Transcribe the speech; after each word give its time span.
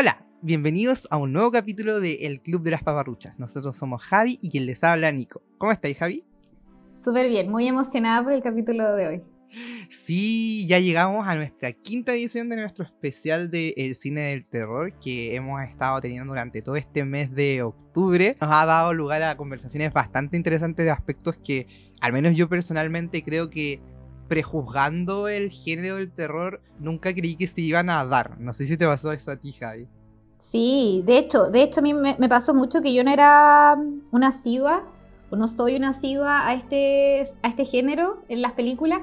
Hola, 0.00 0.24
bienvenidos 0.42 1.08
a 1.10 1.16
un 1.16 1.32
nuevo 1.32 1.50
capítulo 1.50 1.98
de 1.98 2.26
El 2.26 2.40
Club 2.40 2.62
de 2.62 2.70
las 2.70 2.84
Paparruchas. 2.84 3.40
Nosotros 3.40 3.76
somos 3.76 4.00
Javi 4.04 4.38
y 4.40 4.48
quien 4.48 4.64
les 4.64 4.84
habla 4.84 5.10
Nico. 5.10 5.42
¿Cómo 5.58 5.72
estáis, 5.72 5.98
Javi? 5.98 6.24
Súper 7.02 7.28
bien, 7.28 7.50
muy 7.50 7.66
emocionada 7.66 8.22
por 8.22 8.32
el 8.32 8.40
capítulo 8.40 8.94
de 8.94 9.08
hoy. 9.08 9.22
Sí, 9.88 10.68
ya 10.68 10.78
llegamos 10.78 11.26
a 11.26 11.34
nuestra 11.34 11.72
quinta 11.72 12.14
edición 12.14 12.48
de 12.48 12.54
nuestro 12.54 12.84
especial 12.84 13.50
de 13.50 13.74
El 13.76 13.96
cine 13.96 14.20
del 14.20 14.48
terror 14.48 14.96
que 15.00 15.34
hemos 15.34 15.60
estado 15.62 16.00
teniendo 16.00 16.28
durante 16.28 16.62
todo 16.62 16.76
este 16.76 17.04
mes 17.04 17.34
de 17.34 17.62
octubre. 17.62 18.36
Nos 18.40 18.52
ha 18.52 18.66
dado 18.66 18.94
lugar 18.94 19.24
a 19.24 19.36
conversaciones 19.36 19.92
bastante 19.92 20.36
interesantes 20.36 20.84
de 20.84 20.92
aspectos 20.92 21.38
que, 21.38 21.66
al 22.00 22.12
menos 22.12 22.36
yo 22.36 22.48
personalmente, 22.48 23.24
creo 23.24 23.50
que 23.50 23.80
prejuzgando 24.28 25.28
el 25.28 25.50
género 25.50 25.96
del 25.96 26.12
terror, 26.12 26.60
nunca 26.78 27.12
creí 27.12 27.36
que 27.36 27.46
se 27.46 27.62
iban 27.62 27.90
a 27.90 28.04
dar. 28.04 28.38
No 28.38 28.52
sé 28.52 28.66
si 28.66 28.76
te 28.76 28.86
pasó 28.86 29.10
eso 29.12 29.30
a 29.30 29.36
ti, 29.36 29.52
Javi. 29.52 29.88
Sí, 30.38 31.02
de 31.04 31.18
hecho, 31.18 31.50
de 31.50 31.62
hecho 31.62 31.80
a 31.80 31.82
mí 31.82 31.94
me, 31.94 32.28
pasó 32.28 32.54
mucho 32.54 32.80
que 32.80 32.94
yo 32.94 33.02
no 33.02 33.10
era 33.10 33.76
una 34.12 34.28
asidua, 34.28 34.84
o 35.30 35.36
no 35.36 35.48
soy 35.48 35.76
una 35.76 35.90
asidua 35.90 36.46
a 36.46 36.54
este, 36.54 37.22
a 37.42 37.48
este 37.48 37.64
género 37.64 38.22
en 38.28 38.40
las 38.40 38.52
películas, 38.52 39.00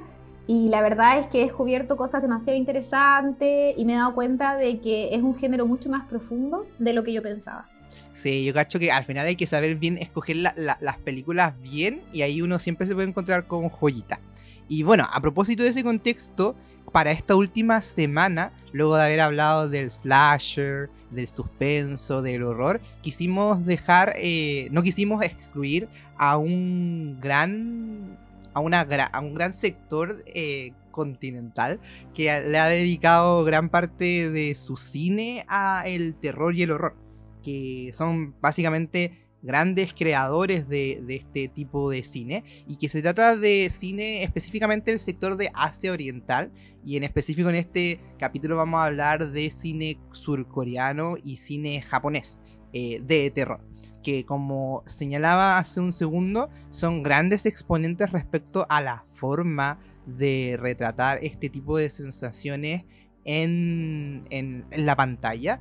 y 0.48 0.70
la 0.70 0.82
verdad 0.82 1.20
es 1.20 1.28
que 1.28 1.42
he 1.42 1.46
descubierto 1.46 1.98
cosas 1.98 2.22
demasiado 2.22 2.58
interesantes 2.58 3.76
y 3.78 3.84
me 3.84 3.94
he 3.94 3.96
dado 3.96 4.14
cuenta 4.14 4.56
de 4.56 4.80
que 4.80 5.14
es 5.16 5.24
un 5.24 5.36
género 5.36 5.66
mucho 5.66 5.90
más 5.90 6.08
profundo 6.08 6.68
de 6.78 6.94
lo 6.94 7.04
que 7.04 7.14
yo 7.14 7.22
pensaba. 7.22 7.68
Sí, 8.14 8.46
yo 8.46 8.54
cacho 8.54 8.78
que 8.78 8.92
al 8.92 9.06
final 9.06 9.26
hay 9.26 9.36
que 9.36 9.48
saber 9.48 9.76
bien 9.76 9.98
escoger 9.98 10.38
las 10.38 10.98
películas 11.04 11.60
bien 11.60 12.04
y 12.14 12.22
ahí 12.22 12.42
uno 12.42 12.60
siempre 12.60 12.86
se 12.86 12.94
puede 12.94 13.08
encontrar 13.08 13.48
con 13.48 13.70
joyitas. 13.70 14.20
Y 14.68 14.84
bueno, 14.84 15.08
a 15.12 15.22
propósito 15.22 15.64
de 15.64 15.70
ese 15.70 15.84
contexto, 15.84 16.56
para 16.92 17.12
esta 17.12 17.36
última 17.36 17.82
semana, 17.82 18.54
luego 18.72 18.96
de 18.96 19.04
haber 19.04 19.20
hablado 19.20 19.68
del 19.70 19.92
slasher, 19.92 20.90
del 21.12 21.28
suspenso, 21.28 22.22
del 22.22 22.44
horror, 22.44 22.80
quisimos 23.02 23.66
dejar, 23.66 24.14
eh, 24.16 24.70
no 24.72 24.82
quisimos 24.82 25.22
excluir 25.24 25.90
a 26.18 26.38
un 26.38 27.20
gran, 27.22 28.18
a, 28.54 28.62
una, 28.62 28.82
a 28.82 29.20
un 29.20 29.34
gran 29.34 29.54
sector 29.54 30.24
eh, 30.28 30.72
continental 30.92 31.82
que 32.14 32.24
le 32.48 32.58
ha 32.58 32.68
dedicado 32.68 33.44
gran 33.44 33.70
parte 33.70 34.32
de 34.32 34.56
su 34.56 34.78
cine 34.78 35.44
a 35.50 35.84
el 35.86 36.16
terror 36.16 36.56
y 36.56 36.64
el 36.64 36.72
horror, 36.72 36.96
que 37.44 37.92
son 37.94 38.34
básicamente 38.40 39.25
grandes 39.46 39.94
creadores 39.94 40.68
de, 40.68 41.04
este 41.08 41.48
tipo 41.48 41.92
de 41.92 42.04
cine 42.04 42.44
y 42.68 42.78
que 42.78 42.90
se 42.90 43.02
trata 43.02 43.38
de 43.38 43.70
cine 43.70 44.24
específicamente 44.24 44.90
del 44.90 45.00
sector 45.00 45.38
de 45.38 45.52
Asia 45.54 45.92
Oriental 45.92 46.52
y 46.84 46.98
en 46.98 47.04
específico 47.04 47.50
en 47.50 47.56
este 47.56 48.00
capítulo 48.18 48.56
vamos 48.56 48.80
a 48.80 48.86
hablar 48.86 49.32
de 49.32 49.52
cine 49.52 50.00
surcoreano 50.12 51.16
y 51.24 51.38
cine 51.38 51.82
japonés 51.84 52.40
eh, 52.74 53.00
de 53.06 53.30
terror 53.30 53.64
que 54.02 54.26
como 54.26 54.84
señalaba 54.88 55.60
hace 55.60 55.80
un 55.80 55.92
segundo 55.92 56.50
son 56.70 57.04
grandes 57.04 57.46
exponentes 57.46 58.12
respecto 58.12 58.66
a 58.68 58.82
la 58.82 59.04
forma 59.14 59.80
de 60.08 60.58
retratar 60.60 61.20
este 61.22 61.50
tipo 61.50 61.78
de 61.78 61.92
sensaciones 61.92 62.86
en, 63.26 64.26
en 64.30 64.66
la 64.76 64.96
pantalla 64.96 65.60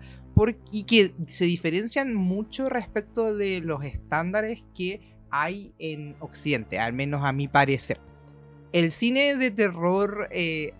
y 0.71 0.85
que 0.85 1.15
se 1.29 1.45
diferencian 1.45 2.15
mucho 2.15 2.69
respecto 2.69 3.35
de 3.35 3.61
los 3.61 3.85
estándares 3.85 4.65
que 4.75 5.01
hay 5.31 5.73
en 5.79 6.17
Occidente, 6.21 6.79
al 6.79 6.93
menos 6.93 7.25
a 7.25 7.33
mi 7.33 7.49
parecer. 7.49 7.99
El 8.73 8.93
cine 8.93 9.37
de 9.37 9.51
terror 9.51 10.29
eh, 10.31 10.73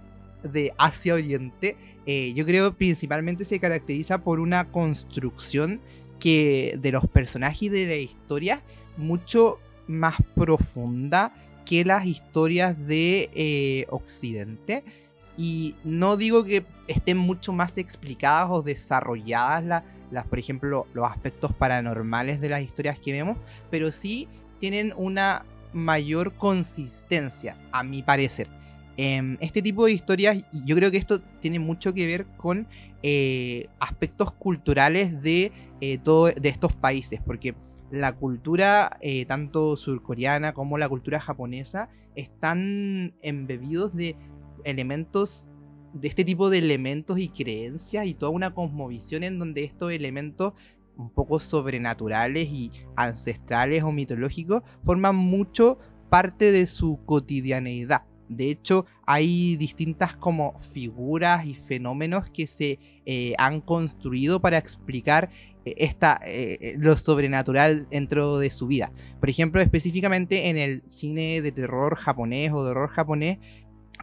de 0.43 0.73
Asia 0.79 1.15
Oriente, 1.15 1.77
eh, 2.07 2.33
yo 2.35 2.45
creo 2.45 2.77
principalmente 2.77 3.45
se 3.45 3.61
caracteriza 3.61 4.23
por 4.23 4.41
una 4.41 4.71
construcción 4.71 5.81
que 6.19 6.77
de 6.79 6.93
los 6.93 7.07
personajes 7.09 7.63
y 7.63 7.69
de 7.69 7.87
la 7.87 7.97
historia 7.97 8.63
mucho 8.97 9.59
más 9.87 10.17
profunda 10.35 11.33
que 11.65 11.85
las 11.85 12.07
historias 12.07 12.87
de 12.87 13.31
eh, 13.35 13.87
Occidente 13.91 14.85
y 15.37 15.75
no 15.85 16.17
digo 16.17 16.45
que 16.45 16.65
estén 16.87 17.19
mucho 17.19 17.53
más 17.53 17.77
explicadas 17.79 18.49
o 18.51 18.63
desarrolladas 18.63 19.85
las, 20.11 20.27
por 20.27 20.39
ejemplo, 20.39 20.87
los 20.95 21.11
aspectos 21.11 21.53
paranormales 21.53 22.41
de 22.41 22.49
las 22.49 22.63
historias 22.63 22.99
que 22.99 23.13
vemos, 23.13 23.37
pero 23.71 23.91
sí 23.91 24.29
tienen 24.61 24.93
una 24.97 25.45
mayor 25.73 26.35
consistencia, 26.35 27.57
a 27.73 27.83
mi 27.83 28.03
parecer. 28.03 28.49
Em, 28.97 29.37
este 29.41 29.61
tipo 29.61 29.87
de 29.87 29.93
historias, 29.93 30.45
yo 30.65 30.77
creo 30.77 30.91
que 30.91 30.99
esto 30.99 31.21
tiene 31.41 31.59
mucho 31.59 31.93
que 31.93 32.07
ver 32.07 32.27
con 32.37 32.69
eh, 33.03 33.67
aspectos 33.81 34.33
culturales 34.33 35.21
de, 35.21 35.51
eh, 35.81 35.99
todo, 35.99 36.27
de 36.27 36.49
estos 36.49 36.75
países, 36.75 37.21
porque 37.27 37.55
la 37.91 38.13
cultura 38.13 38.97
eh, 39.01 39.27
tanto 39.27 39.77
surcoreana 39.77 40.55
como 40.55 40.79
la 40.79 40.89
cultura 40.89 41.21
japonesa 41.21 41.89
están 42.15 43.15
embebidos 43.21 43.95
de 43.95 44.17
elementos, 44.65 45.47
de 45.93 46.09
este 46.09 46.25
tipo 46.25 46.51
de 46.51 46.59
elementos 46.59 47.19
y 47.19 47.29
creencias 47.29 48.07
y 48.07 48.15
toda 48.15 48.31
una 48.33 48.53
cosmovisión 48.53 49.23
en 49.23 49.39
donde 49.39 49.63
estos 49.65 49.93
elementos 49.93 50.55
un 50.97 51.11
poco 51.11 51.41
sobrenaturales 51.41 52.49
y 52.49 52.71
ancestrales 52.97 53.83
o 53.83 53.93
mitológicos 53.93 54.63
forman 54.83 55.17
mucho 55.17 55.79
parte 56.11 56.53
de 56.53 56.67
su 56.67 57.01
cotidianeidad. 57.05 58.03
De 58.29 58.49
hecho, 58.49 58.87
hay 59.07 59.57
distintas 59.57 60.17
como 60.17 60.59
figuras 60.59 61.45
y 61.45 61.55
fenómenos 61.55 62.31
que 62.31 62.47
se 62.47 62.79
eh, 63.05 63.35
han 63.39 63.61
construido 63.61 64.41
para 64.41 64.57
explicar 64.57 65.31
eh, 65.65 65.75
esta, 65.77 66.21
eh, 66.25 66.75
lo 66.79 66.97
sobrenatural 66.97 67.87
dentro 67.91 68.39
de 68.39 68.51
su 68.51 68.67
vida. 68.67 68.93
Por 69.21 69.29
ejemplo, 69.29 69.61
específicamente 69.61 70.49
en 70.49 70.57
el 70.57 70.83
cine 70.89 71.43
de 71.43 71.53
terror 71.53 71.97
japonés 71.97 72.53
o 72.53 72.65
de 72.65 72.71
horror 72.71 72.89
japonés, 72.89 73.39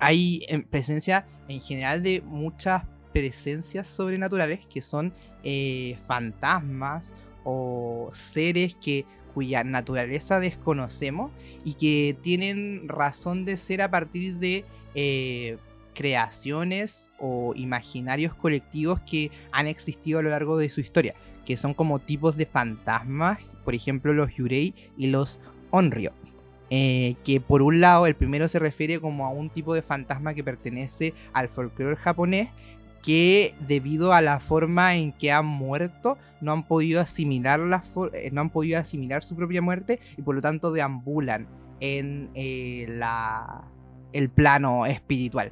hay 0.01 0.44
presencia 0.72 1.25
en 1.47 1.62
general 1.62 2.01
de 2.01 2.22
muchas 2.25 2.84
presencias 3.13 3.88
sobrenaturales 3.88 4.66
que 4.66 4.81
son 4.81 5.13
eh, 5.44 5.97
fantasmas 6.07 7.13
o 7.44 8.09
seres 8.12 8.75
que 8.75 9.06
cuya 9.34 9.63
naturaleza 9.63 10.39
desconocemos 10.39 11.31
y 11.63 11.75
que 11.75 12.17
tienen 12.22 12.89
razón 12.89 13.45
de 13.45 13.57
ser 13.57 13.84
a 13.84 13.91
partir 13.91 14.38
de 14.38 14.66
eh, 14.95 15.57
creaciones 15.94 17.12
o 17.19 17.53
imaginarios 17.56 18.33
colectivos 18.33 19.01
que 19.01 19.29
han 19.51 19.68
existido 19.68 20.19
a 20.19 20.23
lo 20.23 20.31
largo 20.31 20.57
de 20.57 20.69
su 20.69 20.81
historia, 20.81 21.13
que 21.45 21.57
son 21.57 21.75
como 21.75 22.00
tipos 22.00 22.38
de 22.38 22.47
fantasmas, 22.47 23.39
por 23.63 23.75
ejemplo 23.75 24.13
los 24.13 24.33
Yurei 24.33 24.73
y 24.97 25.07
los 25.07 25.39
Onryo. 25.69 26.12
Eh, 26.74 27.18
que 27.26 27.42
por 27.42 27.62
un 27.62 27.82
lado 27.82 28.06
el 28.06 28.16
primero 28.16 28.48
se 28.48 28.58
refiere 28.58 29.02
como 29.02 29.26
a 29.26 29.30
un 29.30 29.50
tipo 29.50 29.74
de 29.74 29.82
fantasma 29.82 30.34
que 30.34 30.42
pertenece 30.42 31.14
al 31.34 31.50
folclore 31.50 31.98
japonés 31.98 32.48
que 33.04 33.54
debido 33.68 34.14
a 34.14 34.22
la 34.22 34.40
forma 34.40 34.96
en 34.96 35.12
que 35.12 35.34
han 35.34 35.46
muerto 35.46 36.18
no 36.40 36.54
han 36.54 36.66
podido 36.66 37.02
asimilar 37.02 37.60
la 37.60 37.84
eh, 38.14 38.30
no 38.31 38.40
han 38.40 38.52
podido 38.52 38.80
asimilar 38.80 39.22
su 39.22 39.36
propia 39.36 39.62
muerte 39.62 40.00
y 40.18 40.22
por 40.22 40.34
lo 40.34 40.42
tanto 40.42 40.72
deambulan 40.72 41.46
en 41.81 42.30
eh, 42.36 42.86
la, 42.88 43.66
el 44.14 44.30
plano 44.30 44.86
espiritual. 44.86 45.52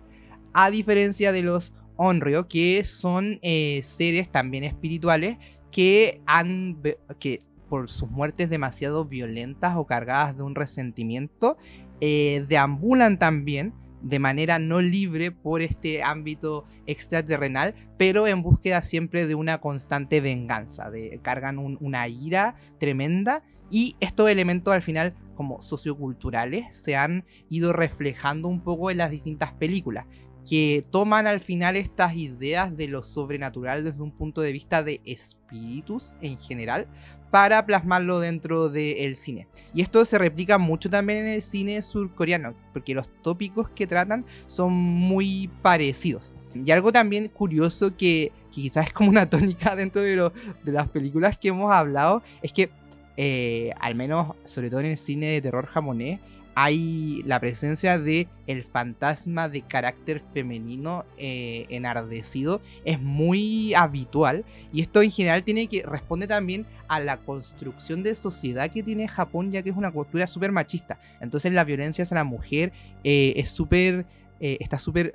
A 0.53 0.71
diferencia 0.71 1.33
de 1.33 1.41
los 1.41 1.73
Onryo 1.97 2.47
que 2.47 2.85
son 2.85 3.41
seres 3.41 4.31
también 4.31 4.63
espirituales 4.63 5.37
que 5.69 6.21
han 6.25 6.81
que 7.19 7.41
por 7.69 7.89
sus 7.89 8.09
muertes 8.09 8.49
demasiado 8.49 9.05
violentas 9.05 9.75
o 9.77 9.85
cargadas 9.85 10.35
de 10.35 10.43
un 10.43 10.55
resentimiento, 10.55 11.57
eh, 12.01 12.45
deambulan 12.47 13.19
también 13.19 13.73
de 14.01 14.19
manera 14.19 14.59
no 14.59 14.81
libre 14.81 15.31
por 15.31 15.61
este 15.61 16.03
ámbito 16.03 16.65
extraterrenal, 16.85 17.75
pero 17.97 18.27
en 18.27 18.41
búsqueda 18.41 18.81
siempre 18.81 19.27
de 19.27 19.35
una 19.35 19.59
constante 19.59 20.21
venganza, 20.21 20.89
de, 20.89 21.19
cargan 21.21 21.57
una 21.59 22.07
ira 22.07 22.55
tremenda 22.79 23.43
y 23.69 23.95
estos 23.99 24.29
elementos 24.29 24.73
al 24.73 24.81
final 24.81 25.13
como 25.35 25.61
socioculturales 25.61 26.75
se 26.75 26.95
han 26.95 27.25
ido 27.49 27.73
reflejando 27.73 28.47
un 28.47 28.61
poco 28.61 28.91
en 28.91 28.97
las 28.97 29.11
distintas 29.11 29.53
películas 29.53 30.05
que 30.49 30.83
toman 30.89 31.27
al 31.27 31.39
final 31.39 31.75
estas 31.75 32.15
ideas 32.15 32.75
de 32.75 32.87
lo 32.87 33.03
sobrenatural 33.03 33.83
desde 33.83 34.01
un 34.01 34.11
punto 34.11 34.41
de 34.41 34.51
vista 34.51 34.83
de 34.83 35.01
espíritus 35.05 36.15
en 36.21 36.37
general, 36.37 36.87
para 37.31 37.65
plasmarlo 37.65 38.19
dentro 38.19 38.69
del 38.69 39.15
cine. 39.15 39.47
Y 39.73 39.81
esto 39.81 40.03
se 40.05 40.17
replica 40.17 40.57
mucho 40.57 40.89
también 40.89 41.19
en 41.19 41.33
el 41.33 41.41
cine 41.41 41.81
surcoreano, 41.81 42.55
porque 42.73 42.93
los 42.93 43.07
tópicos 43.21 43.69
que 43.69 43.87
tratan 43.87 44.25
son 44.45 44.73
muy 44.73 45.49
parecidos. 45.61 46.33
Y 46.53 46.71
algo 46.71 46.91
también 46.91 47.27
curioso 47.27 47.95
que, 47.95 48.31
quizás 48.49 48.87
es 48.87 48.93
como 48.93 49.09
una 49.09 49.29
tónica 49.29 49.75
dentro 49.75 50.01
de, 50.01 50.31
de 50.63 50.71
las 50.71 50.87
películas 50.89 51.37
que 51.37 51.49
hemos 51.49 51.71
hablado, 51.71 52.23
es 52.41 52.51
que, 52.51 52.69
eh, 53.17 53.71
al 53.79 53.95
menos, 53.95 54.35
sobre 54.45 54.69
todo 54.69 54.79
en 54.79 54.87
el 54.87 54.97
cine 54.97 55.27
de 55.27 55.41
terror 55.41 55.67
japonés, 55.67 56.19
hay 56.55 57.23
la 57.25 57.39
presencia 57.39 57.97
de 57.97 58.27
el 58.47 58.63
fantasma 58.63 59.47
de 59.47 59.61
carácter 59.61 60.21
femenino 60.33 61.05
eh, 61.17 61.65
enardecido 61.69 62.61
es 62.83 62.99
muy 62.99 63.73
habitual. 63.73 64.43
Y 64.73 64.81
esto 64.81 65.01
en 65.01 65.11
general 65.11 65.43
tiene 65.43 65.67
que 65.67 65.83
responde 65.83 66.27
también 66.27 66.65
a 66.87 66.99
la 66.99 67.17
construcción 67.17 68.03
de 68.03 68.15
sociedad 68.15 68.69
que 68.71 68.83
tiene 68.83 69.07
Japón 69.07 69.51
ya 69.51 69.61
que 69.61 69.69
es 69.69 69.77
una 69.77 69.91
cultura 69.91 70.27
súper 70.27 70.51
machista. 70.51 70.99
Entonces 71.21 71.53
la 71.53 71.63
violencia 71.63 72.03
hacia 72.03 72.15
la 72.15 72.23
mujer 72.23 72.73
eh, 73.03 73.33
es 73.35 73.51
súper 73.51 74.05
eh, 74.39 74.57
está 74.59 74.79
súper 74.79 75.13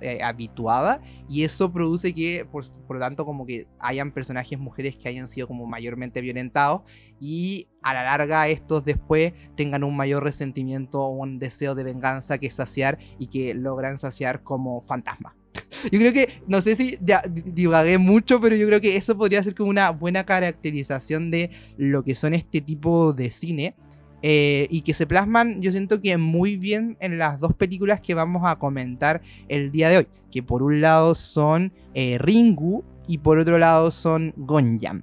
eh, 0.00 0.20
habituada 0.22 1.00
y 1.28 1.44
eso 1.44 1.72
produce 1.72 2.14
que, 2.14 2.46
por, 2.50 2.64
lo 2.88 3.00
tanto, 3.00 3.24
como 3.24 3.46
que 3.46 3.66
hayan 3.78 4.12
personajes 4.12 4.58
mujeres 4.58 4.96
que 4.96 5.08
hayan 5.08 5.28
sido 5.28 5.48
como 5.48 5.66
mayormente 5.66 6.20
violentados 6.20 6.82
y 7.20 7.68
a 7.82 7.94
la 7.94 8.04
larga 8.04 8.48
estos 8.48 8.84
después 8.84 9.32
tengan 9.56 9.84
un 9.84 9.96
mayor 9.96 10.24
resentimiento 10.24 11.00
o 11.00 11.08
un 11.10 11.38
deseo 11.38 11.74
de 11.74 11.84
venganza 11.84 12.38
que 12.38 12.50
saciar 12.50 12.98
y 13.18 13.28
que 13.28 13.54
logran 13.54 13.98
saciar 13.98 14.42
como 14.42 14.82
fantasma. 14.82 15.36
Yo 15.90 15.98
creo 15.98 16.12
que, 16.12 16.28
no 16.46 16.60
sé 16.60 16.76
si 16.76 16.98
divagué 17.30 17.98
mucho, 17.98 18.40
pero 18.40 18.54
yo 18.56 18.66
creo 18.66 18.80
que 18.80 18.96
eso 18.96 19.16
podría 19.16 19.42
ser 19.42 19.54
como 19.54 19.70
una 19.70 19.90
buena 19.90 20.24
caracterización 20.24 21.30
de 21.30 21.50
lo 21.76 22.04
que 22.04 22.14
son 22.14 22.34
este 22.34 22.60
tipo 22.60 23.12
de 23.12 23.30
cine. 23.30 23.74
Eh, 24.22 24.66
y 24.70 24.82
que 24.82 24.92
se 24.92 25.06
plasman, 25.06 25.62
yo 25.62 25.70
siento 25.70 26.00
que 26.00 26.18
muy 26.18 26.56
bien 26.56 26.96
en 27.00 27.18
las 27.18 27.40
dos 27.40 27.54
películas 27.54 28.00
que 28.00 28.14
vamos 28.14 28.42
a 28.44 28.56
comentar 28.56 29.22
el 29.48 29.70
día 29.70 29.88
de 29.88 29.98
hoy, 29.98 30.08
que 30.30 30.42
por 30.42 30.62
un 30.62 30.80
lado 30.80 31.14
son 31.14 31.72
eh, 31.94 32.18
Ringu 32.18 32.84
y 33.06 33.18
por 33.18 33.38
otro 33.38 33.58
lado 33.58 33.90
son 33.90 34.34
Gonjam, 34.36 35.02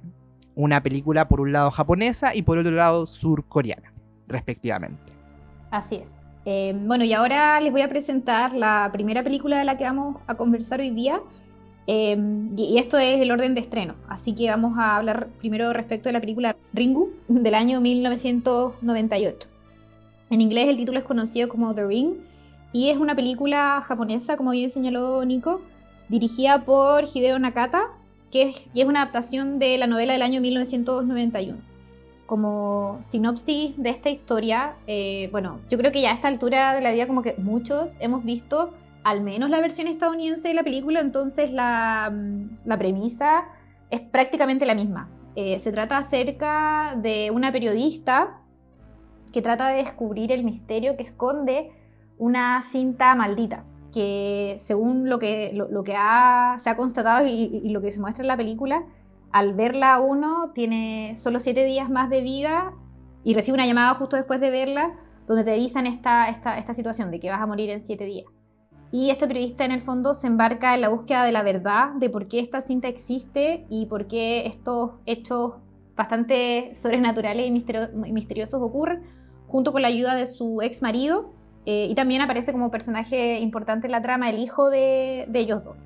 una 0.54 0.82
película 0.82 1.28
por 1.28 1.40
un 1.40 1.52
lado 1.52 1.70
japonesa 1.70 2.34
y 2.34 2.42
por 2.42 2.58
otro 2.58 2.72
lado 2.72 3.06
surcoreana, 3.06 3.92
respectivamente. 4.28 5.12
Así 5.70 5.96
es. 5.96 6.10
Eh, 6.44 6.74
bueno, 6.86 7.04
y 7.04 7.12
ahora 7.12 7.60
les 7.60 7.72
voy 7.72 7.82
a 7.82 7.88
presentar 7.88 8.54
la 8.54 8.88
primera 8.92 9.22
película 9.22 9.58
de 9.58 9.64
la 9.64 9.76
que 9.76 9.84
vamos 9.84 10.18
a 10.26 10.36
conversar 10.36 10.80
hoy 10.80 10.90
día, 10.90 11.20
Em, 11.90 12.50
y 12.54 12.76
esto 12.76 12.98
es 12.98 13.18
el 13.18 13.30
orden 13.30 13.54
de 13.54 13.60
estreno, 13.60 13.94
así 14.10 14.34
que 14.34 14.50
vamos 14.50 14.78
a 14.78 14.96
hablar 14.96 15.28
primero 15.38 15.72
respecto 15.72 16.10
de 16.10 16.12
la 16.12 16.20
película 16.20 16.54
Ringu 16.74 17.12
del 17.28 17.54
año 17.54 17.80
1998. 17.80 19.48
En 20.28 20.42
inglés 20.42 20.68
el 20.68 20.76
título 20.76 20.98
es 20.98 21.06
conocido 21.06 21.48
como 21.48 21.74
The 21.74 21.86
Ring 21.86 22.16
y 22.74 22.90
es 22.90 22.98
una 22.98 23.16
película 23.16 23.80
japonesa, 23.80 24.36
como 24.36 24.50
bien 24.50 24.68
señaló 24.68 25.24
Nico, 25.24 25.62
dirigida 26.10 26.66
por 26.66 27.04
Hideo 27.04 27.38
Nakata, 27.38 27.84
que 28.30 28.42
es, 28.42 28.64
y 28.74 28.82
es 28.82 28.86
una 28.86 29.00
adaptación 29.00 29.58
de 29.58 29.78
la 29.78 29.86
novela 29.86 30.12
del 30.12 30.20
año 30.20 30.42
1991. 30.42 31.56
Como 32.26 32.98
sinopsis 33.00 33.82
de 33.82 33.88
esta 33.88 34.10
historia, 34.10 34.74
eh, 34.86 35.30
bueno, 35.32 35.60
yo 35.70 35.78
creo 35.78 35.90
que 35.90 36.02
ya 36.02 36.10
a 36.10 36.14
esta 36.14 36.28
altura 36.28 36.74
de 36.74 36.82
la 36.82 36.92
vida 36.92 37.06
como 37.06 37.22
que 37.22 37.34
muchos 37.38 37.96
hemos 38.00 38.26
visto 38.26 38.74
al 39.08 39.22
menos 39.22 39.48
la 39.48 39.62
versión 39.62 39.86
estadounidense 39.86 40.48
de 40.48 40.54
la 40.54 40.62
película, 40.62 41.00
entonces 41.00 41.50
la, 41.50 42.12
mm, 42.12 42.78
premisa 42.78 43.46
es 43.88 44.02
prácticamente 44.02 44.66
la 44.66 44.74
misma. 44.74 45.08
Eh, 45.34 45.58
se 45.60 45.72
trata 45.72 45.96
acerca 45.96 46.94
de 47.00 47.30
una 47.30 47.50
periodista 47.50 48.42
que 49.32 49.40
trata 49.40 49.68
de 49.68 49.76
descubrir 49.76 50.30
el 50.30 50.44
misterio 50.44 50.98
que 50.98 51.04
esconde 51.04 51.70
una 52.18 52.60
cinta 52.60 53.14
maldita, 53.14 53.64
que 53.94 54.56
según 54.58 55.08
lo 55.08 55.18
que, 55.18 55.52
lo, 55.54 55.84
que 55.84 55.92
se 56.58 56.68
ha 56.68 56.76
constatado 56.76 57.26
y, 57.26 57.66
lo 57.70 57.80
que 57.80 57.90
se 57.90 58.00
muestra 58.00 58.22
en 58.24 58.28
la 58.28 58.36
película, 58.36 58.84
al 59.32 59.54
verla 59.54 60.00
uno 60.00 60.50
tiene 60.54 61.14
solo 61.16 61.40
siete 61.40 61.64
días 61.64 61.88
más 61.88 62.10
de 62.10 62.20
vida 62.20 62.74
y 63.24 63.32
recibe 63.32 63.54
una 63.54 63.66
llamada 63.66 63.94
justo 63.94 64.16
después 64.16 64.38
de 64.38 64.50
verla 64.50 64.96
donde 65.26 65.44
te 65.44 65.52
avisan 65.52 65.86
esta, 65.86 66.28
esta, 66.28 66.58
esta 66.58 66.74
situación 66.74 67.10
de 67.10 67.20
que 67.20 67.30
vas 67.30 67.40
a 67.40 67.46
morir 67.46 67.70
en 67.70 67.86
siete 67.86 68.04
días. 68.04 68.26
Y 68.90 69.10
este 69.10 69.26
periodista 69.26 69.64
en 69.64 69.72
el 69.72 69.82
fondo 69.82 70.14
se 70.14 70.26
embarca 70.26 70.74
en 70.74 70.80
la 70.80 70.88
búsqueda 70.88 71.24
de 71.24 71.32
la 71.32 71.42
verdad, 71.42 71.92
de 71.94 72.08
por 72.08 72.26
qué 72.26 72.40
esta 72.40 72.62
cinta 72.62 72.88
existe 72.88 73.66
y 73.68 73.86
por 73.86 74.06
qué 74.06 74.46
estos 74.46 74.92
hechos 75.04 75.54
bastante 75.94 76.72
sobrenaturales 76.80 77.46
y 77.46 77.50
misteriosos 78.12 78.62
ocurren, 78.62 79.02
junto 79.46 79.72
con 79.72 79.82
la 79.82 79.88
ayuda 79.88 80.14
de 80.14 80.26
su 80.26 80.62
ex 80.62 80.80
marido. 80.80 81.32
Eh, 81.66 81.88
y 81.90 81.94
también 81.94 82.22
aparece 82.22 82.52
como 82.52 82.70
personaje 82.70 83.40
importante 83.40 83.88
en 83.88 83.92
la 83.92 84.00
trama 84.00 84.30
el 84.30 84.38
hijo 84.38 84.70
de, 84.70 85.26
de 85.28 85.38
ellos 85.38 85.62
dos, 85.64 85.76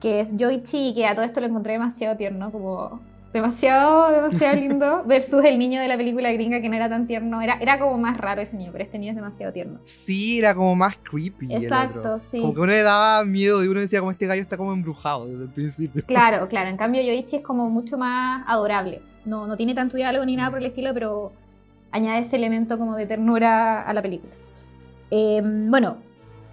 que 0.00 0.18
es 0.18 0.32
Joichi, 0.36 0.88
y 0.88 0.94
que 0.94 1.06
a 1.06 1.14
todo 1.14 1.24
esto 1.24 1.40
lo 1.40 1.46
encontré 1.46 1.74
demasiado 1.74 2.16
tierno, 2.16 2.50
como 2.50 3.00
demasiado, 3.32 4.10
demasiado 4.10 4.56
lindo, 4.56 5.02
versus 5.06 5.44
el 5.44 5.58
niño 5.58 5.80
de 5.80 5.88
la 5.88 5.96
película 5.96 6.30
gringa 6.32 6.60
que 6.60 6.68
no 6.68 6.76
era 6.76 6.88
tan 6.88 7.06
tierno. 7.06 7.40
Era, 7.40 7.58
era 7.60 7.78
como 7.78 7.98
más 7.98 8.16
raro 8.18 8.40
ese 8.42 8.56
niño, 8.56 8.70
pero 8.72 8.84
este 8.84 8.98
niño 8.98 9.10
es 9.10 9.16
demasiado 9.16 9.52
tierno. 9.52 9.80
Sí, 9.84 10.38
era 10.38 10.54
como 10.54 10.74
más 10.74 10.98
creepy. 10.98 11.54
Exacto, 11.54 12.18
sí. 12.30 12.40
Como 12.40 12.54
que 12.54 12.60
uno 12.60 12.72
le 12.72 12.82
daba 12.82 13.24
miedo 13.24 13.64
y 13.64 13.68
uno 13.68 13.80
decía 13.80 14.00
como 14.00 14.10
este 14.10 14.26
gallo 14.26 14.42
está 14.42 14.56
como 14.56 14.72
embrujado 14.72 15.26
desde 15.26 15.44
el 15.44 15.50
principio. 15.50 16.02
Claro, 16.12 16.46
claro. 16.48 16.68
En 16.68 16.76
cambio, 16.76 17.00
Yoichi 17.02 17.36
es 17.36 17.42
como 17.42 17.70
mucho 17.70 17.96
más 17.96 18.44
adorable. 18.46 19.02
No, 19.24 19.46
no 19.46 19.56
tiene 19.56 19.74
tanto 19.74 19.96
diálogo 19.96 20.24
ni 20.24 20.36
nada 20.36 20.50
por 20.50 20.58
el 20.58 20.66
estilo, 20.66 20.92
pero 20.92 21.32
añade 21.90 22.20
ese 22.20 22.36
elemento 22.36 22.78
como 22.78 22.96
de 22.96 23.06
ternura 23.06 23.82
a 23.82 23.92
la 23.92 24.02
película. 24.02 24.32
Em, 25.10 25.70
bueno, 25.70 25.98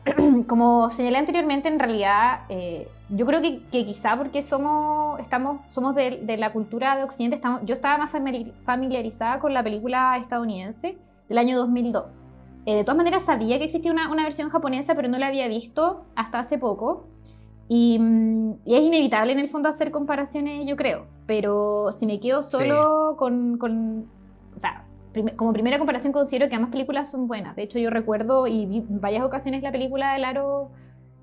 como 0.48 0.90
señalé 0.90 1.18
anteriormente, 1.18 1.68
en 1.68 1.80
realidad... 1.80 2.42
Eh, 2.50 2.88
yo 3.10 3.26
creo 3.26 3.42
que, 3.42 3.62
quizá 3.72 4.16
porque 4.18 4.42
somos, 4.42 5.20
estamos, 5.20 5.62
somos 5.68 5.96
de, 5.96 6.38
la 6.38 6.54
cultura 6.54 6.96
de 6.96 7.04
Occidente, 7.04 7.36
estamos, 7.36 7.62
yo 7.66 7.74
estaba 7.74 7.98
más 7.98 8.12
familiarizada 8.12 9.40
con 9.40 9.54
la 9.54 9.64
película 9.64 10.16
estadounidense 10.18 10.98
del 11.28 11.38
año 11.40 11.58
2002. 11.58 12.06
Eh, 12.66 12.76
de 12.76 12.84
todas 12.84 12.98
maneras 12.98 13.24
sabía 13.24 13.58
que 13.58 13.66
existía 13.66 13.92
una, 13.92 14.24
versión 14.24 14.50
japonesa, 14.50 14.94
pero 14.94 15.08
no 15.08 15.18
la 15.18 15.28
había 15.28 15.48
visto 15.48 16.06
hasta 16.16 16.40
hace 16.40 16.60
poco. 16.60 17.08
Y, 17.68 17.96
es 18.66 18.84
inevitable 18.84 19.34
en 19.34 19.40
el 19.40 19.50
fondo 19.50 19.70
hacer 19.70 19.90
comparaciones, 19.92 20.68
yo 20.68 20.76
creo. 20.76 21.08
Pero 21.26 21.92
si 21.98 22.06
me 22.06 22.20
quedo 22.20 22.44
solo 22.44 23.16
con, 23.18 23.58
con, 23.58 24.08
O 24.56 24.60
sea, 24.60 24.86
como 25.36 25.54
primera 25.54 25.78
comparación 25.78 26.14
considero 26.14 26.50
que 26.50 26.56
ambas 26.56 26.72
películas 26.72 27.10
son 27.10 27.28
buenas. 27.28 27.56
De 27.56 27.64
hecho, 27.64 27.80
yo 27.80 27.90
recuerdo 27.90 28.48
y 28.48 28.64
en 28.64 29.02
varias 29.02 29.24
ocasiones 29.24 29.64
la 29.64 29.72
película 29.72 30.14
del 30.14 30.26
aro 30.26 30.72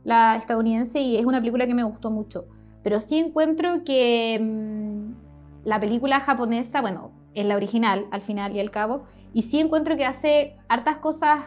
la 0.06 0.36
estadounidense, 0.36 1.00
y 1.00 1.16
es 1.16 1.26
una 1.26 1.40
película 1.40 1.66
que 1.66 1.74
me 1.74 1.82
gustó 1.82 2.10
mucho. 2.12 2.46
Pero 2.84 3.00
sí 3.00 3.18
encuentro 3.18 3.82
que 3.84 4.38
mm, 4.40 5.66
la 5.66 5.80
película 5.80 6.20
japonesa, 6.20 6.80
bueno, 6.80 7.10
es 7.34 7.44
la 7.44 7.56
original 7.56 8.06
al 8.12 8.22
final 8.22 8.54
y 8.54 8.60
al 8.60 8.70
cabo, 8.70 9.02
y 9.34 9.42
sí 9.42 9.58
encuentro 9.58 9.96
que 9.96 10.06
hace 10.06 10.56
hartas 10.68 10.98
cosas 10.98 11.46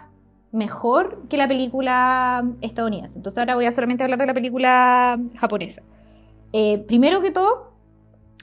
mejor 0.52 1.24
que 1.30 1.38
la 1.38 1.48
película 1.48 2.44
estadounidense. 2.60 3.18
Entonces 3.18 3.38
ahora 3.40 3.56
voy 3.56 3.66
a 3.66 3.72
solamente 3.72 4.04
hablar 4.04 4.20
de 4.20 4.26
la 4.26 4.34
película 4.34 5.18
japonesa. 5.38 5.82
Eh, 6.52 6.80
primero 6.80 7.22
que 7.22 7.32
todo, 7.32 7.69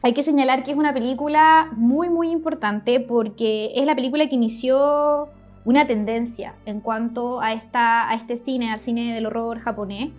hay 0.02 0.12
que 0.12 0.22
señalar 0.22 0.62
que 0.62 0.72
es 0.72 0.76
una 0.76 0.92
película 0.92 1.70
muy, 1.76 2.10
muy 2.10 2.30
importante 2.30 3.00
porque 3.00 3.72
es 3.74 3.86
la 3.86 3.94
película 3.94 4.28
que 4.28 4.34
inició 4.34 5.28
una 5.64 5.86
tendencia 5.86 6.54
en 6.64 6.80
cuanto 6.80 7.40
a, 7.40 7.52
esta, 7.52 8.08
a 8.08 8.14
este 8.14 8.36
cine, 8.36 8.70
al 8.72 8.78
cine 8.78 9.14
del 9.14 9.26
horror 9.26 9.58
japonés, 9.58 10.10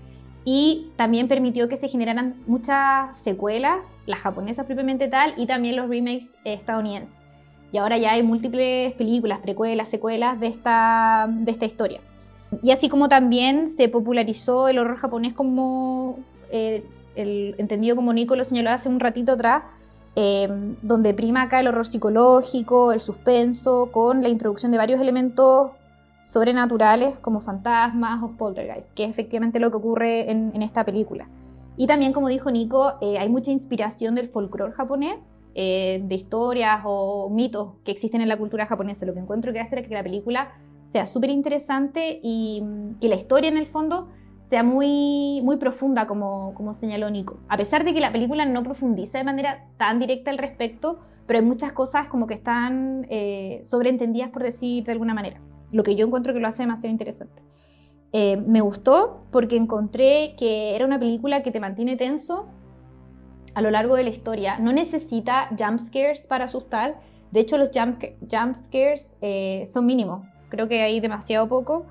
y 0.44 0.92
también 0.96 1.28
permitió 1.28 1.68
que 1.68 1.78
se 1.78 1.88
generaran 1.88 2.36
muchas 2.48 3.18
secuelas, 3.18 3.80
las 4.06 4.20
japonesas 4.20 4.66
propiamente 4.66 5.08
tal, 5.08 5.34
y 5.38 5.46
también 5.46 5.76
los 5.76 5.90
remakes 5.90 6.36
estadounidenses. 6.44 7.20
Y 7.72 7.78
ahora 7.78 7.98
ya 7.98 8.12
hay 8.14 8.24
múltiples 8.24 8.94
películas, 8.94 9.40
precuelas, 9.40 9.90
secuelas 9.90 10.40
de 10.40 10.48
esta, 10.48 11.28
de 11.30 11.52
esta 11.52 11.66
historia. 11.66 12.02
Y 12.64 12.72
así 12.72 12.88
como 12.88 13.10
también 13.10 13.68
se 13.68 13.90
popularizó 13.90 14.70
el 14.70 14.80
horror 14.80 14.98
japonés 14.98 15.34
como 15.34 16.20
eh, 16.50 16.86
el 17.18 17.56
entendido 17.58 17.96
como 17.96 18.14
Nico 18.14 18.36
lo 18.36 18.44
señaló 18.44 18.70
hace 18.72 18.90
un 18.90 19.00
ratito 19.00 19.34
atrás, 19.34 19.64
Em, 20.20 20.78
donde 20.82 21.14
prima 21.14 21.44
acá 21.44 21.60
el 21.60 21.68
horror 21.68 21.86
psicológico, 21.86 22.92
el 22.92 23.02
suspenso, 23.02 23.92
con 23.92 24.24
la 24.24 24.30
introducción 24.30 24.72
de 24.72 24.80
varios 24.80 25.00
elementos 25.00 25.74
sobrenaturales 26.24 27.20
como 27.20 27.40
fantasmas 27.40 28.24
o 28.24 28.30
poltergeist, 28.30 28.94
que 28.94 29.04
es 29.04 29.12
efectivamente 29.12 29.60
lo 29.60 29.70
que 29.70 29.78
ocurre 29.78 30.32
en, 30.32 30.60
esta 30.64 30.84
película. 30.84 31.30
Y 31.78 31.86
también, 31.86 32.14
como 32.14 32.30
dijo 32.30 32.50
Nico, 32.50 32.94
eh, 33.00 33.20
hay 33.20 33.30
mucha 33.30 33.52
inspiración 33.52 34.16
del 34.16 34.28
folclore 34.28 34.74
japonés, 34.74 35.20
eh, 35.54 36.02
de 36.04 36.16
historias 36.16 36.82
o 36.84 37.30
mitos 37.30 37.74
que 37.86 37.92
existen 37.92 38.20
en 38.22 38.28
la 38.28 38.38
cultura 38.38 38.66
japonesa. 38.66 39.06
Lo 39.06 39.14
que 39.14 39.20
encuentro 39.20 39.54
que 39.54 39.60
hace 39.60 39.82
es 39.82 39.88
que 39.88 39.94
la 39.94 40.02
película 40.02 40.52
sea 40.84 41.06
súper 41.06 41.30
interesante 41.30 42.20
y 42.24 42.64
mm, 42.64 43.00
que 43.00 43.08
la 43.08 43.18
historia 43.18 43.50
en 43.50 43.58
el 43.58 43.68
fondo 43.68 44.08
sea 44.48 44.64
muy, 44.64 45.42
muy 45.44 45.58
profunda, 45.58 46.08
como, 46.08 46.54
como 46.54 46.74
señaló 46.74 47.10
Nico. 47.10 47.40
A 47.50 47.58
pesar 47.58 47.84
de 47.84 47.94
que 47.94 48.00
la 48.00 48.12
película 48.12 48.46
no 48.46 48.64
profundiza 48.64 49.18
de 49.18 49.24
manera 49.24 49.66
tan 49.78 50.00
directa 50.00 50.32
al 50.32 50.38
respecto, 50.38 51.00
pero 51.26 51.40
hay 51.40 51.46
muchas 51.46 51.74
cosas 51.74 52.08
como 52.08 52.28
que 52.28 52.36
están 52.36 53.06
eh, 53.10 53.60
sobreentendidas, 53.64 54.30
por 54.30 54.44
decir 54.44 54.86
de 54.86 54.92
alguna 54.92 55.14
manera. 55.14 55.42
Lo 55.72 55.84
que 55.84 55.96
yo 55.96 56.06
encuentro 56.06 56.34
que 56.34 56.40
lo 56.40 56.48
hace 56.48 56.64
demasiado 56.64 56.92
interesante. 56.92 57.42
Eh, 58.14 58.38
me 58.38 58.62
gustó 58.62 59.26
porque 59.32 59.58
encontré 59.58 60.36
que 60.38 60.76
era 60.76 60.86
una 60.86 60.98
película 60.98 61.44
que 61.44 61.52
te 61.52 61.60
mantiene 61.60 61.98
tenso 61.98 62.48
a 63.54 63.62
lo 63.62 63.70
largo 63.70 63.96
de 63.96 64.04
la 64.04 64.10
historia. 64.10 64.60
No 64.60 64.72
necesita 64.72 65.50
jump 65.60 65.80
scares 65.80 66.26
para 66.26 66.46
asustar. 66.46 67.02
De 67.32 67.42
hecho, 67.42 67.58
los 67.58 67.70
jump, 67.74 68.02
jump 68.32 68.56
scares 68.56 69.18
eh, 69.20 69.66
son 69.68 69.86
mínimos 69.86 70.22
creo 70.50 70.68
que 70.68 70.82
hay 70.82 71.00
demasiado 71.00 71.48
poco. 71.48 71.86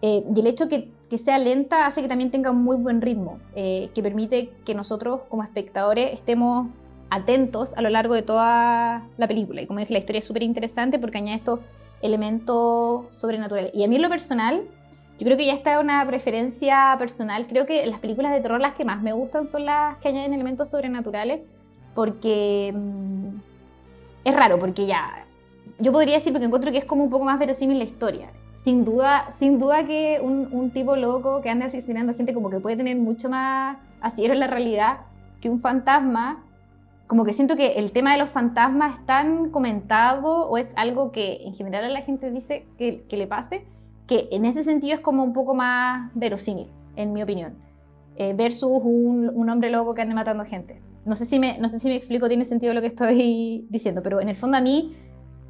Eh, 0.00 0.24
y 0.34 0.40
el 0.40 0.46
hecho 0.46 0.68
que, 0.68 0.92
que, 1.12 1.18
sea 1.18 1.38
lenta 1.38 1.84
hace 1.84 2.00
que 2.00 2.08
también 2.08 2.30
tenga 2.30 2.50
un 2.50 2.64
muy 2.64 2.78
buen 2.78 3.02
ritmo, 3.02 3.38
eh, 3.54 3.90
que 3.94 4.02
permite 4.02 4.50
que 4.64 4.74
nosotros 4.74 5.20
como 5.28 5.42
espectadores 5.42 6.14
estemos 6.14 6.68
atentos 7.10 7.74
a 7.76 7.82
lo 7.82 7.90
largo 7.90 8.14
de 8.14 8.22
toda 8.22 9.06
la 9.18 9.28
película. 9.28 9.60
Y 9.60 9.66
como 9.66 9.80
dije, 9.80 9.92
la 9.92 9.98
historia 9.98 10.20
es 10.20 10.24
súper 10.24 10.42
interesante 10.42 10.98
porque 10.98 11.18
añade 11.18 11.36
estos 11.36 11.60
elementos 12.00 13.04
sobrenaturales. 13.14 13.72
Y 13.74 13.84
a 13.84 13.88
mí 13.88 13.98
lo 13.98 14.08
personal, 14.08 14.62
yo 15.18 15.26
creo 15.26 15.36
que 15.36 15.44
ya 15.44 15.52
está 15.52 15.80
una 15.80 16.06
preferencia 16.06 16.96
personal. 16.98 17.46
Creo 17.46 17.66
que 17.66 17.84
las 17.84 18.00
películas 18.00 18.32
de 18.32 18.40
terror 18.40 18.58
las 18.58 18.72
que 18.72 18.86
más 18.86 19.02
me 19.02 19.12
gustan 19.12 19.46
son 19.46 19.66
las 19.66 19.98
que 19.98 20.08
añaden 20.08 20.32
elementos 20.32 20.70
sobrenaturales 20.70 21.42
porque 21.94 22.72
mm, 22.74 23.36
es 24.24 24.34
raro, 24.34 24.58
porque 24.58 24.86
ya, 24.86 25.26
yo 25.78 25.92
podría 25.92 26.14
decir 26.14 26.32
porque 26.32 26.46
encuentro 26.46 26.72
que 26.72 26.78
es 26.78 26.86
como 26.86 27.04
un 27.04 27.10
poco 27.10 27.26
más 27.26 27.38
verosímil 27.38 27.76
la 27.76 27.84
historia. 27.84 28.30
Sin 28.62 28.84
duda, 28.84 29.30
sin 29.38 29.58
duda 29.58 29.84
que 29.86 30.20
un, 30.22 30.48
un 30.52 30.70
tipo 30.70 30.94
loco 30.94 31.42
que 31.42 31.50
anda 31.50 31.66
asesinando 31.66 32.14
gente 32.14 32.32
como 32.32 32.48
que 32.48 32.60
puede 32.60 32.76
tener 32.76 32.96
mucho 32.96 33.28
más 33.28 33.78
así 34.00 34.24
en 34.24 34.38
la 34.38 34.46
realidad 34.46 35.00
que 35.40 35.50
un 35.50 35.58
fantasma. 35.58 36.44
Como 37.06 37.24
que 37.24 37.34
siento 37.34 37.56
que 37.56 37.72
el 37.72 37.92
tema 37.92 38.12
de 38.12 38.18
los 38.18 38.30
fantasmas 38.30 38.94
es 38.94 39.06
tan 39.06 39.50
comentado 39.50 40.48
o 40.48 40.56
es 40.56 40.72
algo 40.76 41.12
que 41.12 41.42
en 41.44 41.54
general 41.54 41.84
a 41.84 41.88
la 41.88 42.02
gente 42.02 42.30
dice 42.30 42.66
que, 42.78 43.04
le 43.10 43.26
pase, 43.26 43.66
que 44.06 44.28
en 44.30 44.46
ese 44.46 44.64
sentido 44.64 44.94
es 44.94 45.00
como 45.00 45.22
un 45.22 45.34
poco 45.34 45.54
más 45.54 46.10
verosímil, 46.14 46.68
en 46.96 47.12
mi 47.12 47.22
opinión, 47.22 47.54
eh, 48.16 48.32
versus 48.32 48.80
un, 48.82 49.30
un 49.34 49.50
hombre 49.50 49.70
loco 49.70 49.94
que 49.94 50.02
ande 50.02 50.14
matando 50.14 50.44
gente. 50.44 50.80
No 51.04 51.16
sé, 51.16 51.26
si 51.26 51.38
me, 51.38 51.58
no 51.58 51.68
sé 51.68 51.80
si 51.80 51.88
me 51.88 51.96
explico, 51.96 52.28
tiene 52.28 52.44
sentido 52.44 52.72
lo 52.72 52.80
que 52.80 52.86
estoy 52.86 53.66
diciendo, 53.70 54.02
pero 54.02 54.20
en 54.20 54.30
el 54.30 54.36
fondo 54.36 54.56
a 54.56 54.60
mí, 54.62 54.96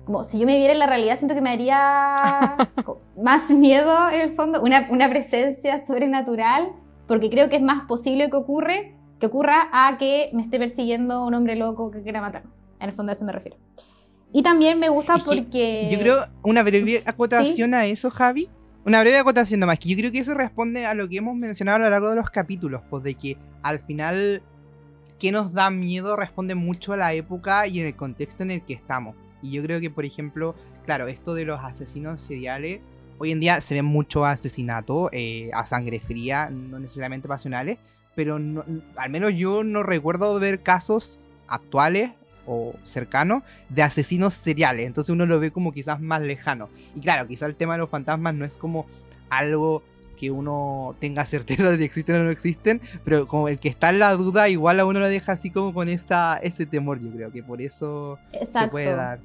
como 0.04 0.24
si 0.24 0.38
yo 0.38 0.46
me 0.46 0.56
viera 0.58 0.72
en 0.72 0.78
la 0.78 0.86
realidad, 0.86 1.16
siento 1.16 1.34
que 1.34 1.40
me 1.40 1.50
haría 1.50 2.56
más 3.22 3.50
miedo 3.50 4.10
en 4.10 4.20
el 4.20 4.34
fondo, 4.34 4.62
una, 4.62 4.88
una 4.90 5.08
presencia 5.08 5.86
sobrenatural, 5.86 6.72
porque 7.06 7.30
creo 7.30 7.48
que 7.48 7.56
es 7.56 7.62
más 7.62 7.86
posible 7.86 8.30
que 8.30 8.36
ocurre 8.36 8.96
que 9.22 9.26
ocurra 9.26 9.68
a 9.70 9.98
que 9.98 10.30
me 10.32 10.42
esté 10.42 10.58
persiguiendo 10.58 11.24
un 11.24 11.32
hombre 11.34 11.54
loco 11.54 11.92
que 11.92 12.02
quiera 12.02 12.20
matarme. 12.20 12.50
En 12.80 12.88
el 12.88 12.92
fondo 12.92 13.10
a 13.10 13.12
eso 13.12 13.24
me 13.24 13.30
refiero. 13.30 13.56
Y 14.32 14.42
también 14.42 14.80
me 14.80 14.88
gusta 14.88 15.16
porque... 15.24 15.88
Yo 15.92 16.00
creo, 16.00 16.26
una 16.42 16.64
breve 16.64 17.00
acotación 17.06 17.72
a 17.72 17.86
eso, 17.86 18.10
Javi. 18.10 18.48
Una 18.84 19.00
breve 19.00 19.18
acotación 19.18 19.60
nomás, 19.60 19.78
que 19.78 19.90
yo 19.90 19.96
creo 19.96 20.10
que 20.10 20.18
eso 20.18 20.34
responde 20.34 20.86
a 20.86 20.94
lo 20.94 21.08
que 21.08 21.18
hemos 21.18 21.36
mencionado 21.36 21.76
a 21.76 21.78
lo 21.78 21.90
largo 21.90 22.10
de 22.10 22.16
los 22.16 22.30
capítulos, 22.30 22.82
pues 22.90 23.04
de 23.04 23.14
que 23.14 23.38
al 23.62 23.78
final 23.78 24.42
qué 25.20 25.30
nos 25.30 25.52
da 25.52 25.70
miedo 25.70 26.16
responde 26.16 26.56
mucho 26.56 26.92
a 26.92 26.96
la 26.96 27.12
época 27.12 27.68
y 27.68 27.78
en 27.78 27.86
el 27.86 27.94
contexto 27.94 28.42
en 28.42 28.50
el 28.50 28.64
que 28.64 28.74
estamos. 28.74 29.14
Y 29.42 29.50
yo 29.50 29.62
creo 29.62 29.80
que, 29.80 29.90
por 29.90 30.04
ejemplo, 30.04 30.54
claro, 30.84 31.08
esto 31.08 31.34
de 31.34 31.44
los 31.44 31.60
asesinos 31.60 32.20
seriales, 32.20 32.80
hoy 33.18 33.32
en 33.32 33.40
día 33.40 33.60
se 33.60 33.74
ven 33.74 33.84
mucho 33.84 34.24
asesinatos 34.24 35.10
eh, 35.12 35.50
a 35.52 35.66
sangre 35.66 36.00
fría, 36.00 36.50
no 36.50 36.78
necesariamente 36.78 37.28
pasionales, 37.28 37.78
pero 38.14 38.36
al 38.36 39.10
menos 39.10 39.34
yo 39.34 39.64
no 39.64 39.82
recuerdo 39.82 40.38
ver 40.38 40.62
casos 40.62 41.20
actuales 41.48 42.10
o 42.46 42.74
cercanos 42.82 43.42
de 43.68 43.82
asesinos 43.82 44.34
seriales. 44.34 44.86
Entonces 44.86 45.10
uno 45.10 45.26
lo 45.26 45.38
ve 45.40 45.50
como 45.50 45.72
quizás 45.72 46.00
más 46.00 46.20
lejano. 46.20 46.68
Y 46.94 47.00
claro, 47.00 47.26
quizás 47.26 47.48
el 47.48 47.56
tema 47.56 47.74
de 47.74 47.78
los 47.78 47.90
fantasmas 47.90 48.34
no 48.34 48.44
es 48.44 48.56
como 48.56 48.86
algo 49.30 49.82
que 50.18 50.30
uno 50.30 50.94
tenga 51.00 51.26
certeza 51.26 51.70
de 51.70 51.78
si 51.78 51.84
existen 51.84 52.16
o 52.16 52.24
no 52.24 52.30
existen, 52.30 52.80
pero 53.04 53.26
como 53.26 53.48
el 53.48 53.58
que 53.58 53.68
está 53.68 53.90
en 53.90 53.98
la 53.98 54.12
duda, 54.12 54.48
igual 54.48 54.78
a 54.80 54.84
uno 54.84 55.00
lo 55.00 55.08
deja 55.08 55.32
así 55.32 55.50
como 55.50 55.74
con 55.74 55.88
esa, 55.88 56.38
ese 56.38 56.66
temor, 56.66 57.00
yo 57.00 57.10
creo 57.10 57.32
que 57.32 57.42
por 57.42 57.60
eso 57.60 58.18
se 58.30 58.68
puede 58.68 58.94
dar. 58.94 59.20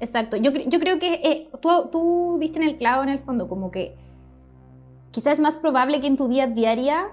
Exacto, 0.00 0.36
yo, 0.36 0.50
yo 0.50 0.80
creo 0.80 0.98
que 0.98 1.14
eh, 1.22 1.50
tú, 1.60 1.68
tú 1.92 2.38
diste 2.40 2.58
en 2.58 2.66
el 2.66 2.76
clavo 2.76 3.02
en 3.02 3.08
el 3.08 3.20
fondo, 3.20 3.48
como 3.48 3.70
que 3.70 3.94
quizás 5.12 5.34
es 5.34 5.40
más 5.40 5.58
probable 5.58 6.00
que 6.00 6.08
en 6.08 6.16
tu 6.16 6.28
día 6.28 6.46
diaria 6.48 7.08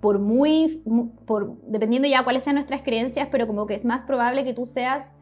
por 0.00 0.18
muy, 0.18 0.82
por, 1.26 1.56
dependiendo 1.62 2.08
ya 2.08 2.24
cuáles 2.24 2.42
sean 2.42 2.56
nuestras 2.56 2.82
creencias, 2.82 3.28
pero 3.30 3.46
como 3.46 3.66
que 3.66 3.74
es 3.74 3.84
más 3.84 4.04
probable 4.04 4.44
que 4.44 4.52
tú 4.52 4.66
seas, 4.66 5.12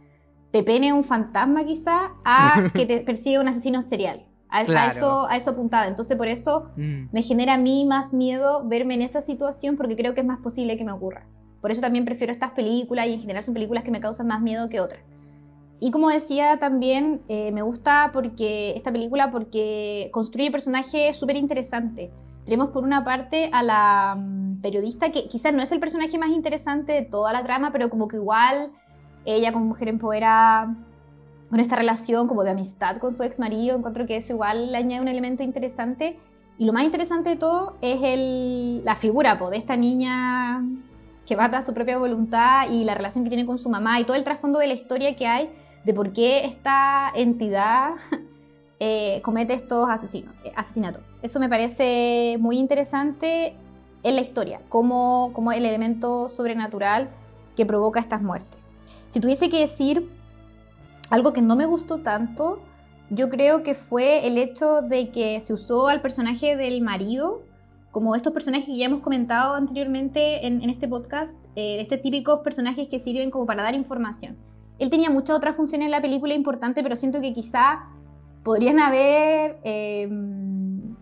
te 0.53 0.63
pene 0.63 0.93
un 0.93 1.05
fantasma 1.05 1.65
quizá, 1.65 2.13
a 2.25 2.71
que 2.75 2.87
te 2.87 3.01
persiga 3.01 3.41
un 3.41 3.49
asesino 3.49 3.83
serial. 3.83 4.27
A, 4.49 4.63
eso, 4.63 5.29
a 5.29 5.37
eso 5.37 5.51
apuntaba. 5.51 5.87
Entonces, 5.87 6.17
por 6.17 6.27
eso 6.27 6.71
mm. 6.77 7.11
me 7.13 7.23
genera 7.23 7.55
a 7.55 7.59
mí 7.59 7.85
más 7.85 8.13
miedo 8.13 8.67
verme 8.67 8.95
en 8.95 9.03
esa 9.03 9.21
situación 9.21 9.77
porque 9.77 9.95
creo 9.97 10.13
que 10.13 10.23
es 10.23 10.27
más 10.27 10.41
posible 10.41 10.77
que 10.77 10.85
me 10.85 10.91
ocurra. 10.91 11.27
Por 11.61 11.71
eso 11.71 11.81
también 11.81 12.05
prefiero 12.05 12.33
estas 12.33 12.51
películas 12.53 13.07
y 13.07 13.13
en 13.13 13.21
general 13.21 13.45
son 13.45 13.55
películas 13.55 13.85
que 13.85 13.91
me 13.91 14.01
causan 14.01 14.27
más 14.27 14.41
miedo 14.41 14.69
que 14.69 14.81
otras. 14.81 15.03
Y 15.81 15.91
como 15.91 16.11
decía 16.11 16.59
también, 16.59 17.23
eh, 17.29 17.51
me 17.53 17.63
gusta 17.63 18.11
porque 18.13 18.75
esta 18.77 18.93
película 18.93 19.31
porque 19.31 20.11
construye 20.13 20.51
personajes 20.51 21.19
súper 21.19 21.37
interesantes. 21.37 22.11
Tenemos 22.45 22.69
por 22.69 22.85
una 22.85 23.03
parte 23.03 23.49
a 23.53 23.63
la 23.63 24.15
mm, 24.19 24.61
periodista 24.61 25.11
que 25.11 25.27
quizás 25.29 25.55
no 25.55 25.63
es 25.63 25.73
el 25.73 25.81
personaje 25.81 26.19
más 26.19 26.31
interesante 26.31 26.93
de 26.93 27.03
toda 27.03 27.33
la 27.33 27.43
trama, 27.45 27.73
pero 27.73 27.89
como 27.89 28.09
que 28.09 28.17
igual 28.17 28.73
ella 29.25 29.53
como 29.55 29.65
mujer 29.65 29.89
empoderada 29.89 30.75
con 31.49 31.61
esta 31.61 31.77
relación 31.77 32.29
como 32.29 32.45
de 32.45 32.51
amistad 32.51 32.99
con 32.99 33.15
su 33.15 33.23
ex 33.23 33.39
marido, 33.39 33.77
encuentro 33.77 34.07
que 34.07 34.17
eso 34.17 34.35
igual 34.35 34.73
le 34.73 34.79
añade 34.79 35.01
un 35.01 35.09
elemento 35.09 35.43
interesante. 35.43 36.19
Y 36.59 36.67
lo 36.67 36.75
más 36.75 36.85
interesante 36.85 37.31
de 37.31 37.37
todo 37.37 37.79
es 37.81 38.03
el, 38.03 38.85
la 38.85 38.97
figura 38.97 39.37
de 39.37 39.57
esta 39.57 39.77
niña 39.77 40.63
que 41.27 41.37
mata 41.37 41.59
a 41.59 41.63
su 41.63 41.73
propia 41.73 41.97
voluntad 41.97 42.69
y 42.71 42.85
la 42.85 42.95
relación 42.95 43.25
que 43.25 43.31
tiene 43.31 43.47
con 43.47 43.59
su 43.59 43.71
mamá 43.71 43.99
y 43.99 44.05
todo 44.05 44.17
el 44.17 44.25
trasfondo 44.25 44.59
de 44.59 44.67
la 44.67 44.75
historia 44.75 45.17
que 45.17 45.27
hay 45.27 45.49
de 45.85 45.95
por 45.95 46.13
qué 46.13 46.45
esta 46.45 47.11
entidad 47.15 47.95
eh, 48.81 49.21
comete 49.23 49.55
estos 49.55 49.89
asesinos, 49.89 50.35
eh, 50.45 50.53
asesinatos. 50.57 51.03
Eso 51.23 51.41
me 51.41 51.49
parece 51.49 52.37
muy 52.39 52.59
interesante 52.59 53.55
en 54.03 54.15
la 54.15 54.23
historia, 54.23 54.61
como, 54.69 55.33
como 55.33 55.53
el 55.53 55.65
elemento 55.65 56.29
sobrenatural 56.29 57.11
que 57.57 57.67
provoca 57.67 58.01
estas 58.01 58.23
muertes. 58.23 58.59
Si 59.09 59.21
tuviese 59.21 59.51
que 59.51 59.61
decir 59.61 60.09
algo 61.11 61.33
que 61.33 61.43
no 61.43 61.57
me 61.57 61.67
gustó 61.67 61.99
tanto, 61.99 62.61
yo 63.11 63.29
creo 63.29 63.63
que 63.63 63.75
fue 63.75 64.27
el 64.27 64.39
hecho 64.39 64.83
de 64.83 65.11
que 65.11 65.41
se 65.41 65.53
usó 65.53 65.89
al 65.89 66.01
personaje 66.01 66.57
del 66.57 66.81
marido 66.81 67.43
como 67.91 68.15
estos 68.15 68.33
personajes 68.33 68.67
que 68.67 68.77
ya 68.77 68.87
hemos 68.87 69.01
comentado 69.01 69.55
anteriormente 69.55 70.47
en, 70.47 70.69
este 70.71 70.87
podcast, 70.87 71.37
eh, 71.57 71.81
este 71.81 71.99
típicos 71.99 72.41
personajes 72.41 72.89
que 72.89 73.01
sirven 73.01 73.33
como 73.33 73.47
para 73.47 73.65
dar 73.65 73.75
información. 73.75 74.37
Él 74.81 74.89
tenía 74.89 75.11
muchas 75.11 75.37
otras 75.37 75.55
funciones 75.55 75.85
en 75.87 75.91
la 75.91 76.01
película 76.01 76.33
importantes, 76.33 76.83
pero 76.83 76.97
siento 76.97 77.21
que 77.21 77.35
quizá 77.35 77.85
podrían 78.43 78.81
haber, 78.81 79.59
em, 79.63 80.97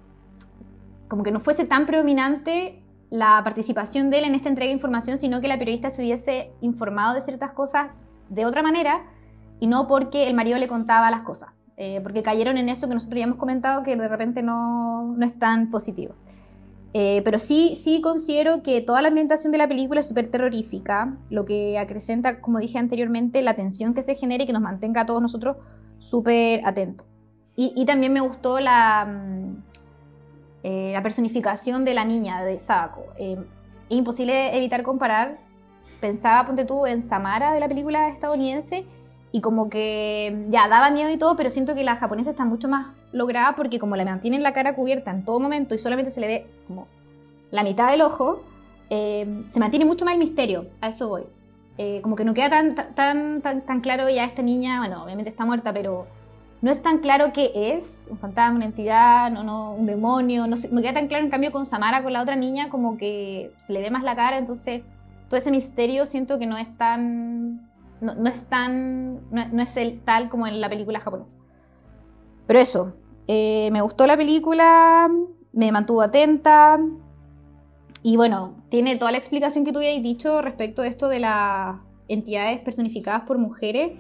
como 1.07 1.23
que 1.23 1.31
no 1.31 1.39
fuese 1.39 1.65
tan 1.65 1.87
predominante 1.87 2.83
la 3.09 3.41
participación 3.45 4.11
de 4.11 4.19
él 4.19 4.25
en 4.25 4.35
esta 4.35 4.49
entrega 4.49 4.69
de 4.69 4.75
información, 4.75 5.21
sino 5.21 5.41
que 5.41 5.47
la 5.47 5.59
periodista 5.59 5.91
se 5.91 6.03
hubiese 6.03 6.51
informado 6.61 7.15
de 7.15 7.23
ciertas 7.23 7.53
cosas 7.53 7.93
de 8.29 8.45
otra 8.45 8.63
manera 8.63 9.07
y 9.61 9.69
no 9.69 9.87
porque 9.87 10.27
el 10.27 10.35
marido 10.35 10.59
le 10.59 10.67
contaba 10.67 11.09
las 11.13 11.23
cosas, 11.23 11.51
eh, 11.77 12.01
porque 12.03 12.25
cayeron 12.25 12.59
en 12.59 12.69
eso 12.69 12.89
que 12.89 12.95
nosotros 12.95 13.17
ya 13.17 13.25
hemos 13.25 13.39
comentado 13.39 13.85
que 13.85 13.95
de 13.95 14.09
repente 14.09 14.43
no, 14.43 15.15
no 15.17 15.25
es 15.25 15.39
tan 15.39 15.71
positivo. 15.71 16.17
Eh, 17.01 17.23
pero 17.25 17.39
sí, 17.39 17.77
sí 17.77 18.01
considero 18.01 18.65
que 18.65 18.81
toda 18.81 19.03
la 19.03 19.07
ambientación 19.07 19.53
de 19.53 19.59
la 19.59 19.69
película 19.69 20.01
es 20.01 20.09
súper 20.09 20.33
terrorífica, 20.33 21.17
lo 21.31 21.45
que 21.45 21.79
acrecenta, 21.79 22.41
como 22.41 22.59
dije 22.59 22.77
anteriormente, 22.77 23.41
la 23.41 23.55
tensión 23.55 23.95
que 23.95 24.03
se 24.03 24.17
genera 24.17 24.43
y 24.43 24.49
que 24.49 24.53
nos 24.53 24.63
mantenga 24.63 25.03
a 25.03 25.07
todos 25.07 25.23
nosotros 25.23 25.59
súper 25.99 26.61
atentos. 26.67 27.07
Y, 27.55 27.85
también 27.87 28.13
me 28.13 28.21
gustó 28.21 28.59
la, 28.59 29.05
mm, 29.05 29.63
eh, 30.65 30.91
la 30.93 31.01
personificación 31.01 31.85
de 31.85 31.95
la 31.95 32.05
niña 32.05 32.43
de 32.43 32.59
Sadako. 32.59 33.05
es 33.17 33.39
imposible 33.89 34.57
evitar 34.57 34.83
comparar. 34.83 35.39
Pensaba, 36.01 36.47
ponte 36.47 36.65
tú, 36.65 36.85
en 36.85 37.03
Samara 37.03 37.53
de 37.53 37.61
la 37.61 37.69
película 37.69 38.09
estadounidense 38.09 38.87
y 39.31 39.41
como 39.41 39.71
que 39.71 40.47
ya 40.51 40.67
daba 40.67 40.91
miedo 40.91 41.11
y 41.11 41.17
todo, 41.17 41.37
pero 41.37 41.51
siento 41.51 41.77
que 41.77 41.85
la 41.85 41.95
japonesa 41.95 42.31
está 42.31 42.45
mucho 42.45 42.69
más 42.69 42.98
lograda 43.13 43.55
porque 43.55 43.79
como 43.79 43.97
la 43.97 44.05
mantienen 44.05 44.43
la 44.43 44.53
cara 44.53 44.75
cubierta 44.75 45.11
en 45.11 45.25
todo 45.25 45.41
momento 45.41 45.75
y 45.75 45.79
solamente 45.79 46.11
se 46.11 46.21
le 46.21 46.27
ve 46.27 46.47
como 46.67 46.87
la 47.51 47.63
mitad 47.63 47.91
del 47.91 48.03
ojo, 48.03 48.43
eh, 48.91 49.45
se 49.49 49.59
mantiene 49.59 49.85
mucho 49.85 50.05
más 50.05 50.15
el 50.15 50.21
misterio, 50.21 50.67
a 50.81 50.89
eso 50.89 51.09
voy. 51.09 51.23
Eh, 51.79 52.01
como 52.03 52.17
que 52.17 52.25
no 52.25 52.35
queda 52.35 52.51
tan, 52.51 52.75
tan, 52.75 53.41
tan, 53.41 53.65
tan 53.65 53.81
claro 53.81 54.09
ya 54.11 54.25
esta 54.25 54.43
niña, 54.43 54.79
bueno, 54.79 55.05
obviamente 55.05 55.31
está 55.31 55.45
muerta, 55.45 55.73
pero 55.73 56.07
no 56.61 56.71
es 56.71 56.83
tan 56.83 56.99
claro 56.99 57.33
qué 57.33 57.53
es, 57.55 58.09
un 58.11 58.19
fantasma, 58.19 58.57
una 58.57 58.65
entidad, 58.65 59.31
no, 59.31 59.45
no, 59.45 59.73
un 59.75 59.87
demonio, 59.87 60.47
no, 60.47 60.57
no 60.71 60.81
queda 60.83 60.95
tan 60.95 61.07
claro 61.07 61.25
en 61.25 61.31
cambio 61.31 61.53
con 61.53 61.65
Samara, 61.65 62.03
con 62.03 62.13
la 62.13 62.21
otra 62.21 62.37
niña, 62.37 62.69
como 62.69 62.99
que 62.99 63.53
se 63.59 63.73
le 63.73 63.81
ve 63.81 63.91
más 63.91 64.03
la 64.03 64.17
cara, 64.17 64.39
entonces 64.39 64.83
todo 65.29 65.39
ese 65.39 65.51
misterio 65.51 66.05
siento 66.07 66.39
que 66.39 66.47
no 66.47 66.57
es 66.59 66.77
tan 66.77 67.69
no, 68.01 68.29
es 68.29 68.45
tan. 68.45 69.21
No, 69.31 69.63
es 69.63 69.77
el 69.77 70.01
tal 70.01 70.29
como 70.29 70.47
en 70.47 70.61
la 70.61 70.69
película 70.69 71.01
japonesa. 71.01 71.37
Pero 72.49 72.59
eso. 72.59 72.95
Eh, 73.29 73.69
me 73.71 73.83
gustó 73.83 74.09
la 74.09 74.17
película. 74.17 75.09
Me 75.53 75.71
mantuvo 75.71 76.03
atenta. 76.03 76.81
Y 78.03 78.17
bueno, 78.17 78.57
tiene 78.71 78.97
toda 78.97 79.13
la 79.13 79.19
explicación 79.19 79.65
que 79.65 79.73
tú 79.73 79.79
habías 79.79 80.03
dicho 80.03 80.41
respecto 80.41 80.83
de 80.83 80.89
esto 80.89 81.09
de 81.09 81.21
las 81.21 81.77
entidades 82.09 82.61
personificadas 82.61 83.23
por 83.23 83.39
mujeres. 83.39 83.93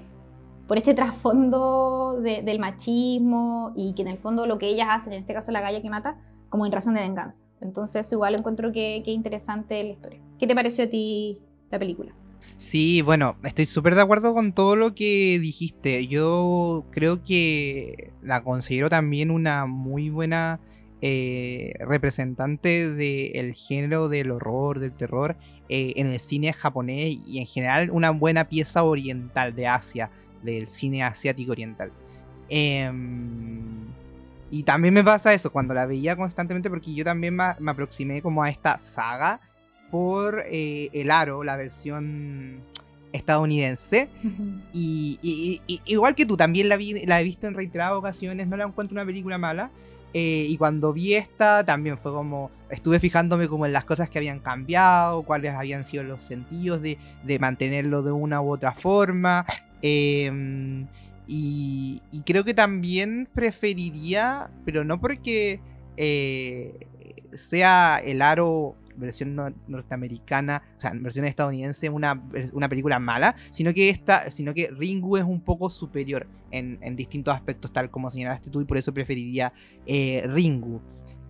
por 0.67 0.77
este 0.77 0.93
trasfondo 0.93 2.21
del 2.21 2.59
machismo 2.59 3.73
y 3.75 3.95
que 3.95 4.03
en 4.03 4.09
el 4.09 4.19
fondo 4.19 4.45
lo 4.45 4.59
que 4.59 4.69
ellas 4.69 4.89
hacen, 4.91 5.15
en 5.15 5.21
este 5.21 5.33
caso 5.33 5.51
la 5.51 5.63
galla 5.63 5.81
que 5.81 5.89
mata, 5.89 6.19
como 6.51 6.67
en 6.67 6.73
razón 6.73 6.93
de 6.95 7.01
venganza. 7.01 7.43
Entonces 7.63 8.13
igual 8.13 8.35
encuentro 8.35 8.71
que, 8.71 9.03
que 9.03 9.11
interesante 9.11 9.83
la 9.83 9.91
historia. 9.91 10.21
¿Qué 10.39 10.47
te 10.47 10.55
pareció 10.55 10.85
a 10.85 10.89
ti 10.89 11.41
la 11.71 11.79
película? 11.79 12.13
Sí, 12.57 13.03
bueno, 13.03 13.37
estoy 13.45 13.67
súper 13.67 13.95
de 13.95 14.03
acuerdo 14.03 14.35
con 14.35 14.53
todo 14.53 14.77
lo 14.77 14.95
que 14.95 15.39
dijiste. 15.41 16.07
Yo 16.07 16.87
creo 16.91 17.23
que 17.23 18.13
la 18.23 18.43
considero 18.43 18.89
también 18.91 19.31
una 19.31 19.67
muy 19.67 20.11
buena 20.11 20.61
eh, 21.01 21.75
representante 21.79 22.93
del 22.93 23.55
género 23.55 24.09
del 24.09 24.33
horror, 24.33 24.81
del 24.81 24.91
terror 24.97 25.37
eh, 25.69 25.93
en 25.97 26.09
el 26.09 26.19
cine 26.19 26.53
japonés 26.53 27.19
y 27.25 27.39
en 27.39 27.47
general 27.47 27.91
una 27.93 28.11
buena 28.11 28.49
pieza 28.49 28.83
oriental 28.83 29.55
de 29.55 29.69
Asia, 29.69 30.11
del 30.43 30.67
cine 30.67 31.05
asiático 31.05 31.53
oriental. 31.53 31.93
Em, 32.49 33.87
y 34.51 34.63
también 34.63 34.95
me 34.95 35.05
pasa 35.05 35.35
eso, 35.35 35.53
cuando 35.53 35.75
la 35.75 35.87
veía 35.87 36.17
constantemente, 36.17 36.71
porque 36.71 36.95
yo 36.95 37.05
también 37.05 37.37
me, 37.37 37.71
aproximé 37.71 38.23
como 38.23 38.43
a 38.43 38.51
esta 38.51 38.79
saga 38.79 39.41
por 39.91 40.45
eh, 40.47 40.91
El 40.93 41.11
Aro, 41.11 41.45
la 41.45 41.57
versión 41.57 42.61
estadounidense. 43.13 44.09
y, 44.73 45.61
igual 45.87 46.15
que 46.15 46.27
tú, 46.27 46.37
también 46.37 46.69
la, 46.69 46.77
vi, 46.77 47.07
la 47.07 47.21
he 47.21 47.25
visto 47.25 47.47
en 47.47 47.55
reiteradas 47.55 47.95
ocasiones, 47.95 48.49
no 48.49 48.57
la 48.57 48.65
encuentro 48.65 48.95
una 48.95 49.07
película 49.07 49.39
mala. 49.39 49.71
Eh, 50.15 50.47
y 50.49 50.57
cuando 50.57 50.93
vi 50.93 51.15
esta, 51.15 51.65
también 51.65 51.99
fue 51.99 52.13
como. 52.13 52.51
Estuve 52.71 52.99
fijándome 52.99 53.49
como 53.49 53.67
en 53.67 53.73
las 53.73 53.85
cosas 53.85 54.09
que 54.11 54.19
habían 54.19 54.41
cambiado, 54.41 55.23
cuáles 55.23 55.55
habían 55.55 55.85
sido 55.85 56.03
los 56.03 56.25
sentidos 56.25 56.83
de, 56.83 56.99
mantenerlo 57.39 58.03
de 58.03 58.13
una 58.13 58.41
u 58.41 58.51
otra 58.51 58.73
forma. 58.73 59.47
Em, 59.83 60.87
y, 61.27 62.01
creo 62.25 62.45
que 62.45 62.55
también 62.55 63.29
preferiría, 63.33 64.51
pero 64.65 64.85
no 64.85 65.01
porque 65.01 65.61
eh, 65.97 66.87
sea 67.35 68.01
el 68.03 68.23
aro 68.23 68.77
versión 68.99 69.37
norteamericana, 69.67 70.63
o 70.77 70.81
sea, 70.81 70.93
versión 70.95 71.25
estadounidense, 71.25 71.89
una, 71.89 72.23
una 72.53 72.69
película 72.69 72.99
mala, 72.99 73.37
sino 73.51 73.73
que 73.73 73.89
esta, 73.91 74.31
sino 74.31 74.55
que 74.55 74.69
Ringu 74.69 75.17
es 75.17 75.25
un 75.25 75.41
poco 75.41 75.71
superior 75.71 76.27
en, 76.51 76.97
distintos 76.97 77.35
aspectos, 77.35 77.73
tal 77.73 77.91
como 77.91 78.11
señalaste 78.11 78.51
tú, 78.51 78.61
y 78.61 78.65
por 78.65 78.77
eso 78.77 78.93
preferiría 78.93 79.53
eh, 79.87 80.23
Ringu. 80.27 80.81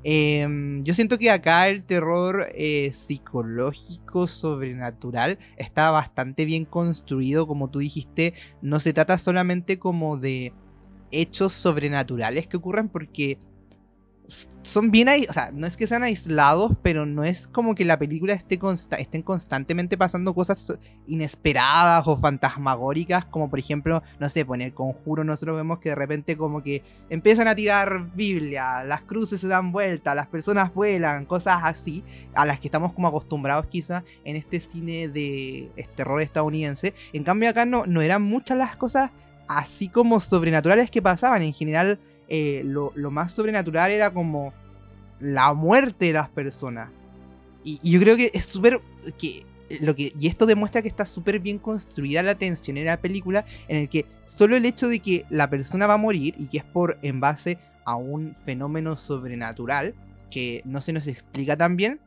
Em, 0.05 0.85
yo 0.85 0.95
siento 0.95 1.19
que 1.19 1.31
acá 1.31 1.69
el 1.69 1.83
terror 1.83 2.49
eh, 2.55 2.91
psicológico, 2.93 4.29
sobrenatural, 4.29 5.39
está 5.57 5.91
bastante 5.91 6.45
bien 6.45 6.65
construido, 6.65 7.47
como 7.47 7.69
tú 7.69 7.81
dijiste, 7.81 8.35
no 8.63 8.79
se 8.79 8.93
trata 8.93 9.19
solamente 9.19 9.79
como 9.79 10.17
de 10.17 10.53
hechos 11.11 11.53
sobrenaturales 11.53 12.47
que 12.47 12.59
ocurren 12.59 12.89
porque 12.89 13.39
son 14.63 14.91
bien 14.91 15.09
ahí, 15.09 15.27
o 15.29 15.33
sea, 15.33 15.51
no 15.53 15.67
es 15.67 15.79
que 15.79 15.87
sean 15.87 16.03
aislados, 16.03 16.73
pero 16.83 17.07
no 17.07 17.25
es 17.25 17.49
como 17.49 17.75
que 17.75 17.87
la 17.87 17.99
película 17.99 18.35
esté 18.35 18.61
estén 18.99 19.23
constantemente 19.23 19.97
pasando 19.97 20.35
cosas 20.35 20.79
inesperadas 21.07 22.07
o 22.07 22.17
fantasmagóricas, 22.17 23.25
como 23.25 23.49
por 23.49 23.59
ejemplo, 23.59 24.03
no 24.19 24.29
sé, 24.29 24.45
poner 24.45 24.75
conjuro, 24.75 25.25
nosotros 25.25 25.57
vemos 25.57 25.79
que 25.79 25.89
de 25.91 25.95
repente 25.95 26.37
como 26.37 26.63
que 26.63 26.83
empiezan 27.09 27.49
a 27.49 27.55
tirar 27.55 28.15
Biblia, 28.15 28.85
las 28.85 29.03
cruces 29.03 29.41
se 29.41 29.49
dan 29.49 29.73
vuelta, 29.73 30.15
las 30.15 30.27
personas 30.27 30.75
vuelan, 30.75 31.25
cosas 31.25 31.61
así, 31.63 32.05
a 32.35 32.45
las 32.45 32.61
que 32.61 32.67
estamos 32.67 32.93
como 32.93 33.09
acostumbrados 33.09 33.67
quizá 33.67 34.05
en 34.25 34.37
este 34.37 34.61
cine 34.61 35.09
de 35.09 35.71
terror 35.97 36.21
estadounidense. 36.21 36.93
En 37.15 37.25
cambio 37.25 37.49
acá 37.49 37.65
no, 37.65 37.87
no 37.87 38.03
eran 38.03 38.23
muchas 38.23 38.59
las 38.59 38.77
cosas 38.77 39.11
así 39.49 39.89
como 39.89 40.21
sobrenaturales 40.21 40.91
que 40.91 41.01
pasaban, 41.01 41.41
en 41.41 41.55
general 41.55 41.99
eh, 42.29 42.63
lo, 42.65 42.93
más 43.11 43.33
sobrenatural 43.33 43.91
era 43.91 44.13
como 44.13 44.53
la 45.21 45.53
muerte 45.55 46.07
de 46.07 46.13
las 46.13 46.29
personas. 46.29 46.91
Y, 47.65 47.81
yo 47.89 48.01
creo 48.01 48.17
que 48.17 48.31
es 48.35 48.45
súper... 48.45 48.81
Que, 49.19 49.45
lo 49.81 49.95
que, 49.95 50.15
y 50.19 50.29
esto 50.29 50.47
demuestra 50.47 50.81
que 50.81 50.89
está 50.89 51.05
súper 51.05 51.41
bien 51.41 51.59
construida 51.59 52.23
la 52.23 52.37
tensión 52.37 52.79
en 52.79 52.87
la 52.87 52.97
película, 52.99 53.45
en 53.69 53.77
el 53.77 53.89
que 53.91 54.07
solo 54.25 54.57
el 54.57 54.65
hecho 54.65 54.89
de 54.89 55.01
que 55.01 55.27
la 55.29 55.51
persona 55.51 55.87
va 55.87 55.95
a 55.95 55.99
morir 55.99 56.35
y 56.39 56.47
que 56.47 56.59
es 56.59 56.65
por 56.65 56.99
en 57.03 57.21
base 57.21 57.59
a 57.85 57.97
un 57.97 58.35
fenómeno 58.45 58.97
sobrenatural 58.97 59.95
que 60.31 60.63
no 60.65 60.81
se 60.81 60.93
nos 60.93 61.07
explica 61.07 61.57
tan 61.57 61.77
bien, 61.77 62.01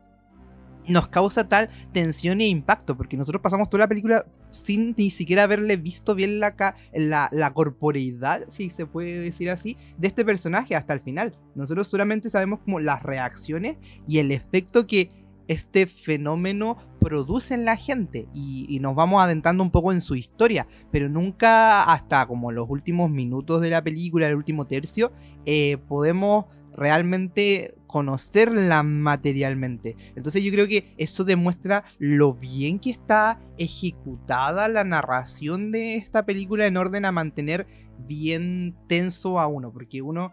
nos 0.87 1.07
causa 1.07 1.47
tal 1.47 1.69
tensión 1.91 2.41
e 2.41 2.47
impacto, 2.47 2.97
porque 2.97 3.17
nosotros 3.17 3.41
pasamos 3.41 3.69
toda 3.69 3.81
la 3.81 3.87
película 3.87 4.25
sin 4.51 4.93
ni 4.97 5.09
siquiera 5.09 5.43
haberle 5.43 5.77
visto 5.77 6.15
bien 6.15 6.39
la, 6.39 6.55
la, 6.93 7.29
la 7.31 7.53
corporeidad, 7.53 8.41
si 8.49 8.69
se 8.69 8.85
puede 8.85 9.19
decir 9.19 9.49
así, 9.49 9.77
de 9.97 10.07
este 10.07 10.25
personaje 10.25 10.75
hasta 10.75 10.93
el 10.93 11.01
final. 11.01 11.37
Nosotros 11.55 11.87
solamente 11.87 12.29
sabemos 12.29 12.59
como 12.59 12.79
las 12.79 13.03
reacciones 13.03 13.77
y 14.07 14.19
el 14.19 14.31
efecto 14.31 14.87
que 14.87 15.09
este 15.51 15.85
fenómeno 15.85 16.77
produce 16.99 17.53
en 17.53 17.65
la 17.65 17.75
gente 17.75 18.27
y, 18.33 18.79
nos 18.79 18.95
vamos 18.95 19.21
adentrando 19.21 19.63
un 19.63 19.69
poco 19.69 19.91
en 19.91 20.01
su 20.01 20.15
historia, 20.15 20.65
pero 20.91 21.09
nunca 21.09 21.83
hasta 21.83 22.25
como 22.25 22.51
los 22.51 22.69
últimos 22.69 23.11
minutos 23.11 23.61
de 23.61 23.69
la 23.69 23.83
película, 23.83 24.27
el 24.27 24.35
último 24.35 24.65
tercio, 24.65 25.11
eh, 25.45 25.77
podemos 25.87 26.45
realmente 26.75 27.75
conocerla 27.87 28.83
materialmente. 28.83 29.95
Entonces 30.15 30.43
yo 30.43 30.51
creo 30.51 30.67
que 30.67 30.93
eso 30.97 31.23
demuestra 31.23 31.83
lo 31.99 32.33
bien 32.33 32.79
que 32.79 32.91
está 32.91 33.39
ejecutada 33.57 34.67
la 34.67 34.83
narración 34.83 35.71
de 35.71 35.95
esta 35.95 36.25
película 36.25 36.65
en 36.65 36.77
orden 36.77 37.05
a 37.05 37.11
mantener 37.11 37.67
bien 38.07 38.75
tenso 38.87 39.39
a 39.39 39.47
uno, 39.47 39.71
porque 39.71 40.01
uno 40.01 40.31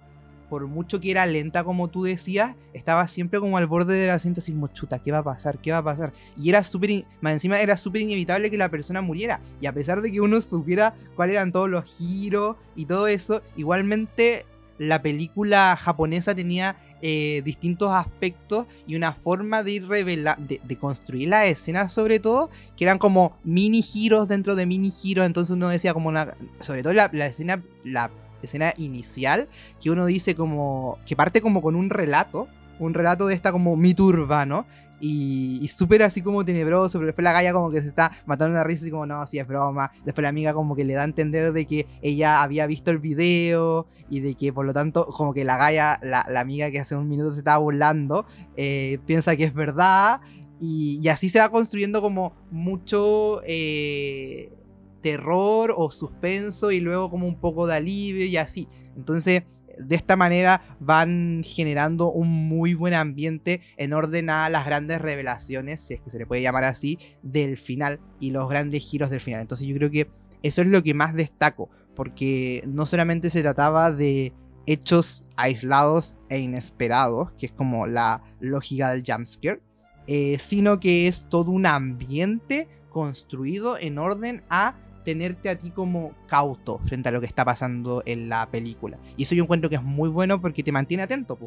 por 0.48 0.66
mucho 0.66 1.00
que 1.00 1.10
era 1.10 1.26
lenta 1.26 1.64
como 1.64 1.88
tú 1.88 2.04
decías, 2.04 2.56
estaba 2.72 3.06
siempre 3.08 3.40
como 3.40 3.58
al 3.58 3.66
borde 3.66 3.94
de 3.94 4.06
la 4.06 4.18
cinta 4.18 4.40
así 4.40 4.52
como 4.52 4.68
chuta, 4.68 4.98
¿qué 4.98 5.12
va 5.12 5.18
a 5.18 5.24
pasar? 5.24 5.58
¿Qué 5.58 5.72
va 5.72 5.78
a 5.78 5.84
pasar? 5.84 6.12
Y 6.36 6.48
era 6.48 6.62
súper, 6.64 7.04
más 7.20 7.34
encima 7.34 7.60
era 7.60 7.76
súper 7.76 8.02
inevitable 8.02 8.50
que 8.50 8.56
la 8.56 8.70
persona 8.70 9.02
muriera. 9.02 9.40
Y 9.60 9.66
a 9.66 9.72
pesar 9.72 10.00
de 10.00 10.10
que 10.10 10.20
uno 10.20 10.40
supiera 10.40 10.94
cuáles 11.14 11.36
eran 11.36 11.52
todos 11.52 11.68
los 11.68 11.84
giros 11.84 12.56
y 12.74 12.86
todo 12.86 13.06
eso, 13.06 13.42
igualmente 13.56 14.46
la 14.78 15.02
película 15.02 15.76
japonesa 15.76 16.34
tenía 16.34 16.76
eh, 17.00 17.42
distintos 17.44 17.92
aspectos 17.92 18.66
y 18.86 18.96
una 18.96 19.12
forma 19.12 19.62
de 19.62 19.72
ir 19.72 19.88
de, 19.88 20.78
construir 20.78 21.28
la 21.28 21.46
escena 21.46 21.88
sobre 21.88 22.20
todo, 22.20 22.50
que 22.76 22.84
eran 22.84 22.98
como 22.98 23.36
mini 23.44 23.82
giros 23.82 24.28
dentro 24.28 24.56
de 24.56 24.66
mini 24.66 24.90
giros, 24.90 25.26
entonces 25.26 25.54
uno 25.54 25.68
decía 25.68 25.94
como 25.94 26.12
sobre 26.60 26.82
todo 26.82 26.92
la, 26.92 27.10
la 27.12 27.26
escena, 27.26 27.62
la 27.84 28.10
escena 28.42 28.72
inicial, 28.76 29.48
que 29.80 29.90
uno 29.90 30.06
dice 30.06 30.34
como, 30.34 30.98
que 31.06 31.16
parte 31.16 31.40
como 31.40 31.62
con 31.62 31.74
un 31.74 31.90
relato, 31.90 32.48
un 32.78 32.94
relato 32.94 33.26
de 33.26 33.34
esta 33.34 33.52
como 33.52 33.76
mito 33.76 34.04
urbano, 34.04 34.66
y, 35.00 35.68
súper 35.68 36.02
así 36.02 36.22
como 36.22 36.44
tenebroso, 36.44 36.98
pero 36.98 37.06
después 37.06 37.22
la 37.24 37.32
galla 37.32 37.52
como 37.52 37.70
que 37.70 37.80
se 37.80 37.88
está 37.88 38.12
matando 38.26 38.52
una 38.52 38.64
risa 38.64 38.86
y 38.86 38.90
como 38.90 39.06
no, 39.06 39.26
si 39.26 39.38
es 39.38 39.46
broma. 39.46 39.92
Después 40.04 40.22
la 40.22 40.28
amiga 40.28 40.54
como 40.54 40.74
que 40.74 40.84
le 40.84 40.94
da 40.94 41.02
a 41.02 41.04
entender 41.04 41.52
de 41.52 41.66
que 41.66 41.86
ella 42.02 42.42
había 42.42 42.66
visto 42.66 42.90
el 42.90 42.98
video 42.98 43.86
y 44.10 44.20
de 44.20 44.34
que 44.34 44.52
por 44.52 44.66
lo 44.66 44.72
tanto 44.72 45.06
como 45.06 45.32
que 45.32 45.44
la 45.44 45.56
galla, 45.56 46.00
la, 46.02 46.40
amiga 46.40 46.70
que 46.70 46.80
hace 46.80 46.96
un 46.96 47.08
minuto 47.08 47.32
se 47.32 47.38
estaba 47.38 47.58
burlando, 47.58 48.26
eh, 48.56 48.98
piensa 49.06 49.36
que 49.36 49.44
es 49.44 49.54
verdad. 49.54 50.20
Y, 50.60 51.06
así 51.08 51.28
se 51.28 51.38
va 51.38 51.50
construyendo 51.50 52.00
como 52.02 52.34
mucho 52.50 53.40
eh, 53.46 54.52
terror 55.00 55.72
o 55.76 55.90
suspenso 55.90 56.72
y 56.72 56.80
luego 56.80 57.10
como 57.10 57.28
un 57.28 57.36
poco 57.36 57.66
de 57.66 57.74
alivio 57.74 58.24
y 58.24 58.36
así. 58.36 58.68
Entonces 58.96 59.44
de 59.78 59.96
esta 59.96 60.16
manera 60.16 60.76
van 60.80 61.42
generando 61.44 62.10
un 62.10 62.28
muy 62.28 62.74
buen 62.74 62.94
ambiente 62.94 63.60
en 63.76 63.92
orden 63.92 64.30
a 64.30 64.48
las 64.48 64.66
grandes 64.66 65.00
revelaciones, 65.00 65.80
si 65.80 65.94
es 65.94 66.00
que 66.00 66.10
se 66.10 66.18
le 66.18 66.26
puede 66.26 66.42
llamar 66.42 66.64
así, 66.64 66.98
del 67.22 67.56
final 67.56 68.00
y 68.20 68.30
los 68.30 68.48
grandes 68.48 68.82
giros 68.82 69.10
del 69.10 69.20
final. 69.20 69.40
Entonces 69.40 69.66
yo 69.66 69.74
creo 69.76 69.90
que 69.90 70.10
eso 70.42 70.62
es 70.62 70.68
lo 70.68 70.82
que 70.82 70.94
más 70.94 71.14
destaco, 71.14 71.70
porque 71.94 72.62
no 72.66 72.86
solamente 72.86 73.30
se 73.30 73.42
trataba 73.42 73.90
de 73.90 74.32
hechos 74.66 75.22
aislados 75.36 76.16
e 76.28 76.38
inesperados, 76.38 77.32
que 77.32 77.46
es 77.46 77.52
como 77.52 77.86
la 77.86 78.22
lógica 78.40 78.90
del 78.90 79.02
jumpscare, 79.04 79.62
eh, 80.06 80.38
sino 80.38 80.78
que 80.78 81.06
es 81.06 81.26
todo 81.28 81.50
un 81.50 81.66
ambiente 81.66 82.68
construido 82.88 83.78
en 83.78 83.98
orden 83.98 84.42
a 84.48 84.74
tenerte 85.08 85.48
a 85.48 85.56
ti 85.56 85.70
como 85.70 86.12
cauto 86.26 86.78
frente 86.80 87.08
a 87.08 87.12
lo 87.12 87.18
que 87.18 87.26
está 87.26 87.42
pasando 87.42 88.02
en 88.04 88.28
la 88.28 88.50
película. 88.50 88.98
Y 89.16 89.22
eso 89.22 89.34
yo 89.34 89.44
encuentro 89.44 89.70
que 89.70 89.76
es 89.76 89.82
muy 89.82 90.10
bueno 90.10 90.38
porque 90.38 90.62
te 90.62 90.70
mantiene 90.70 91.02
atento. 91.02 91.38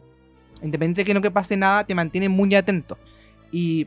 Independiente 0.63 1.01
de 1.01 1.05
que 1.05 1.13
no 1.13 1.21
que 1.21 1.29
pase 1.29 1.57
nada, 1.57 1.83
te 1.83 1.93
mantiene 1.93 2.27
muy 2.27 2.55
atento. 2.55 2.97
Y 3.51 3.85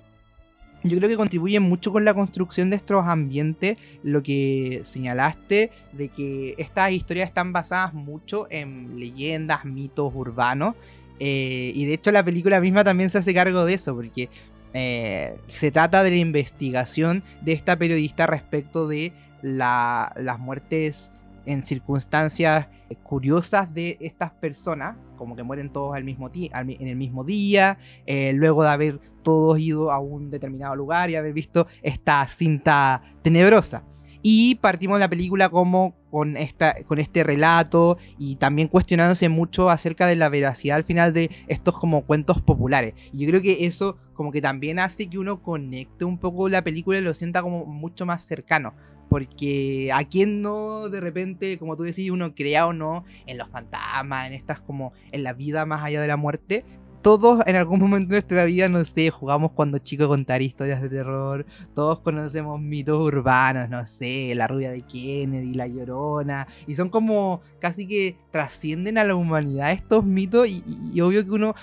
yo 0.84 0.96
creo 0.98 1.08
que 1.08 1.16
contribuye 1.16 1.58
mucho 1.58 1.90
con 1.90 2.04
la 2.04 2.14
construcción 2.14 2.70
de 2.70 2.76
estos 2.76 3.04
ambientes, 3.04 3.76
lo 4.04 4.22
que 4.22 4.82
señalaste, 4.84 5.72
de 5.90 6.08
que 6.08 6.54
estas 6.56 6.92
historias 6.92 7.26
están 7.26 7.52
basadas 7.52 7.94
mucho 7.94 8.46
en 8.50 9.00
leyendas, 9.00 9.64
mitos 9.64 10.12
urbanos. 10.14 10.76
Eh, 11.18 11.72
y 11.74 11.84
de 11.84 11.94
hecho 11.94 12.12
la 12.12 12.24
película 12.24 12.60
misma 12.60 12.84
también 12.84 13.10
se 13.10 13.18
hace 13.18 13.34
cargo 13.34 13.64
de 13.64 13.74
eso, 13.74 13.96
porque 13.96 14.28
eh, 14.72 15.36
se 15.48 15.72
trata 15.72 16.04
de 16.04 16.10
la 16.10 16.16
investigación 16.16 17.24
de 17.42 17.54
esta 17.54 17.76
periodista 17.76 18.26
respecto 18.26 18.88
de 18.88 19.12
las 19.44 20.38
muertes 20.38 21.12
en 21.46 21.62
circunstancias 21.62 22.68
curiosas 23.02 23.74
de 23.74 23.98
estas 24.00 24.30
personas, 24.32 24.96
como 25.16 25.36
que 25.36 25.42
mueren 25.42 25.70
todos 25.70 25.94
al 25.94 26.04
mismo 26.04 26.30
en 26.32 26.88
el 26.88 26.96
mismo 26.96 27.24
día, 27.24 27.78
eh, 28.06 28.32
luego 28.32 28.62
de 28.62 28.70
haber 28.70 29.00
todos 29.22 29.58
ido 29.58 29.90
a 29.90 29.98
un 29.98 30.30
determinado 30.30 30.74
lugar 30.76 31.10
y 31.10 31.16
haber 31.16 31.32
visto 31.32 31.66
esta 31.82 32.26
cinta 32.28 33.02
tenebrosa. 33.22 33.84
Y 34.26 34.54
partimos 34.54 34.98
la 34.98 35.10
película 35.10 35.50
como 35.50 35.94
con, 36.10 36.38
esta, 36.38 36.74
con 36.84 36.98
este 36.98 37.24
relato 37.24 37.98
y 38.18 38.36
también 38.36 38.68
cuestionándose 38.68 39.28
mucho 39.28 39.68
acerca 39.68 40.06
de 40.06 40.16
la 40.16 40.30
veracidad 40.30 40.76
al 40.76 40.84
final 40.84 41.12
de 41.12 41.30
estos 41.46 41.78
como 41.78 42.06
cuentos 42.06 42.40
populares. 42.40 42.94
Y 43.12 43.20
yo 43.20 43.28
creo 43.28 43.42
que 43.42 43.66
eso 43.66 43.98
como 44.14 44.32
que 44.32 44.40
también 44.40 44.78
hace 44.78 45.08
que 45.08 45.18
uno 45.18 45.42
conecte 45.42 46.06
un 46.06 46.16
poco 46.16 46.48
la 46.48 46.64
película 46.64 46.98
y 46.98 47.02
lo 47.02 47.12
sienta 47.12 47.42
como 47.42 47.66
mucho 47.66 48.06
más 48.06 48.24
cercano. 48.24 48.72
Porque 49.14 49.92
a 49.94 50.02
quien 50.02 50.42
no 50.42 50.88
de 50.88 51.00
repente, 51.00 51.56
como 51.56 51.76
tú 51.76 51.84
decís, 51.84 52.10
uno 52.10 52.34
crea 52.34 52.66
o 52.66 52.72
no 52.72 53.04
en 53.26 53.38
los 53.38 53.48
fantasmas, 53.48 54.26
en 54.26 54.32
estas 54.32 54.60
como 54.60 54.92
en 55.12 55.22
la 55.22 55.32
vida 55.32 55.64
más 55.66 55.84
allá 55.84 56.00
de 56.00 56.08
la 56.08 56.16
muerte, 56.16 56.64
todos 57.00 57.46
en 57.46 57.54
algún 57.54 57.78
momento 57.78 58.08
de 58.08 58.14
nuestra 58.16 58.42
vida, 58.42 58.68
no 58.68 58.84
sé, 58.84 59.10
jugamos 59.10 59.52
cuando 59.52 59.78
chicos 59.78 60.08
contar 60.08 60.42
historias 60.42 60.82
de 60.82 60.88
terror, 60.88 61.46
todos 61.76 62.00
conocemos 62.00 62.60
mitos 62.60 62.98
urbanos, 62.98 63.70
no 63.70 63.86
sé, 63.86 64.34
la 64.34 64.48
rubia 64.48 64.72
de 64.72 64.82
Kennedy, 64.82 65.54
la 65.54 65.68
llorona, 65.68 66.48
y 66.66 66.74
son 66.74 66.88
como 66.88 67.40
casi 67.60 67.86
que 67.86 68.18
trascienden 68.32 68.98
a 68.98 69.04
la 69.04 69.14
humanidad 69.14 69.70
estos 69.70 70.04
mitos 70.04 70.48
y, 70.48 70.64
y 70.92 71.00
obvio 71.02 71.24
que 71.24 71.30
uno 71.30 71.54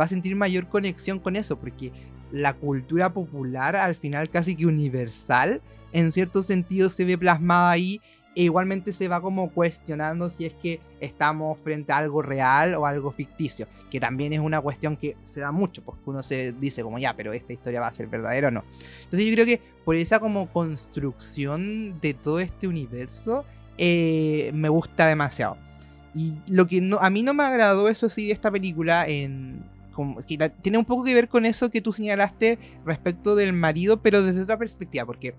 va 0.00 0.02
a 0.02 0.08
sentir 0.08 0.34
mayor 0.34 0.66
conexión 0.66 1.20
con 1.20 1.36
eso, 1.36 1.60
porque 1.60 1.92
la 2.32 2.54
cultura 2.54 3.12
popular 3.12 3.76
al 3.76 3.94
final 3.94 4.30
casi 4.30 4.56
que 4.56 4.66
universal, 4.66 5.62
en 5.92 6.12
cierto 6.12 6.42
sentido 6.42 6.90
se 6.90 7.04
ve 7.04 7.18
plasmada 7.18 7.70
ahí 7.70 8.00
e 8.34 8.44
igualmente 8.44 8.92
se 8.92 9.08
va 9.08 9.20
como 9.20 9.50
cuestionando 9.50 10.30
si 10.30 10.46
es 10.46 10.54
que 10.54 10.80
estamos 11.00 11.58
frente 11.60 11.92
a 11.92 11.98
algo 11.98 12.22
real 12.22 12.74
o 12.74 12.86
algo 12.86 13.10
ficticio, 13.10 13.66
que 13.90 14.00
también 14.00 14.32
es 14.32 14.40
una 14.40 14.60
cuestión 14.60 14.96
que 14.96 15.16
se 15.26 15.40
da 15.40 15.52
mucho, 15.52 15.84
porque 15.84 16.02
uno 16.06 16.22
se 16.22 16.52
dice 16.52 16.82
como 16.82 16.98
ya, 16.98 17.14
pero 17.14 17.32
esta 17.32 17.52
historia 17.52 17.80
va 17.80 17.88
a 17.88 17.92
ser 17.92 18.06
verdadera 18.06 18.48
o 18.48 18.50
no. 18.50 18.64
Entonces 19.02 19.26
yo 19.26 19.34
creo 19.34 19.46
que 19.46 19.60
por 19.84 19.96
esa 19.96 20.18
como 20.18 20.50
construcción 20.50 22.00
de 22.00 22.14
todo 22.14 22.40
este 22.40 22.66
universo, 22.66 23.44
eh, 23.76 24.50
me 24.54 24.68
gusta 24.68 25.06
demasiado. 25.06 25.58
Y 26.14 26.36
lo 26.46 26.66
que 26.66 26.80
no, 26.80 26.98
a 26.98 27.10
mí 27.10 27.22
no 27.22 27.34
me 27.34 27.44
agradó, 27.44 27.88
eso 27.88 28.08
sí, 28.08 28.26
de 28.26 28.32
esta 28.32 28.50
película, 28.50 29.06
en, 29.08 29.64
tiene 30.62 30.78
un 30.78 30.84
poco 30.84 31.04
que 31.04 31.14
ver 31.14 31.28
con 31.28 31.44
eso 31.46 31.70
que 31.70 31.80
tú 31.80 31.92
señalaste 31.92 32.58
respecto 32.84 33.34
del 33.34 33.52
marido, 33.52 34.00
pero 34.00 34.22
desde 34.22 34.42
otra 34.42 34.58
perspectiva, 34.58 35.06
porque 35.06 35.34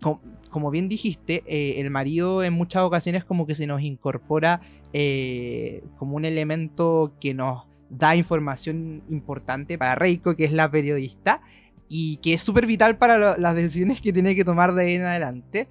como 0.00 0.70
bien 0.70 0.88
dijiste, 0.88 1.42
eh, 1.46 1.80
el 1.80 1.90
marido 1.90 2.42
en 2.42 2.52
muchas 2.52 2.82
ocasiones 2.82 3.24
como 3.24 3.46
que 3.46 3.54
se 3.54 3.66
nos 3.66 3.82
incorpora 3.82 4.60
eh, 4.92 5.82
como 5.98 6.16
un 6.16 6.24
elemento 6.24 7.14
que 7.20 7.34
nos 7.34 7.64
da 7.90 8.16
información 8.16 9.02
importante 9.08 9.78
para 9.78 9.94
Reiko, 9.94 10.36
que 10.36 10.44
es 10.44 10.52
la 10.52 10.70
periodista, 10.70 11.40
y 11.88 12.16
que 12.18 12.34
es 12.34 12.42
súper 12.42 12.66
vital 12.66 12.98
para 12.98 13.38
las 13.38 13.54
decisiones 13.54 14.00
que 14.00 14.12
tiene 14.12 14.34
que 14.34 14.44
tomar 14.44 14.74
de 14.74 14.82
ahí 14.82 14.94
en 14.94 15.02
adelante. 15.02 15.68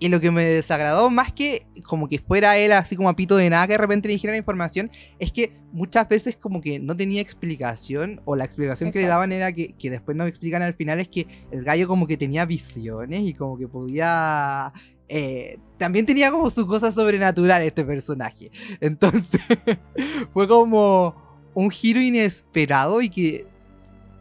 Lo 0.00 0.20
que 0.20 0.30
me 0.30 0.44
desagradó, 0.44 1.10
más 1.10 1.32
que 1.32 1.66
como 1.82 2.08
que 2.08 2.18
fuera 2.18 2.56
él 2.58 2.72
así 2.72 2.96
como 2.96 3.08
a 3.08 3.16
pito 3.16 3.36
de 3.36 3.48
nada 3.50 3.66
que 3.66 3.72
de 3.72 3.78
repente 3.78 4.08
le 4.08 4.14
dijera 4.14 4.32
la 4.32 4.38
información, 4.38 4.90
es 5.18 5.32
que 5.32 5.52
muchas 5.72 6.08
veces 6.08 6.36
como 6.36 6.60
que 6.60 6.78
no 6.78 6.96
tenía 6.96 7.20
explicación, 7.20 8.20
o 8.24 8.36
la 8.36 8.44
explicación 8.44 8.92
que 8.92 9.00
le 9.00 9.06
daban 9.06 9.32
era 9.32 9.52
que, 9.52 9.68
que 9.68 9.90
después 9.90 10.16
nos 10.16 10.28
explican 10.28 10.62
al 10.62 10.74
final 10.74 11.00
es 11.00 11.08
que 11.08 11.26
el 11.50 11.64
gallo 11.64 11.88
como 11.88 12.06
que 12.06 12.16
tenía 12.16 12.44
visiones 12.44 13.20
y 13.20 13.34
como 13.34 13.58
que 13.58 13.68
podía... 13.68 14.72
Eh, 15.06 15.58
también 15.76 16.06
tenía 16.06 16.30
como 16.30 16.48
su 16.48 16.66
cosa 16.66 16.90
sobrenatural 16.90 17.62
este 17.62 17.84
personaje. 17.84 18.50
Entonces 18.80 19.40
fue 20.32 20.48
como 20.48 21.14
un 21.54 21.70
giro 21.70 22.00
inesperado 22.00 23.02
y 23.02 23.10
que 23.10 23.46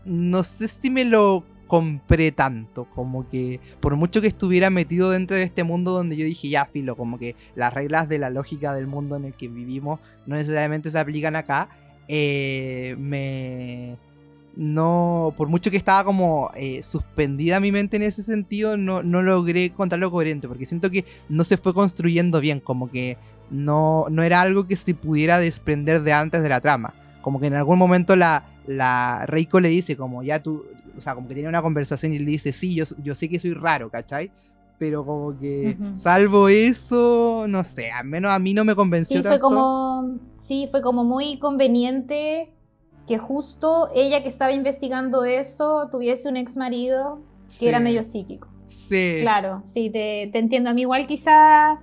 no 0.06 0.44
sé 0.44 0.68
si 0.68 0.90
me 0.90 1.06
lo 1.06 1.46
compré 1.74 2.32
tanto. 2.32 2.86
Como 2.86 3.28
que 3.28 3.60
por 3.80 3.96
mucho 3.96 4.22
que 4.22 4.28
estuviera 4.28 4.70
metido 4.70 5.10
dentro 5.10 5.36
de 5.36 5.42
este 5.42 5.64
mundo 5.64 5.90
donde 5.90 6.16
yo 6.16 6.24
dije, 6.24 6.48
ya, 6.48 6.66
filo, 6.66 6.96
como 6.96 7.18
que 7.18 7.36
las 7.56 7.74
reglas 7.74 8.08
de 8.08 8.20
la 8.20 8.30
lógica 8.30 8.76
del 8.76 8.86
mundo 8.86 9.16
en 9.16 9.26
el 9.26 9.34
que 9.34 9.48
vivimos 9.48 10.00
no 10.28 10.36
necesariamente 10.36 10.92
se 10.92 11.00
aplican 11.00 11.36
acá. 11.36 11.70
Eh, 12.08 12.96
me. 13.00 13.98
No, 14.56 15.34
por 15.36 15.48
mucho 15.48 15.72
que 15.72 15.78
estaba 15.78 16.04
como 16.04 16.52
eh, 16.54 16.84
suspendida 16.84 17.60
mi 17.60 17.72
mente 17.72 17.98
en 17.98 18.04
ese 18.04 18.22
sentido, 18.22 18.78
no, 18.78 19.02
no 19.02 19.24
logré 19.24 19.66
encontrarlo 19.66 20.12
coherente, 20.12 20.48
porque 20.48 20.68
siento 20.68 20.92
que 20.92 21.06
no 21.28 21.44
se 21.44 21.58
fue 21.58 21.74
construyendo 21.74 22.40
bien, 22.40 22.60
como 22.60 22.92
que 22.92 23.18
no, 23.50 24.06
no 24.12 24.22
era 24.22 24.42
algo 24.42 24.68
que 24.68 24.76
se 24.76 24.94
pudiera 24.94 25.40
desprender 25.40 26.04
de 26.04 26.14
antes 26.14 26.44
de 26.44 26.50
la 26.50 26.62
trama. 26.62 26.94
Como 27.22 27.40
que 27.40 27.48
en 27.48 27.56
algún 27.56 27.80
momento 27.80 28.16
la, 28.16 28.46
la 28.68 29.26
Reiko 29.26 29.60
le 29.60 29.70
dice 29.70 29.98
como 29.98 30.22
ya 30.22 30.44
tú, 30.44 30.66
o 30.98 31.02
sea, 31.02 31.16
como 31.16 31.28
que 31.28 31.34
tiene 31.34 31.50
una 31.50 31.62
conversación 31.62 32.14
y 32.14 32.20
le 32.20 32.32
dice, 32.32 32.52
sí, 32.52 32.76
yo, 32.76 32.86
yo 33.04 33.16
sé 33.16 33.30
que 33.30 33.40
soy 33.40 33.54
raro, 33.54 33.90
¿cachai? 33.90 34.32
Pero 34.80 35.06
como 35.06 35.38
que, 35.38 35.78
salvo 35.94 36.50
eso, 36.50 37.46
no 37.48 37.64
sé, 37.64 37.92
al 37.92 38.06
menos 38.06 38.32
a 38.32 38.40
mí 38.40 38.54
no 38.54 38.66
me 38.66 38.76
convenció 38.76 39.22
sí, 39.22 39.28
Fue 39.28 39.40
como, 39.40 40.18
sí, 40.40 40.68
fue 40.70 40.82
como 40.82 41.04
muy 41.04 41.38
conveniente 41.40 42.52
que 43.08 43.18
justo 43.18 43.90
ella 43.94 44.22
que 44.24 44.30
estaba 44.30 44.52
investigando 44.52 45.26
eso 45.26 45.90
tuviese 45.92 46.30
un 46.30 46.38
ex 46.38 46.58
marido 46.58 47.22
que 47.60 47.70
era 47.70 47.80
medio 47.80 48.02
psíquico. 48.04 48.48
Sí. 48.68 49.20
Claro, 49.22 49.62
sí, 49.64 49.90
te, 49.90 50.30
te 50.32 50.40
entiendo. 50.40 50.70
A 50.70 50.74
mí 50.74 50.82
igual 50.82 51.06
quizá 51.06 51.80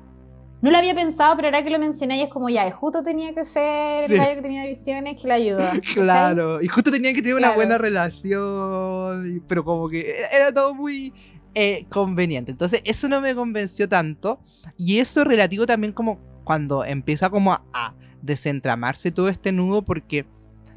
no 0.62 0.70
lo 0.70 0.77
había 0.77 0.94
pensado, 0.94 1.37
pero 1.37 1.49
ahora 1.49 1.64
que 1.64 1.70
lo 1.70 1.79
mencioné, 1.79 2.18
y 2.18 2.23
es 2.23 2.29
como 2.29 2.49
ya, 2.49 2.70
justo 2.70 3.03
tenía 3.03 3.35
que 3.35 3.44
ser 3.44 4.11
el 4.11 4.18
gallo 4.18 4.35
que 4.37 4.42
tenía 4.42 4.66
visiones 4.66 5.20
que 5.20 5.27
le 5.27 5.35
ayudó. 5.35 5.68
claro, 5.94 6.61
y 6.62 6.68
justo 6.68 6.90
tenía 6.90 7.14
que 7.14 7.23
tener 7.23 7.37
una 7.37 7.53
buena 7.53 7.79
relación, 7.79 9.42
pero 9.46 9.64
como 9.64 9.88
que 9.88 10.05
era 10.33 10.53
todo 10.53 10.75
muy 10.75 11.12
eh, 11.55 11.87
conveniente. 11.88 12.53
Entonces, 12.53 12.81
eso 12.85 13.09
no 13.09 13.20
me 13.20 13.35
convenció 13.35 13.88
tanto. 13.88 14.40
Y 14.77 14.99
eso 14.99 15.25
relativo 15.25 15.66
también 15.66 15.92
como 15.92 16.20
cuando 16.44 16.85
empieza 16.85 17.31
como 17.31 17.53
a 17.53 17.94
desentramarse 18.23 19.11
todo 19.11 19.29
este 19.29 19.53
nudo, 19.53 19.83
porque 19.83 20.27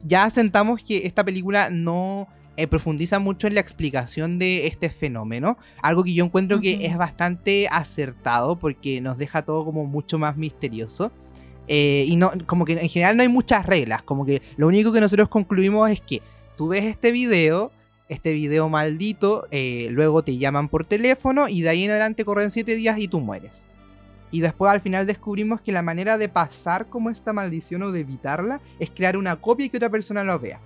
ya 0.04 0.30
sentamos 0.30 0.82
que 0.84 1.06
esta 1.06 1.24
película 1.24 1.70
no 1.70 2.28
eh, 2.56 2.68
profundiza 2.68 3.18
mucho 3.18 3.48
en 3.48 3.56
la 3.56 3.62
explicación 3.62 4.38
de 4.38 4.68
este 4.68 4.92
fenómeno. 4.92 5.58
Algo 5.82 6.04
que 6.04 6.14
yo 6.14 6.24
encuentro 6.24 6.60
que 6.62 6.86
es 6.86 6.98
bastante 6.98 7.68
acertado 7.72 8.60
porque 8.60 9.02
nos 9.02 9.18
deja 9.18 9.42
todo 9.42 9.66
como 9.66 9.86
mucho 9.86 10.20
más 10.20 10.38
misterioso. 10.38 11.12
Eh, 11.68 12.06
y 12.08 12.16
no, 12.16 12.32
como 12.46 12.66
que 12.66 12.74
en 12.74 12.90
general 12.90 13.18
no 13.18 13.24
hay 13.24 13.30
muchas 13.30 13.66
reglas. 13.66 14.04
Como 14.04 14.24
que 14.26 14.44
lo 14.56 14.68
único 14.68 14.92
que 14.92 15.02
nosotros 15.02 15.30
concluimos 15.30 15.90
es 15.90 16.02
que 16.02 16.22
tú 16.56 16.68
ves 16.70 16.84
este 16.86 17.12
video, 17.12 17.72
este 18.08 18.34
video 18.34 18.70
maldito, 18.70 19.48
eh, 19.50 19.88
luego 19.90 20.24
te 20.24 20.38
llaman 20.38 20.70
por 20.70 20.86
teléfono 20.86 21.50
y 21.50 21.62
de 21.62 21.70
ahí 21.70 21.86
en 21.86 21.92
adelante 21.92 22.24
corren 22.24 22.52
7 22.52 22.76
días 22.76 23.00
y 23.00 23.08
tú 23.08 23.20
mueres. 23.20 23.68
Y 24.30 24.42
después 24.42 24.72
al 24.72 24.82
final 24.82 25.08
descubrimos 25.08 25.62
que 25.62 25.72
la 25.72 25.82
manera 25.82 26.20
de 26.20 26.30
pasar 26.30 26.88
como 26.88 27.10
esta 27.10 27.34
maldición 27.34 27.82
o 27.84 27.92
de 27.92 28.02
evitarla 28.02 28.62
es 28.80 28.92
crear 28.92 29.18
una 29.18 29.40
copia 29.40 29.66
y 29.66 29.70
que 29.70 29.78
otra 29.78 29.90
persona 29.90 30.24
lo 30.24 30.38
vea. 30.40 30.60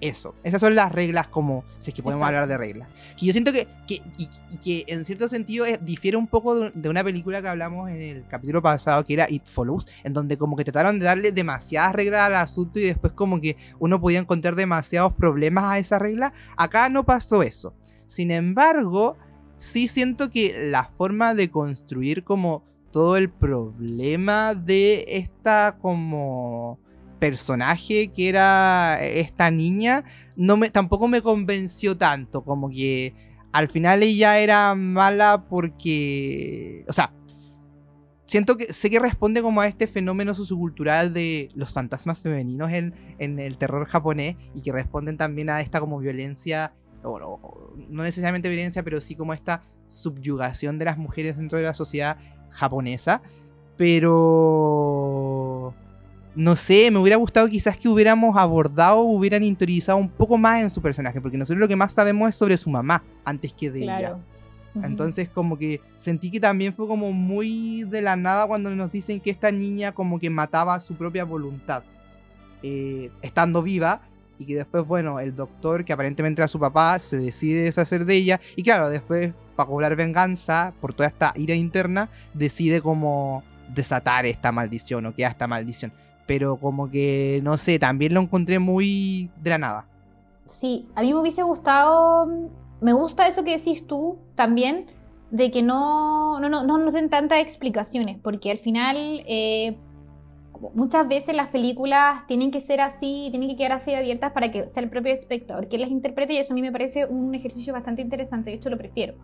Eso, 0.00 0.36
esas 0.44 0.60
son 0.60 0.76
las 0.76 0.92
reglas 0.92 1.26
como, 1.26 1.64
si 1.78 1.90
es 1.90 1.94
que 1.94 2.04
podemos 2.04 2.24
hablar 2.24 2.46
de 2.46 2.56
reglas. 2.56 2.88
Que 3.18 3.26
yo 3.26 3.32
siento 3.32 3.52
que, 3.52 3.66
que, 3.88 4.00
y, 4.16 4.56
que 4.58 4.84
en 4.86 5.04
cierto 5.04 5.26
sentido 5.26 5.66
difiere 5.80 6.16
un 6.16 6.28
poco 6.28 6.70
de, 6.70 6.88
una 6.88 7.02
película 7.02 7.42
que 7.42 7.48
hablamos 7.48 7.90
en 7.90 8.00
el 8.00 8.26
capítulo 8.28 8.62
pasado, 8.62 9.04
que 9.04 9.14
era 9.14 9.28
It 9.28 9.46
Follows, 9.46 9.88
en 10.04 10.12
donde 10.12 10.38
como 10.38 10.54
que 10.54 10.64
trataron 10.64 11.00
de 11.00 11.06
darle 11.06 11.32
demasiadas 11.32 11.94
reglas 11.94 12.22
al 12.22 12.36
asunto 12.36 12.78
y 12.78 12.84
después 12.84 13.12
como 13.12 13.40
que 13.40 13.56
uno 13.80 14.00
podía 14.00 14.20
encontrar 14.20 14.54
demasiados 14.54 15.14
problemas 15.14 15.64
a 15.64 15.78
esa 15.78 15.98
regla. 15.98 16.32
Acá 16.56 16.88
no 16.88 17.04
pasó 17.04 17.42
eso. 17.42 17.74
Sin 18.06 18.30
embargo, 18.30 19.16
sí 19.58 19.88
siento 19.88 20.30
que 20.30 20.70
la 20.70 20.84
forma 20.84 21.34
de 21.34 21.50
construir 21.50 22.22
como 22.22 22.62
todo 22.92 23.16
el 23.16 23.30
problema 23.30 24.54
de 24.54 25.04
esta 25.08 25.76
como 25.80 26.78
personaje 27.18 28.08
que 28.08 28.28
era 28.28 28.98
esta 29.02 29.50
niña 29.50 30.04
no 30.36 30.56
me, 30.56 30.70
tampoco 30.70 31.08
me 31.08 31.20
convenció 31.20 31.96
tanto, 31.96 32.44
como 32.44 32.70
que 32.70 33.14
al 33.52 33.68
final 33.68 34.02
ella 34.02 34.38
era 34.38 34.74
mala 34.74 35.46
porque, 35.48 36.84
o 36.88 36.92
sea, 36.92 37.12
siento 38.24 38.56
que 38.56 38.72
sé 38.72 38.88
que 38.90 39.00
responde 39.00 39.42
como 39.42 39.60
a 39.60 39.66
este 39.66 39.86
fenómeno 39.86 40.34
sociocultural 40.34 41.12
de 41.12 41.48
los 41.54 41.72
fantasmas 41.72 42.22
femeninos 42.22 42.70
en, 42.72 42.94
en 43.18 43.38
el 43.38 43.56
terror 43.56 43.86
japonés 43.86 44.36
y 44.54 44.62
que 44.62 44.70
responden 44.70 45.16
también 45.16 45.50
a 45.50 45.60
esta 45.60 45.80
como 45.80 45.98
violencia, 45.98 46.72
o 47.02 47.18
no, 47.18 47.40
no 47.88 48.02
necesariamente 48.02 48.48
violencia, 48.48 48.82
pero 48.82 49.00
sí 49.00 49.16
como 49.16 49.32
esta 49.32 49.62
subyugación 49.88 50.78
de 50.78 50.84
las 50.84 50.98
mujeres 50.98 51.36
dentro 51.36 51.58
de 51.58 51.64
la 51.64 51.74
sociedad 51.74 52.18
japonesa, 52.50 53.22
pero 53.76 55.74
no 56.38 56.54
sé, 56.54 56.88
me 56.92 57.00
hubiera 57.00 57.16
gustado 57.16 57.48
quizás 57.48 57.76
que 57.76 57.88
hubiéramos 57.88 58.36
abordado, 58.36 59.00
hubieran 59.00 59.42
interiorizado 59.42 59.98
un 59.98 60.08
poco 60.08 60.38
más 60.38 60.62
en 60.62 60.70
su 60.70 60.80
personaje, 60.80 61.20
porque 61.20 61.36
nosotros 61.36 61.58
lo 61.58 61.66
que 61.66 61.74
más 61.74 61.92
sabemos 61.92 62.28
es 62.28 62.36
sobre 62.36 62.56
su 62.56 62.70
mamá, 62.70 63.02
antes 63.24 63.52
que 63.52 63.72
de 63.72 63.82
ella. 63.82 64.16
Entonces 64.80 65.28
como 65.28 65.58
que 65.58 65.80
sentí 65.96 66.30
que 66.30 66.38
también 66.38 66.72
fue 66.72 66.86
como 66.86 67.10
muy 67.10 67.82
de 67.82 68.02
la 68.02 68.14
nada 68.14 68.46
cuando 68.46 68.70
nos 68.70 68.92
dicen 68.92 69.18
que 69.18 69.30
esta 69.30 69.50
niña 69.50 69.90
como 69.90 70.20
que 70.20 70.30
mataba 70.30 70.78
su 70.78 70.94
propia 70.94 71.24
voluntad, 71.24 71.82
eh, 72.62 73.10
estando 73.20 73.60
viva, 73.60 74.02
y 74.38 74.44
que 74.44 74.54
después, 74.54 74.86
bueno, 74.86 75.18
el 75.18 75.34
doctor, 75.34 75.84
que 75.84 75.92
aparentemente 75.92 76.40
era 76.40 76.46
su 76.46 76.60
papá, 76.60 77.00
se 77.00 77.16
decide 77.16 77.64
deshacer 77.64 78.04
de 78.04 78.14
ella, 78.14 78.40
y 78.54 78.62
claro, 78.62 78.90
después, 78.90 79.32
para 79.56 79.66
cobrar 79.66 79.96
venganza 79.96 80.72
por 80.80 80.94
toda 80.94 81.08
esta 81.08 81.32
ira 81.34 81.56
interna, 81.56 82.08
decide 82.32 82.80
como 82.80 83.42
desatar 83.74 84.24
esta 84.24 84.52
maldición 84.52 85.04
o 85.06 85.12
que 85.12 85.24
esta 85.24 85.48
maldición. 85.48 85.92
Pero 86.28 86.58
como 86.58 86.90
que, 86.90 87.40
no 87.42 87.56
sé, 87.56 87.78
también 87.80 88.12
lo 88.14 88.20
encontré 88.20 88.60
muy 88.60 89.30
de 89.42 89.50
la 89.50 89.58
nada. 89.58 89.88
Sí, 90.46 90.86
a 90.94 91.02
mí 91.02 91.12
me 91.12 91.18
hubiese 91.18 91.42
gustado, 91.42 92.30
me 92.80 92.92
gusta 92.92 93.26
eso 93.26 93.44
que 93.44 93.56
decís 93.56 93.86
tú 93.86 94.18
también, 94.36 94.86
de 95.30 95.50
que 95.50 95.62
no, 95.62 96.38
no, 96.38 96.50
no, 96.50 96.64
no 96.64 96.78
nos 96.78 96.92
den 96.92 97.08
tantas 97.08 97.40
explicaciones, 97.40 98.18
porque 98.22 98.50
al 98.50 98.58
final 98.58 98.96
eh, 99.26 99.78
muchas 100.74 101.08
veces 101.08 101.34
las 101.34 101.48
películas 101.48 102.26
tienen 102.26 102.50
que 102.50 102.60
ser 102.60 102.82
así, 102.82 103.28
tienen 103.30 103.48
que 103.48 103.56
quedar 103.56 103.72
así 103.72 103.94
abiertas 103.94 104.32
para 104.32 104.52
que 104.52 104.68
sea 104.68 104.82
el 104.82 104.90
propio 104.90 105.12
espectador 105.12 105.68
que 105.68 105.78
las 105.78 105.90
interprete 105.90 106.34
y 106.34 106.36
eso 106.36 106.52
a 106.52 106.56
mí 106.56 106.62
me 106.62 106.72
parece 106.72 107.06
un 107.06 107.34
ejercicio 107.34 107.72
bastante 107.72 108.02
interesante, 108.02 108.50
de 108.50 108.56
hecho 108.56 108.70
lo 108.70 108.76
prefiero. 108.78 109.14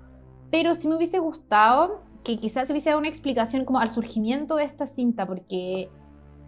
Pero 0.51 0.75
sí 0.75 0.89
me 0.89 0.97
hubiese 0.97 1.19
gustado 1.19 2.03
que 2.25 2.39
quizás 2.39 2.67
se 2.67 2.73
hubiese 2.73 2.89
dado 2.89 3.01
una 3.01 3.09
explicación 3.09 3.67
como 3.67 3.81
al 3.81 3.91
surgimiento 3.91 4.57
de 4.57 4.65
esta 4.65 4.87
cinta, 4.87 5.27
porque 5.27 5.91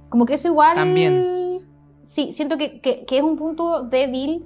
como 0.09 0.27
que 0.27 0.35
eso 0.35 0.49
igual... 0.49 0.75
También. 0.75 1.67
Sí, 2.05 2.33
siento 2.33 2.57
que, 2.57 2.81
que, 2.81 3.05
es 3.11 3.23
un 3.23 3.37
punto 3.37 3.83
débil, 3.85 4.45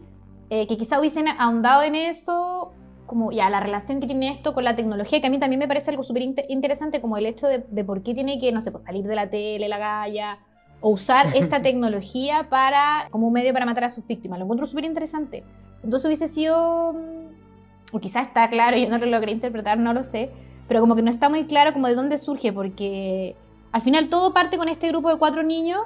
eh, 0.48 0.66
que 0.66 0.78
quizás 0.78 0.98
hubiesen 0.98 1.28
ahondado 1.28 1.82
en 1.82 1.94
eso, 1.94 2.72
como 3.06 3.32
ya 3.32 3.50
la 3.50 3.60
relación 3.60 4.00
que 4.00 4.06
tiene 4.06 4.30
esto 4.30 4.54
con 4.54 4.64
la 4.64 4.74
tecnología, 4.76 5.20
que 5.20 5.26
a 5.26 5.30
mí 5.30 5.38
también 5.38 5.58
me 5.58 5.68
parece 5.68 5.90
algo 5.90 6.02
súper 6.02 6.22
interesante, 6.48 7.00
como 7.00 7.16
el 7.16 7.26
hecho 7.26 7.46
de, 7.46 7.64
de, 7.68 7.84
por 7.84 8.02
qué 8.02 8.14
tiene 8.14 8.40
que, 8.40 8.50
no 8.50 8.62
sé, 8.62 8.70
pues 8.70 8.84
salir 8.84 9.04
de 9.04 9.14
la 9.14 9.28
tele, 9.28 9.68
la 9.68 9.78
galla, 9.78 10.38
o 10.80 10.90
usar 10.90 11.26
esta 11.36 11.62
tecnología 11.62 12.48
para, 12.48 13.08
como 13.10 13.26
un 13.26 13.32
medio 13.32 13.52
para 13.52 13.66
matar 13.66 13.84
a 13.84 13.90
sus 13.90 14.06
víctimas. 14.06 14.38
Lo 14.38 14.46
encuentro 14.46 14.66
súper 14.66 14.84
interesante. 14.84 15.44
Entonces 15.82 16.06
hubiese 16.06 16.28
sido, 16.28 16.94
mm, 16.94 17.94
o 17.96 18.00
quizás 18.00 18.26
está 18.26 18.48
claro, 18.48 18.76
yo 18.76 18.88
no 18.88 18.98
lo 18.98 19.06
logré 19.06 19.32
interpretar, 19.32 19.78
no 19.78 19.92
lo 19.92 20.02
sé, 20.02 20.30
pero 20.68 20.80
como 20.80 20.94
que 20.94 21.02
no 21.02 21.10
está 21.10 21.28
muy 21.28 21.46
claro 21.46 21.72
como 21.72 21.88
de 21.88 21.94
dónde 21.94 22.18
surge, 22.18 22.52
porque 22.52 23.36
al 23.72 23.80
final 23.80 24.08
todo 24.08 24.32
parte 24.32 24.58
con 24.58 24.68
este 24.68 24.88
grupo 24.88 25.10
de 25.10 25.18
cuatro 25.18 25.42
niños 25.42 25.80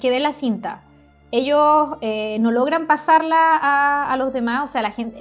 que 0.00 0.10
ven 0.10 0.22
la 0.22 0.32
cinta. 0.32 0.82
Ellos 1.30 1.98
eh, 2.00 2.38
no 2.40 2.50
logran 2.50 2.86
pasarla 2.86 3.56
a, 3.56 4.16
los 4.16 4.32
demás, 4.32 4.64
o 4.64 4.72
sea, 4.72 4.80
la, 4.80 4.90
gente, 4.92 5.20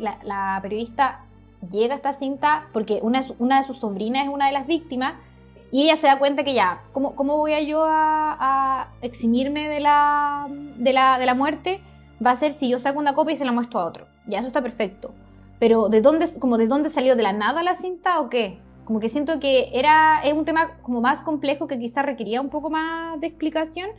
periodista 0.61 1.25
llega 1.69 1.95
a 1.95 1.97
esta 1.97 2.13
cinta 2.13 2.67
porque 2.71 2.99
una, 3.01 3.21
de 3.21 3.63
sus 3.63 3.79
sobrinas 3.79 4.25
es 4.25 4.29
una 4.33 4.47
de 4.47 4.53
las 4.53 4.67
víctimas 4.67 5.15
y 5.69 5.83
ella 5.83 5.97
se 5.97 6.07
da 6.07 6.17
cuenta 6.17 6.45
que 6.45 6.53
ya, 6.53 6.81
¿cómo, 6.93 7.13
voy 7.13 7.53
a 7.53 7.61
yo 7.61 7.83
a, 7.85 8.87
eximirme 9.01 9.67
de 9.67 9.81
la, 9.81 10.47
de, 10.49 10.93
la, 10.93 11.19
de 11.19 11.25
la 11.25 11.33
muerte? 11.33 11.81
Va 12.25 12.31
a 12.31 12.35
ser 12.37 12.53
si 12.53 12.69
yo 12.69 12.79
saco 12.79 12.99
una 12.99 13.13
copia 13.13 13.33
y 13.33 13.37
se 13.37 13.45
la 13.45 13.51
muestro 13.51 13.81
a 13.81 13.85
otro. 13.85 14.07
Ya, 14.27 14.39
eso 14.39 14.47
está 14.47 14.61
perfecto. 14.61 15.13
Pero 15.59 15.89
¿de 15.89 16.01
dónde, 16.01 16.27
como 16.39 16.57
de 16.57 16.67
dónde 16.67 16.89
salió? 16.89 17.15
¿De 17.15 17.23
la 17.23 17.33
nada 17.33 17.63
la 17.63 17.75
cinta 17.75 18.21
o 18.21 18.29
qué? 18.29 18.59
Como 18.87 19.01
que 19.01 19.09
siento 19.09 19.41
que 19.41 19.69
era, 19.73 20.21
es 20.23 20.33
un 20.33 20.45
tema 20.45 20.77
como 20.81 21.01
más 21.01 21.21
complejo 21.21 21.67
que 21.67 21.77
quizás 21.77 22.05
requería 22.05 22.39
un 22.39 22.47
poco 22.47 22.69
más 22.69 23.19
de 23.19 23.27
explicación 23.27 23.89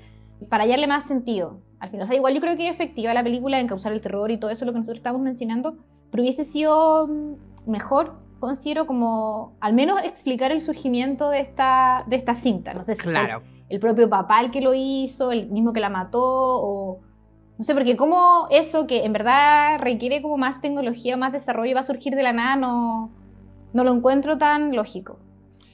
para 0.49 0.65
hallarle 0.65 0.87
más 0.87 1.05
sentido. 1.05 1.61
Al 1.79 1.91
final, 1.91 2.05
o 2.05 2.07
sea, 2.07 2.17
igual 2.17 2.33
yo 2.33 2.41
creo 2.41 2.57
que 2.57 2.67
es 2.67 2.75
efectiva 2.75 3.13
la 3.13 3.23
película 3.23 3.61
en 3.61 3.67
causar 3.67 3.93
el 3.93 4.01
terror 4.01 4.31
y 4.31 4.39
todo 4.39 4.51
eso, 4.51 4.65
lo 4.65 4.73
que 4.73 4.79
nosotros 4.79 5.01
estamos 5.01 5.21
mencionando, 5.21 5.77
pero 6.11 6.23
hubiese 6.23 6.45
sido 6.45 7.07
mm, 7.07 7.71
mejor, 7.71 8.15
considero, 8.41 8.87
como 8.87 9.59
al 9.61 9.75
menos 9.75 10.03
explicar 10.05 10.53
el 10.53 10.63
surgimiento 10.63 11.29
de 11.29 11.41
esta, 11.41 12.05
de 12.07 12.17
esta 12.17 12.33
cinta. 12.33 12.73
No 12.73 12.83
sé 12.83 12.95
si 12.95 13.03
claro. 13.03 13.43
el 13.69 13.81
propio 13.81 14.09
papá 14.09 14.41
el 14.41 14.51
que 14.51 14.63
lo 14.63 14.73
hizo, 14.73 15.33
el 15.33 15.51
mismo 15.51 15.75
que 15.75 15.81
la 15.81 15.91
mató, 15.91 16.23
o 16.23 17.01
no 17.59 17.63
sé, 17.63 17.75
porque 17.75 17.95
como 17.99 18.47
eso 18.51 18.87
que 18.87 19.05
en 19.05 19.13
verdad 19.13 19.81
requiere 19.81 20.23
como 20.23 20.39
más 20.39 20.63
tecnología, 20.63 21.19
más 21.19 21.35
desarrollo, 21.35 21.75
va 21.75 21.81
a 21.81 21.83
surgir 21.83 22.15
de 22.15 22.23
la 22.23 22.33
nada, 22.33 22.57
no, 22.57 23.18
no 23.73 23.85
lo 23.85 23.95
encuentro 23.95 24.39
tan 24.39 24.75
lógico. 24.75 25.19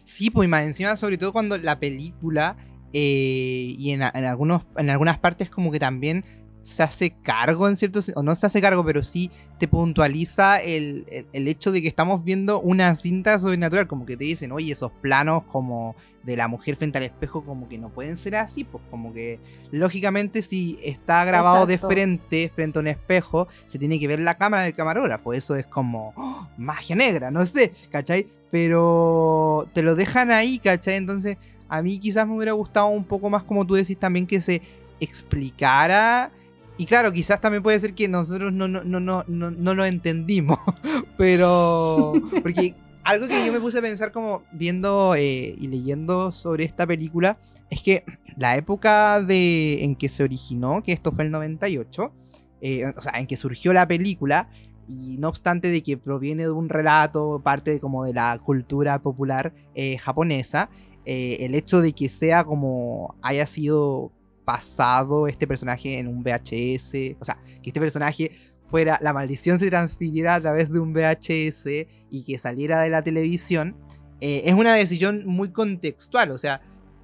Sí, 0.04 0.30
pues 0.30 0.48
más 0.48 0.64
encima, 0.64 0.96
sobre 0.96 1.18
todo 1.18 1.32
cuando 1.32 1.56
la 1.56 1.78
película 1.78 2.56
eh, 2.92 3.74
y 3.78 3.90
en, 3.90 4.02
algunos, 4.02 4.66
en 4.76 4.90
algunas 4.90 5.18
partes 5.18 5.50
como 5.50 5.70
que 5.70 5.80
también 5.80 6.24
se 6.64 6.82
hace 6.82 7.10
cargo 7.10 7.68
en 7.68 7.76
ciertos, 7.76 8.10
o 8.16 8.22
no 8.22 8.34
se 8.34 8.46
hace 8.46 8.62
cargo, 8.62 8.82
pero 8.84 9.04
sí 9.04 9.30
te 9.58 9.68
puntualiza 9.68 10.62
el, 10.62 11.04
hecho 11.34 11.70
de 11.70 11.82
que 11.82 11.88
estamos 11.88 12.24
viendo 12.24 12.58
una 12.58 12.94
cinta 12.94 13.38
sobrenatural, 13.38 13.86
como 13.86 14.06
que 14.06 14.16
te 14.16 14.24
dicen, 14.24 14.50
oye, 14.50 14.72
esos 14.72 14.90
planos 14.90 15.44
como 15.44 15.94
de 16.22 16.38
la 16.38 16.48
mujer 16.48 16.76
frente 16.76 16.96
al 16.96 17.04
espejo, 17.04 17.44
como 17.44 17.68
que 17.68 17.76
no 17.76 17.90
pueden 17.90 18.16
ser 18.16 18.36
así, 18.36 18.64
pues 18.64 18.82
como 18.90 19.12
que 19.12 19.40
lógicamente 19.72 20.40
si 20.40 20.78
está 20.82 21.22
grabado 21.26 21.66
de 21.66 21.76
frente, 21.76 22.50
frente 22.54 22.78
a 22.78 22.80
un 22.80 22.88
espejo, 22.88 23.46
se 23.66 23.78
tiene 23.78 24.00
que 24.00 24.08
ver 24.08 24.20
la 24.20 24.36
cámara 24.36 24.62
del 24.62 24.74
camarógrafo, 24.74 25.34
eso 25.34 25.56
es 25.56 25.66
como 25.66 26.14
¡oh! 26.16 26.48
magia 26.56 26.96
negra, 26.96 27.30
no 27.30 27.44
sé, 27.44 27.72
¿cachai? 27.90 28.26
Pero 28.50 29.68
te 29.74 29.82
lo 29.82 29.94
dejan 29.96 30.30
ahí, 30.30 30.58
¿cachai? 30.58 30.96
Entonces 30.96 31.36
a 31.68 31.82
mí 31.82 31.98
quizás 31.98 32.26
me 32.26 32.34
hubiera 32.36 32.52
gustado 32.52 32.86
un 32.86 33.04
poco 33.04 33.28
más, 33.28 33.42
como 33.42 33.66
tú 33.66 33.74
decís, 33.74 33.98
también 33.98 34.26
que 34.26 34.40
se 34.40 34.62
explicara 34.98 36.32
y 36.76 36.86
claro, 36.86 37.12
quizás 37.12 37.40
también 37.40 37.62
puede 37.62 37.78
ser 37.78 37.94
que 37.94 38.08
nosotros 38.08 38.52
no, 38.52 38.66
no, 38.66 38.82
no, 38.82 39.00
no, 39.00 39.24
no, 39.26 39.74
lo 39.74 39.84
entendimos. 39.84 40.58
Pero. 41.16 42.12
Porque 42.42 42.74
algo 43.04 43.28
que 43.28 43.46
yo 43.46 43.52
me 43.52 43.60
puse 43.60 43.78
a 43.78 43.82
pensar 43.82 44.10
como 44.10 44.42
viendo 44.52 45.14
eh, 45.14 45.54
y 45.58 45.68
leyendo 45.68 46.32
sobre 46.32 46.64
esta 46.64 46.86
película 46.86 47.38
es 47.70 47.82
que 47.82 48.04
la 48.36 48.56
época 48.56 49.20
de, 49.20 49.84
en 49.84 49.94
que 49.94 50.08
se 50.08 50.24
originó, 50.24 50.82
que 50.82 50.92
esto 50.92 51.12
fue 51.12 51.24
el 51.24 51.30
98, 51.30 52.12
eh, 52.60 52.92
o 52.96 53.02
sea, 53.02 53.12
en 53.20 53.26
que 53.26 53.36
surgió 53.36 53.72
la 53.72 53.86
película, 53.86 54.48
y 54.88 55.16
no 55.18 55.28
obstante 55.28 55.70
de 55.70 55.82
que 55.82 55.96
proviene 55.96 56.44
de 56.44 56.50
un 56.50 56.68
relato, 56.68 57.40
parte 57.42 57.72
de, 57.72 57.80
como 57.80 58.04
de 58.04 58.14
la 58.14 58.38
cultura 58.38 59.00
popular 59.00 59.54
eh, 59.74 59.96
japonesa, 59.98 60.70
el 61.06 61.54
hecho 61.54 61.82
de 61.82 61.92
que 61.92 62.08
sea 62.08 62.44
como 62.44 63.14
haya 63.20 63.44
sido 63.46 64.10
pasado 64.44 65.28
este 65.28 65.46
personaje 65.46 65.98
en 65.98 66.08
un 66.08 66.22
VHS. 66.22 67.16
O 67.20 67.24
sea, 67.24 67.38
que 67.62 67.70
este 67.70 67.80
personaje 67.80 68.30
fuera, 68.68 68.98
la 69.02 69.12
maldición 69.12 69.58
se 69.58 69.68
transfiriera 69.68 70.34
a 70.34 70.40
través 70.40 70.70
de 70.70 70.78
un 70.78 70.92
VHS 70.92 71.66
y 72.10 72.24
que 72.26 72.38
saliera 72.38 72.80
de 72.82 72.90
la 72.90 73.02
televisión, 73.02 73.76
eh, 74.20 74.42
es 74.46 74.54
una 74.54 74.74
decisión 74.74 75.26
muy 75.26 75.50
contextual. 75.50 76.30
O 76.30 76.38
sea, 76.38 76.60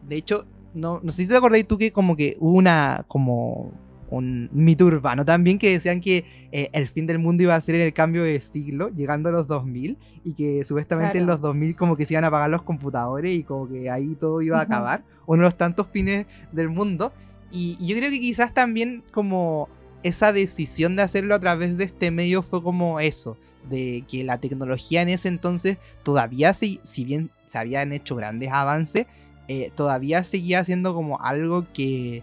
de 0.07 0.17
hecho, 0.17 0.47
no, 0.75 1.01
no 1.03 1.13
sé 1.13 1.23
si 1.23 1.29
te 1.29 1.37
acordáis 1.37 1.67
tú 1.67 1.79
que 1.79 1.93
como 1.93 2.17
que 2.17 2.37
hubo 2.39 2.57
una, 2.57 3.05
como 3.09 3.73
un 4.11 4.51
mito 4.53 4.87
urbano 4.87 5.25
también 5.25 5.59
que 5.59 5.71
decían 5.71 6.01
que 6.01 6.25
eh, 6.53 6.69
el 6.73 6.89
fin 6.89 7.07
del 7.07 7.19
mundo 7.19 7.43
iba 7.43 7.55
a 7.55 7.61
ser 7.61 7.77
en 7.77 7.83
el 7.83 7.93
cambio 7.93 8.25
de 8.25 8.39
siglo, 8.41 8.89
llegando 8.89 9.29
a 9.29 9.33
los 9.33 9.47
2000, 9.47 9.97
y 10.25 10.35
que 10.35 10.65
supuestamente 10.65 11.19
en 11.19 11.27
los 11.27 11.41
2000 11.41 11.77
como 11.77 11.97
que 11.97 12.05
se 12.05 12.15
iban 12.15 12.25
a 12.25 12.29
apagar 12.29 12.51
los 12.51 12.63
computadores 12.63 13.33
y 13.33 13.45
como 13.45 13.69
que 13.69 13.89
ahí 13.89 14.15
todo 14.17 14.43
iba 14.43 14.59
a 14.59 14.63
acabar, 14.63 15.05
uno 15.27 15.43
de 15.43 15.47
los 15.47 15.57
tantos 15.57 15.89
fines 15.89 16.27
del 16.53 16.69
mundo. 16.69 17.13
Y, 17.51 17.77
yo 17.85 17.97
creo 17.97 18.11
que 18.11 18.21
quizás 18.21 18.55
también 18.55 19.03
como 19.13 19.69
esa 20.03 20.33
decisión 20.33 20.97
de 20.97 21.03
hacerlo 21.03 21.35
a 21.35 21.41
través 21.41 21.77
de 21.77 21.85
este 21.85 22.11
medio 22.11 22.43
fue 22.43 22.63
como 22.63 23.01
eso, 23.01 23.37
de 23.69 24.05
que 24.09 24.25
la 24.25 24.39
tecnología 24.39 25.03
en 25.03 25.11
ese 25.11 25.29
entonces 25.29 25.79
todavía, 26.03 26.55
si, 26.55 26.81
si 26.83 27.05
bien 27.05 27.31
se 27.47 27.59
habían 27.59 27.93
hecho 27.93 28.17
grandes 28.17 28.51
avances, 28.51 29.07
eh, 29.49 29.71
todavía 29.75 30.25
seguía 30.25 30.63
siendo 30.65 30.95
como 30.95 31.21
algo 31.21 31.67
que 31.73 32.23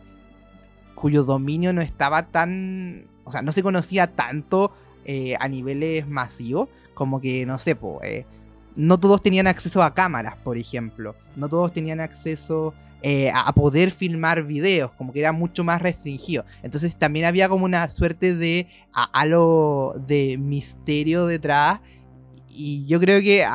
cuyo 0.96 1.24
dominio 1.24 1.74
no 1.74 1.82
estaba 1.82 2.28
tan, 2.28 3.06
o 3.24 3.32
sea, 3.32 3.42
no 3.42 3.52
se 3.52 3.62
conocía 3.62 4.16
tanto 4.16 4.74
eh, 5.06 5.36
a 5.40 5.48
niveles 5.48 6.08
masivos, 6.08 6.70
como 6.94 7.22
que, 7.22 7.46
no 7.46 7.60
sé, 7.60 7.76
pues, 7.76 8.26
no 8.76 9.00
todos 9.00 9.22
tenían 9.22 9.48
acceso 9.48 9.84
a 9.84 9.94
cámaras, 9.94 10.36
por 10.38 10.58
ejemplo, 10.58 11.16
no 11.36 11.50
todos 11.50 11.72
tenían 11.72 12.00
acceso 12.00 12.74
eh, 13.04 13.32
a 13.34 13.54
poder 13.54 13.92
filmar 13.92 14.44
videos, 14.44 14.92
como 14.94 15.14
que 15.14 15.20
era 15.20 15.32
mucho 15.32 15.64
más 15.64 15.82
restringido. 15.82 16.46
Entonces 16.64 16.96
también 16.96 17.26
había 17.26 17.48
como 17.48 17.66
una 17.66 17.88
suerte 17.90 18.36
de 18.36 18.68
halo 18.92 19.94
de 20.08 20.38
misterio 20.40 21.28
detrás. 21.28 21.80
Y 22.50 22.88
yo 22.88 23.00
creo 23.00 23.20
que 23.22 23.46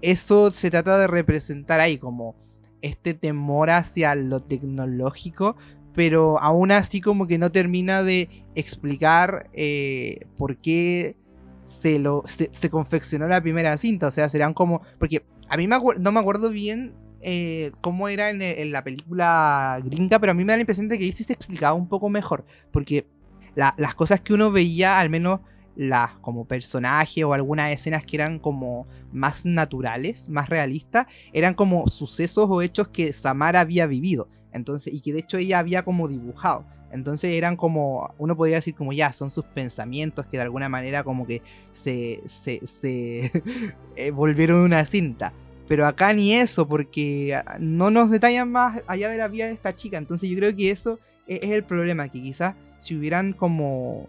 eso 0.00 0.52
se 0.52 0.70
trata 0.70 0.96
de 0.96 1.08
representar 1.08 1.80
ahí, 1.80 1.98
como 1.98 2.36
este 2.82 3.14
temor 3.14 3.70
hacia 3.70 4.14
lo 4.14 4.40
tecnológico, 4.40 5.56
pero 5.92 6.38
aún 6.38 6.70
así 6.70 7.00
como 7.00 7.26
que 7.26 7.38
no 7.38 7.50
termina 7.50 8.02
de 8.02 8.44
explicar 8.54 9.48
eh, 9.54 10.26
por 10.36 10.58
qué 10.58 11.16
se, 11.64 11.98
lo, 11.98 12.22
se, 12.26 12.70
confeccionó 12.70 13.26
la 13.26 13.40
primera 13.40 13.76
cinta. 13.76 14.08
O 14.08 14.10
sea, 14.10 14.28
serán 14.28 14.54
como... 14.54 14.82
Porque 14.98 15.24
a 15.48 15.56
mí 15.56 15.66
me 15.66 15.78
no 15.98 16.12
me 16.12 16.20
acuerdo 16.20 16.50
bien 16.50 16.94
eh, 17.24 17.72
cómo 17.80 18.08
era 18.08 18.30
en, 18.30 18.70
la 18.70 18.84
película 18.84 19.80
gringa, 19.82 20.18
pero 20.18 20.32
a 20.32 20.34
mí 20.34 20.44
me 20.44 20.52
da 20.52 20.56
la 20.56 20.62
impresión 20.62 20.88
de 20.88 20.98
que 20.98 21.04
ahí 21.04 21.12
sí 21.12 21.24
se 21.24 21.32
explicaba 21.32 21.74
un 21.74 21.88
poco 21.88 22.08
mejor, 22.10 22.44
porque 22.70 23.06
las 23.54 23.94
cosas 23.94 24.20
que 24.20 24.34
uno 24.34 24.50
veía, 24.50 24.98
al 24.98 25.10
menos 25.10 25.40
las 25.76 26.12
como 26.14 26.44
personajes 26.46 27.24
o 27.24 27.32
algunas 27.32 27.72
escenas 27.72 28.04
que 28.04 28.16
eran 28.16 28.38
como 28.38 28.86
más 29.12 29.44
naturales, 29.44 30.28
más 30.28 30.48
realistas, 30.48 31.06
eran 31.32 31.54
como 31.54 31.88
sucesos 31.88 32.46
o 32.48 32.62
hechos 32.62 32.88
que 32.88 33.12
Samara 33.12 33.60
había 33.60 33.86
vivido. 33.86 34.28
Entonces, 34.52 34.92
y 34.92 35.00
que 35.00 35.12
de 35.12 35.20
hecho 35.20 35.38
ella 35.38 35.58
había 35.58 35.82
como 35.82 36.08
dibujado. 36.08 36.64
Entonces 36.92 37.32
eran 37.32 37.56
como, 37.56 38.14
uno 38.18 38.36
podría 38.36 38.56
decir 38.56 38.74
como 38.74 38.92
ya, 38.92 39.12
son 39.12 39.30
sus 39.30 39.44
pensamientos 39.46 40.26
que 40.26 40.36
de 40.36 40.44
alguna 40.44 40.68
manera 40.68 41.02
como 41.02 41.26
que 41.26 41.42
se, 41.72 42.20
se, 42.26 42.64
se 42.66 43.32
eh, 43.96 44.10
volvieron 44.12 44.60
una 44.60 44.84
cinta. 44.84 45.32
Pero 45.66 45.86
acá 45.86 46.12
ni 46.12 46.34
eso, 46.34 46.68
porque 46.68 47.34
ah, 47.34 47.56
no 47.58 47.90
nos 47.90 48.10
detallan 48.10 48.50
más 48.50 48.82
allá 48.86 49.08
de 49.08 49.16
la 49.16 49.28
vida 49.28 49.46
de 49.46 49.52
esta 49.52 49.74
chica. 49.74 49.98
Entonces 49.98 50.28
yo 50.28 50.36
creo 50.36 50.54
que 50.54 50.70
eso 50.70 50.98
e-, 51.26 51.40
es 51.42 51.50
el 51.50 51.64
problema, 51.64 52.08
que 52.08 52.22
quizás 52.22 52.54
si 52.78 52.94
hubieran 52.96 53.32
como 53.32 54.06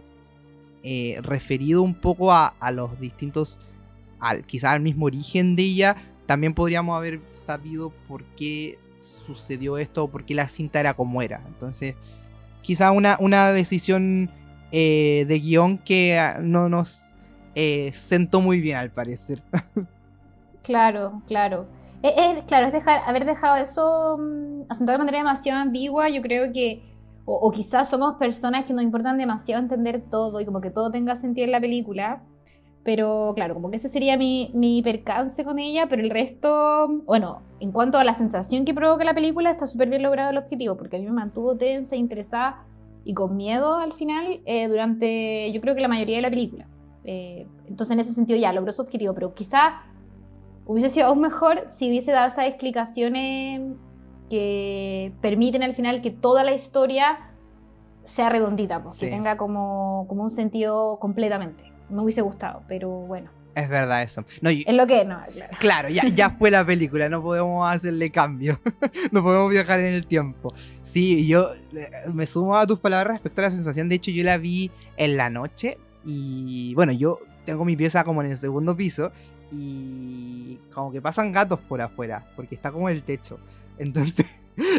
eh, 0.84 1.18
referido 1.22 1.82
un 1.82 1.96
poco 1.96 2.34
a, 2.34 2.54
los 2.72 3.00
distintos, 3.00 3.60
quizás 4.46 4.74
al 4.74 4.82
mismo 4.82 5.06
origen 5.06 5.56
de 5.56 5.64
ella, 5.64 5.96
también 6.26 6.54
podríamos 6.54 6.98
haber 6.98 7.22
sabido 7.34 7.92
por 8.08 8.24
qué 8.36 8.78
sucedió 9.00 9.78
esto 9.78 10.04
o 10.04 10.12
por 10.12 10.26
qué 10.26 10.36
la 10.36 10.48
cinta 10.48 10.80
era 10.80 10.94
como 10.94 11.22
era. 11.22 11.42
Entonces, 11.48 11.96
quizás 12.62 12.92
una, 12.94 13.18
una 13.20 13.52
decisión 13.52 14.30
eh, 14.72 15.26
de 15.28 15.40
guion 15.40 15.78
que 15.78 16.20
ah, 16.20 16.40
no 16.42 16.70
nos 16.70 17.14
eh, 17.56 17.92
sentó 17.94 18.42
muy 18.42 18.60
bien 18.60 18.78
al 18.78 18.92
parecer. 18.92 19.42
claro, 20.66 21.22
claro. 21.28 21.68
Es, 22.02 22.44
claro, 22.44 22.68
es 22.68 22.74
dejar, 22.74 23.02
haber 23.08 23.26
dejado 23.26 23.56
eso 23.56 24.18
mm, 24.20 24.64
asentado 24.70 24.98
de 24.98 25.06
manera 25.06 25.18
demasiado 25.20 25.60
ambigua, 25.60 26.10
yo 26.10 26.22
creo 26.22 26.52
que 26.52 26.84
o, 27.26 27.52
quizás 27.52 27.90
somos 27.90 28.16
personas 28.16 28.66
que 28.66 28.74
nos 28.74 28.84
importan 28.84 29.18
demasiado 29.18 29.62
entender 29.62 30.04
todo 30.12 30.40
y 30.40 30.46
como 30.46 30.62
que 30.62 30.70
todo 30.70 30.92
tenga 30.92 31.16
sentido 31.16 31.46
en 31.46 31.52
la 31.52 31.60
película. 31.60 32.22
Pero 32.84 33.34
claro, 33.36 33.56
como 33.56 33.72
que 33.72 33.78
ese 33.78 33.90
sería 33.90 34.16
mi, 34.16 34.52
mi 34.54 34.84
percance 34.84 35.44
con 35.44 35.58
ella, 35.58 35.88
pero 35.90 36.04
el 36.04 36.12
resto, 36.12 36.88
bueno, 37.08 37.42
en 37.60 37.72
cuanto 37.72 37.98
a 37.98 38.04
la 38.04 38.14
sensación 38.14 38.64
que 38.64 38.76
provoca 38.76 39.04
la 39.04 39.16
película, 39.16 39.50
está 39.50 39.66
súper 39.66 39.90
bien 39.90 40.04
logrado 40.04 40.30
el 40.30 40.38
objetivo, 40.38 40.78
porque 40.78 40.98
a 40.98 41.00
mí 41.00 41.06
me 41.06 41.12
mantuvo 41.12 41.58
tensa, 41.58 41.96
interesada 41.96 42.64
y 43.04 43.16
con 43.16 43.36
miedo 43.36 43.78
al 43.78 43.94
final 43.94 44.42
eh, 44.46 44.68
durante, 44.68 45.52
yo 45.52 45.62
creo 45.62 45.74
que 45.74 45.82
la 45.82 45.88
mayoría 45.88 46.18
de 46.18 46.22
la 46.22 46.30
película. 46.30 46.68
Eh, 47.04 47.48
entonces 47.68 47.94
en 47.94 48.00
ese 48.02 48.14
sentido 48.14 48.38
ya 48.38 48.54
logró 48.54 48.72
su 48.72 48.84
objetivo, 48.84 49.16
pero 49.16 49.34
quizá 49.34 49.82
hubiese 50.66 50.90
sido 50.90 51.08
aún 51.08 51.22
mejor 51.22 51.66
si 51.78 51.90
hubiese 51.90 52.12
dado 52.12 52.28
esas 52.28 52.48
explicaciones 52.48 53.62
que 54.30 55.14
permiten 55.22 55.64
al 55.64 55.76
final 55.76 56.02
que 56.02 56.12
toda 56.12 56.44
la 56.44 56.54
historia 56.54 57.32
sea 58.04 58.30
redondita, 58.30 58.82
pues, 58.84 58.98
que 58.98 59.08
tenga 59.08 59.38
como, 59.38 60.06
como 60.08 60.24
un 60.24 60.30
sentido 60.30 60.98
completamente. 61.00 61.72
Me 61.90 62.02
hubiese 62.02 62.22
gustado, 62.22 62.64
pero 62.68 62.90
bueno. 62.90 63.30
Es 63.56 63.70
verdad 63.70 64.04
eso. 64.04 64.26
es 64.28 64.76
lo 64.76 64.86
que 64.86 65.06
no, 65.06 65.22
claro. 65.24 65.58
Claro, 65.60 65.90
ya, 65.90 66.08
ya 66.08 66.30
fue 66.38 66.52
la 66.52 66.66
película, 66.66 67.08
no 67.08 67.22
podemos 67.22 67.68
hacerle 67.70 68.12
cambio. 68.12 68.60
no 69.12 69.24
podemos 69.24 69.50
viajar 69.50 69.80
en 69.80 69.94
el 69.94 70.06
tiempo. 70.06 70.54
Sí, 70.82 71.26
yo 71.26 71.52
eh, 71.74 71.90
me 72.14 72.26
sumo 72.26 72.58
a 72.58 72.68
tus 72.68 72.80
palabras 72.80 73.14
respecto 73.14 73.42
a 73.42 73.44
la 73.46 73.52
sensación. 73.52 73.88
De 73.88 73.96
hecho, 73.96 74.12
yo 74.12 74.24
la 74.24 74.38
vi 74.38 74.72
en 74.98 75.16
la 75.16 75.30
noche 75.30 75.78
y 76.04 76.74
bueno, 76.76 76.92
yo 76.92 77.20
tengo 77.46 77.64
mi 77.64 77.78
pieza 77.78 78.04
como 78.04 78.22
en 78.22 78.32
el 78.32 78.38
segundo 78.38 78.76
piso 78.76 79.12
y 79.58 80.60
como 80.74 80.92
que 80.92 81.02
pasan 81.02 81.32
gatos 81.32 81.60
por 81.60 81.82
afuera, 81.82 82.26
porque 82.36 82.56
está 82.56 82.72
como 82.72 82.90
el 82.90 83.04
techo. 83.04 83.40
Entonces, 83.78 84.26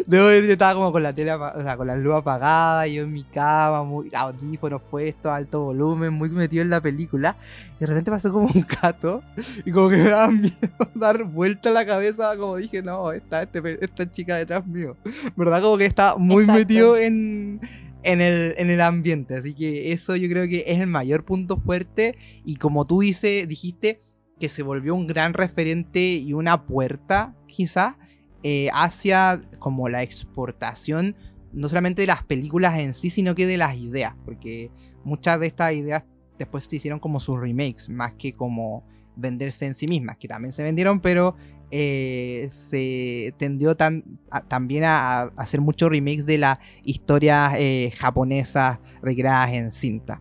debo 0.07 0.29
decir, 0.29 0.51
estaba 0.51 0.75
como 0.75 0.93
con 0.93 1.03
la 1.03 1.13
tele, 1.13 1.33
o 1.33 1.63
sea, 1.63 1.77
con 1.77 1.87
la 1.87 1.97
luz 1.97 2.15
apagada, 2.15 2.87
yo 2.87 3.03
en 3.03 3.13
mi 3.13 3.25
cama, 3.25 3.85
muy 3.85 4.11
audífonos 4.15 4.83
puestos, 4.83 5.31
alto 5.31 5.65
volumen, 5.65 6.13
muy 6.13 6.31
metido 6.31 6.63
en 6.63 6.71
la 6.71 6.81
película. 6.81 7.37
Y 7.77 7.81
de 7.81 7.87
repente 7.87 8.11
pasó 8.11 8.33
como 8.33 8.47
un 8.47 8.67
gato 8.83 9.23
y 9.65 9.73
como 9.73 9.89
que 9.89 9.97
me 9.99 10.11
daba 10.11 10.31
miedo 10.31 10.57
dar 10.95 11.25
vuelta 11.25 11.69
a 11.69 11.73
la 11.73 11.85
cabeza, 11.85 12.37
como 12.37 12.57
dije, 12.57 12.83
no, 12.83 13.13
está 13.13 13.43
este, 13.43 13.85
esta 13.85 14.11
chica 14.11 14.37
detrás 14.37 14.67
mío. 14.67 14.97
¿Verdad? 15.37 15.63
Como 15.63 15.79
que 15.79 15.87
está 15.87 16.17
muy 16.17 16.47
metido 16.47 16.97
en, 16.97 17.61
en 18.03 18.21
el, 18.21 18.55
en 18.57 18.71
el 18.71 18.81
ambiente. 18.81 19.37
Así 19.37 19.53
que 19.53 19.93
eso 19.93 20.17
yo 20.17 20.29
creo 20.29 20.49
que 20.49 20.65
es 20.67 20.81
el 20.81 20.87
mayor 20.87 21.25
punto 21.25 21.59
fuerte. 21.59 22.17
Y 22.45 22.57
como 22.57 22.85
tú 22.87 23.01
dices, 23.01 23.47
dijiste 23.47 24.06
que 24.39 24.49
se 24.49 24.63
volvió 24.63 24.95
un 24.95 25.07
gran 25.07 25.35
referente 25.35 26.01
y 26.01 26.33
una 26.33 26.67
puerta, 26.67 27.35
quizás 27.47 27.95
eh, 28.43 28.69
hacia 28.73 29.43
como 29.59 29.89
la 29.89 30.03
exportación 30.03 31.17
no 31.53 31.69
solamente 31.69 32.03
de 32.03 32.07
las 32.07 32.23
películas 32.23 32.79
en 32.79 32.93
sí, 32.93 33.09
sino 33.09 33.35
que 33.35 33.47
de 33.47 33.57
las 33.57 33.77
ideas, 33.77 34.15
porque 34.25 34.71
muchas 35.05 35.41
de 35.41 35.47
estas 35.47 35.73
ideas 35.73 36.05
después 36.39 36.65
se 36.65 36.77
hicieron 36.77 37.01
como 37.01 37.19
sus 37.19 37.41
remakes, 37.41 37.89
más 37.89 38.13
que 38.15 38.35
como 38.35 38.85
venderse 39.17 39.65
en 39.65 39.75
sí 39.75 39.89
mismas, 39.89 40.19
que 40.19 40.29
también 40.29 40.53
se 40.53 40.63
vendieron, 40.63 41.01
pero 41.01 41.35
eh, 41.71 42.49
se 42.51 43.35
tendió 43.39 43.75
también 43.75 44.85
a, 44.85 45.23
hacer 45.37 45.63
muchos 45.63 45.89
remakes 45.89 46.27
de 46.27 46.37
las 46.37 46.59
historias 46.85 47.55
eh, 47.57 47.91
japonesas 47.97 48.79
recreadas 49.01 49.55
en 49.55 49.73
cinta. 49.73 50.21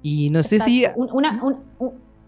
Y 0.00 0.30
no 0.30 0.44
sé 0.44 0.60
si... 0.60 0.84
Una, 0.94 1.42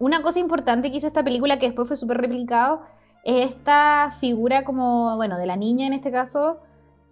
una 0.00 0.22
cosa 0.22 0.40
importante 0.40 0.90
que 0.90 0.96
hizo 0.96 1.06
esta 1.06 1.22
película, 1.22 1.58
que 1.58 1.66
después 1.66 1.86
fue 1.86 1.96
súper 1.96 2.16
replicado, 2.16 2.80
esta 3.22 4.10
figura 4.18 4.64
como, 4.64 5.14
bueno, 5.16 5.36
de 5.38 5.46
la 5.46 5.56
niña 5.56 5.86
en 5.86 5.92
este 5.92 6.10
caso, 6.10 6.58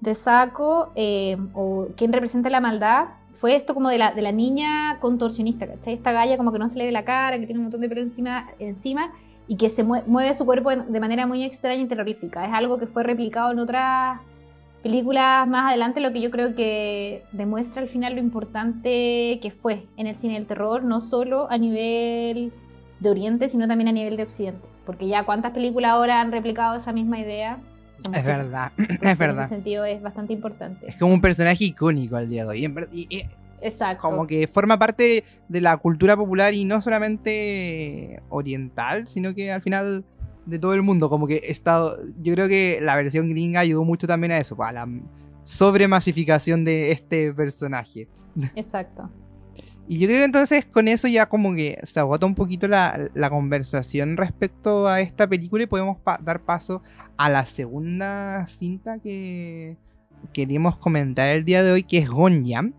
de 0.00 0.14
Saco, 0.14 0.90
eh, 0.94 1.36
o 1.52 1.88
quien 1.96 2.12
representa 2.12 2.50
la 2.50 2.60
maldad, 2.60 3.08
fue 3.32 3.54
esto 3.54 3.74
como 3.74 3.90
de 3.90 3.98
la, 3.98 4.12
de 4.12 4.22
la 4.22 4.32
niña 4.32 4.98
contorsionista, 5.00 5.66
¿cachai? 5.66 5.94
Esta 5.94 6.12
galla 6.12 6.36
como 6.38 6.50
que 6.50 6.58
no 6.58 6.68
se 6.68 6.78
le 6.78 6.86
ve 6.86 6.92
la 6.92 7.04
cara, 7.04 7.38
que 7.38 7.44
tiene 7.44 7.60
un 7.60 7.66
montón 7.66 7.82
de 7.82 7.88
pelo 7.88 8.00
encima, 8.00 8.48
encima 8.58 9.12
y 9.46 9.56
que 9.56 9.68
se 9.68 9.84
mueve, 9.84 10.32
su 10.34 10.44
cuerpo 10.44 10.70
de 10.70 11.00
manera 11.00 11.26
muy 11.26 11.44
extraña 11.44 11.82
y 11.82 11.86
terrorífica. 11.86 12.46
Es 12.46 12.52
algo 12.52 12.78
que 12.78 12.86
fue 12.86 13.02
replicado 13.02 13.52
en 13.52 13.58
otras 13.58 14.20
películas 14.82 15.46
más 15.46 15.68
adelante, 15.68 16.00
lo 16.00 16.12
que 16.12 16.20
yo 16.20 16.30
creo 16.30 16.54
que 16.54 17.24
demuestra 17.32 17.82
al 17.82 17.88
final 17.88 18.14
lo 18.14 18.20
importante 18.20 19.38
que 19.42 19.50
fue 19.50 19.86
en 19.96 20.06
el 20.06 20.14
cine 20.14 20.34
del 20.34 20.46
terror, 20.46 20.84
no 20.84 21.00
solo 21.00 21.50
a 21.50 21.58
nivel 21.58 22.52
de 23.00 23.10
Oriente, 23.10 23.48
sino 23.48 23.68
también 23.68 23.88
a 23.88 23.92
nivel 23.92 24.16
de 24.16 24.22
Occidente. 24.22 24.66
Porque 24.84 25.08
ya 25.08 25.24
cuántas 25.24 25.52
películas 25.52 25.92
ahora 25.92 26.20
han 26.20 26.32
replicado 26.32 26.76
esa 26.76 26.92
misma 26.92 27.20
idea. 27.20 27.60
es 28.12 28.24
verdad, 28.24 28.72
es 28.78 29.18
verdad. 29.18 29.38
En 29.38 29.44
ese 29.44 29.48
sentido 29.48 29.84
es 29.84 30.02
bastante 30.02 30.32
importante. 30.32 30.88
Es 30.88 30.96
como 30.96 31.14
un 31.14 31.20
personaje 31.20 31.64
icónico 31.64 32.16
al 32.16 32.28
día 32.28 32.44
de 32.44 32.50
hoy. 32.50 33.26
Exacto. 33.60 34.08
Como 34.08 34.26
que 34.26 34.46
forma 34.46 34.78
parte 34.78 35.24
de 35.48 35.60
la 35.60 35.76
cultura 35.78 36.16
popular 36.16 36.54
y 36.54 36.64
no 36.64 36.80
solamente 36.80 38.22
oriental, 38.28 39.08
sino 39.08 39.34
que 39.34 39.50
al 39.50 39.62
final 39.62 40.04
de 40.48 40.58
todo 40.58 40.74
el 40.74 40.82
mundo. 40.82 41.10
Como 41.10 41.26
que 41.26 41.42
estado, 41.44 41.96
yo 42.22 42.32
creo 42.34 42.48
que 42.48 42.80
la 42.82 42.96
versión 42.96 43.28
gringa 43.28 43.60
ayudó 43.60 43.84
mucho 43.84 44.06
también 44.06 44.32
a 44.32 44.38
eso, 44.38 44.56
pues, 44.56 44.70
a 44.70 44.72
la 44.72 44.88
sobremasificación 45.44 46.64
de 46.64 46.92
este 46.92 47.32
personaje. 47.32 48.08
Exacto. 48.54 49.10
Y 49.88 49.98
yo 49.98 50.06
creo 50.06 50.20
que 50.20 50.24
entonces 50.24 50.66
con 50.66 50.86
eso 50.86 51.08
ya 51.08 51.26
como 51.26 51.54
que 51.54 51.78
se 51.82 51.98
agota 51.98 52.26
un 52.26 52.34
poquito 52.34 52.68
la, 52.68 53.10
conversación 53.30 54.18
respecto 54.18 54.86
a 54.86 55.00
esta 55.00 55.26
película 55.26 55.62
y 55.62 55.66
podemos 55.66 55.96
dar 56.22 56.44
paso 56.44 56.82
a 57.16 57.30
la 57.30 57.46
segunda 57.46 58.46
cinta 58.46 58.98
que 58.98 59.78
queríamos 60.34 60.76
comentar 60.76 61.30
el 61.30 61.44
día 61.44 61.62
de 61.62 61.72
hoy, 61.72 61.82
que 61.84 61.98
es 61.98 62.10
Gonjam, 62.10 62.74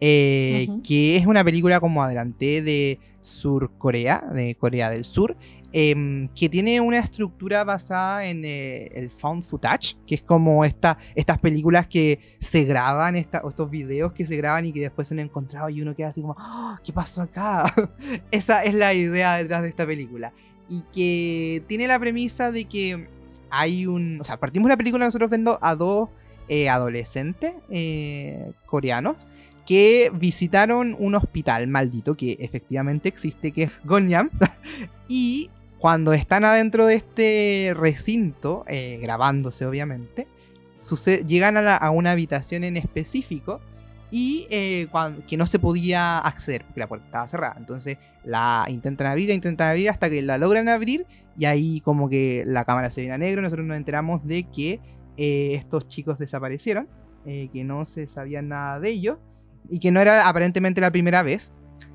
eh, 0.00 0.68
que 0.84 1.16
es 1.16 1.26
una 1.26 1.42
película 1.42 1.80
como 1.80 2.02
adelante 2.02 2.62
de 2.62 3.00
Sur 3.20 3.72
Corea, 3.76 4.24
de 4.32 4.54
Corea 4.54 4.88
del 4.88 5.04
Sur, 5.04 5.36
Em, 5.74 6.28
que 6.34 6.50
tiene 6.50 6.82
una 6.82 6.98
estructura 6.98 7.64
basada 7.64 8.26
en 8.26 8.44
eh, 8.44 8.90
el 8.94 9.10
found 9.10 9.42
footage, 9.42 9.96
que 10.06 10.16
es 10.16 10.22
como 10.22 10.66
esta, 10.66 10.98
estas 11.14 11.38
películas 11.38 11.86
que 11.86 12.18
se 12.38 12.64
graban, 12.64 13.16
estos 13.16 13.70
videos 13.70 14.12
que 14.12 14.26
se 14.26 14.36
graban 14.36 14.66
y 14.66 14.72
que 14.72 14.80
después 14.80 15.08
se 15.08 15.14
han 15.14 15.20
encontrado 15.20 15.70
y 15.70 15.80
uno 15.80 15.94
queda 15.94 16.08
así 16.08 16.20
como, 16.20 16.36
¡Ah! 16.38 16.78
¿qué 16.84 16.92
pasó 16.92 17.22
acá? 17.22 17.74
Esa 18.30 18.64
es 18.64 18.74
la 18.74 18.92
idea 18.92 19.36
detrás 19.36 19.62
de 19.62 19.70
esta 19.70 19.86
película. 19.86 20.34
Y 20.68 20.82
que 20.92 21.64
tiene 21.68 21.86
la 21.86 21.98
premisa 21.98 22.52
de 22.52 22.66
que 22.66 23.08
hay 23.50 23.86
un... 23.86 24.20
O 24.20 24.24
sea, 24.24 24.38
partimos 24.38 24.68
la 24.68 24.76
película 24.76 25.06
nosotros 25.06 25.30
viendo 25.30 25.58
a 25.62 25.74
dos 25.74 26.10
eh, 26.48 26.68
adolescentes 26.68 27.54
eh, 27.70 28.52
coreanos 28.66 29.16
que 29.64 30.10
visitaron 30.14 30.96
un 30.98 31.14
hospital 31.14 31.66
maldito 31.68 32.14
que 32.14 32.36
efectivamente 32.40 33.08
existe, 33.08 33.52
que 33.52 33.64
es 33.64 33.72
Gonyam, 33.84 34.28
y 35.08 35.50
cuando 35.82 36.12
están 36.12 36.44
adentro 36.44 36.86
de 36.86 36.94
este 36.94 37.74
recinto, 37.76 38.64
eh, 38.68 39.00
grabándose 39.02 39.66
obviamente, 39.66 40.28
llegan 41.26 41.56
a, 41.56 41.90
una 41.90 42.12
habitación 42.12 42.62
en 42.62 42.76
específico 42.76 43.60
y 44.08 44.46
eh, 44.48 44.86
que 45.26 45.36
no 45.36 45.44
se 45.44 45.58
podía 45.58 46.20
acceder 46.20 46.64
porque 46.64 46.78
la 46.78 46.86
puerta 46.86 47.06
estaba 47.06 47.26
cerrada. 47.26 47.56
Entonces 47.58 47.98
la 48.22 48.64
intentan 48.68 49.08
abrir, 49.08 49.26
la 49.26 49.34
intentan 49.34 49.70
abrir 49.70 49.90
hasta 49.90 50.08
que 50.08 50.22
la 50.22 50.38
logran 50.38 50.68
abrir 50.68 51.04
y 51.36 51.46
ahí 51.46 51.80
como 51.80 52.08
que 52.08 52.44
la 52.46 52.64
cámara 52.64 52.88
se 52.88 53.00
viene 53.00 53.16
a 53.16 53.18
negro. 53.18 53.42
Nosotros 53.42 53.66
nos 53.66 53.76
enteramos 53.76 54.24
de 54.24 54.44
que 54.44 54.78
eh, 55.16 55.54
estos 55.54 55.88
chicos 55.88 56.16
desaparecieron, 56.16 56.88
que 57.24 57.64
no 57.64 57.86
se 57.86 58.06
sabía 58.06 58.40
nada 58.40 58.78
de 58.78 58.88
ellos 58.90 59.18
y 59.68 59.80
que 59.80 59.90
no 59.90 60.00
era 60.00 60.28
aparentemente 60.28 60.80
la 60.80 60.92
primera 60.92 61.24
vez. 61.24 61.52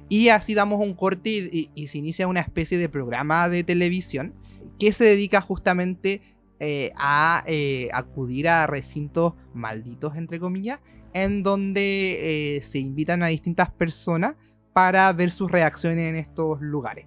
Y 0.09 0.29
así 0.29 0.53
damos 0.53 0.79
un 0.79 0.93
corte 0.93 1.29
y, 1.29 1.87
se 1.87 1.97
inicia 1.97 2.27
una 2.27 2.39
especie 2.39 2.77
de 2.77 2.89
programa 2.89 3.49
de 3.49 3.63
televisión 3.63 4.33
que 4.79 4.93
se 4.93 5.05
dedica 5.05 5.41
justamente 5.41 6.21
eh, 6.59 6.91
a 6.95 7.43
eh, 7.45 7.89
acudir 7.93 8.47
a 8.47 8.67
recintos 8.67 9.33
malditos, 9.53 10.15
entre 10.15 10.39
comillas, 10.39 10.79
en 11.13 11.43
donde 11.43 12.55
eh, 12.57 12.61
se 12.61 12.79
invitan 12.79 13.21
a 13.21 13.27
distintas 13.27 13.69
personas 13.71 14.35
para 14.73 15.11
ver 15.13 15.31
sus 15.31 15.51
reacciones 15.51 16.09
en 16.09 16.15
estos 16.15 16.61
lugares. 16.61 17.05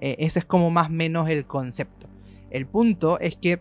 ese 0.00 0.38
es 0.38 0.44
como 0.46 0.70
más 0.70 0.88
o 0.88 0.92
menos 0.92 1.28
el 1.28 1.46
concepto. 1.46 2.08
El 2.50 2.66
punto 2.66 3.20
es 3.20 3.36
que 3.36 3.60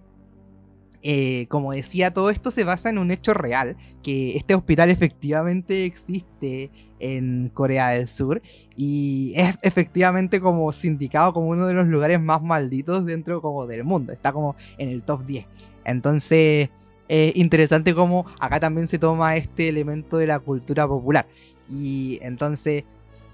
eh, 1.01 1.47
como 1.47 1.71
decía, 1.71 2.11
todo 2.11 2.29
esto 2.29 2.51
se 2.51 2.63
basa 2.63 2.89
en 2.89 2.97
un 2.97 3.11
hecho 3.11 3.33
real, 3.33 3.77
que 4.03 4.35
este 4.35 4.55
hospital 4.55 4.89
efectivamente 4.89 5.85
existe 5.85 6.71
en 6.99 7.49
Corea 7.53 7.89
del 7.89 8.07
Sur 8.07 8.41
y 8.75 9.33
es 9.35 9.57
efectivamente 9.61 10.41
como 10.41 10.71
sindicado 10.73 11.33
como 11.33 11.47
uno 11.47 11.67
de 11.67 11.73
los 11.73 11.87
lugares 11.87 12.19
más 12.19 12.41
malditos 12.41 13.05
dentro 13.05 13.41
como 13.41 13.65
del 13.65 13.83
mundo, 13.83 14.11
está 14.11 14.33
como 14.33 14.55
en 14.77 14.89
el 14.89 15.03
top 15.03 15.25
10. 15.25 15.45
Entonces, 15.85 16.69
es 17.07 17.35
interesante 17.35 17.95
como 17.95 18.25
acá 18.39 18.59
también 18.59 18.87
se 18.87 18.99
toma 18.99 19.35
este 19.35 19.69
elemento 19.69 20.17
de 20.17 20.27
la 20.27 20.39
cultura 20.39 20.87
popular 20.87 21.27
y 21.69 22.19
entonces 22.21 22.83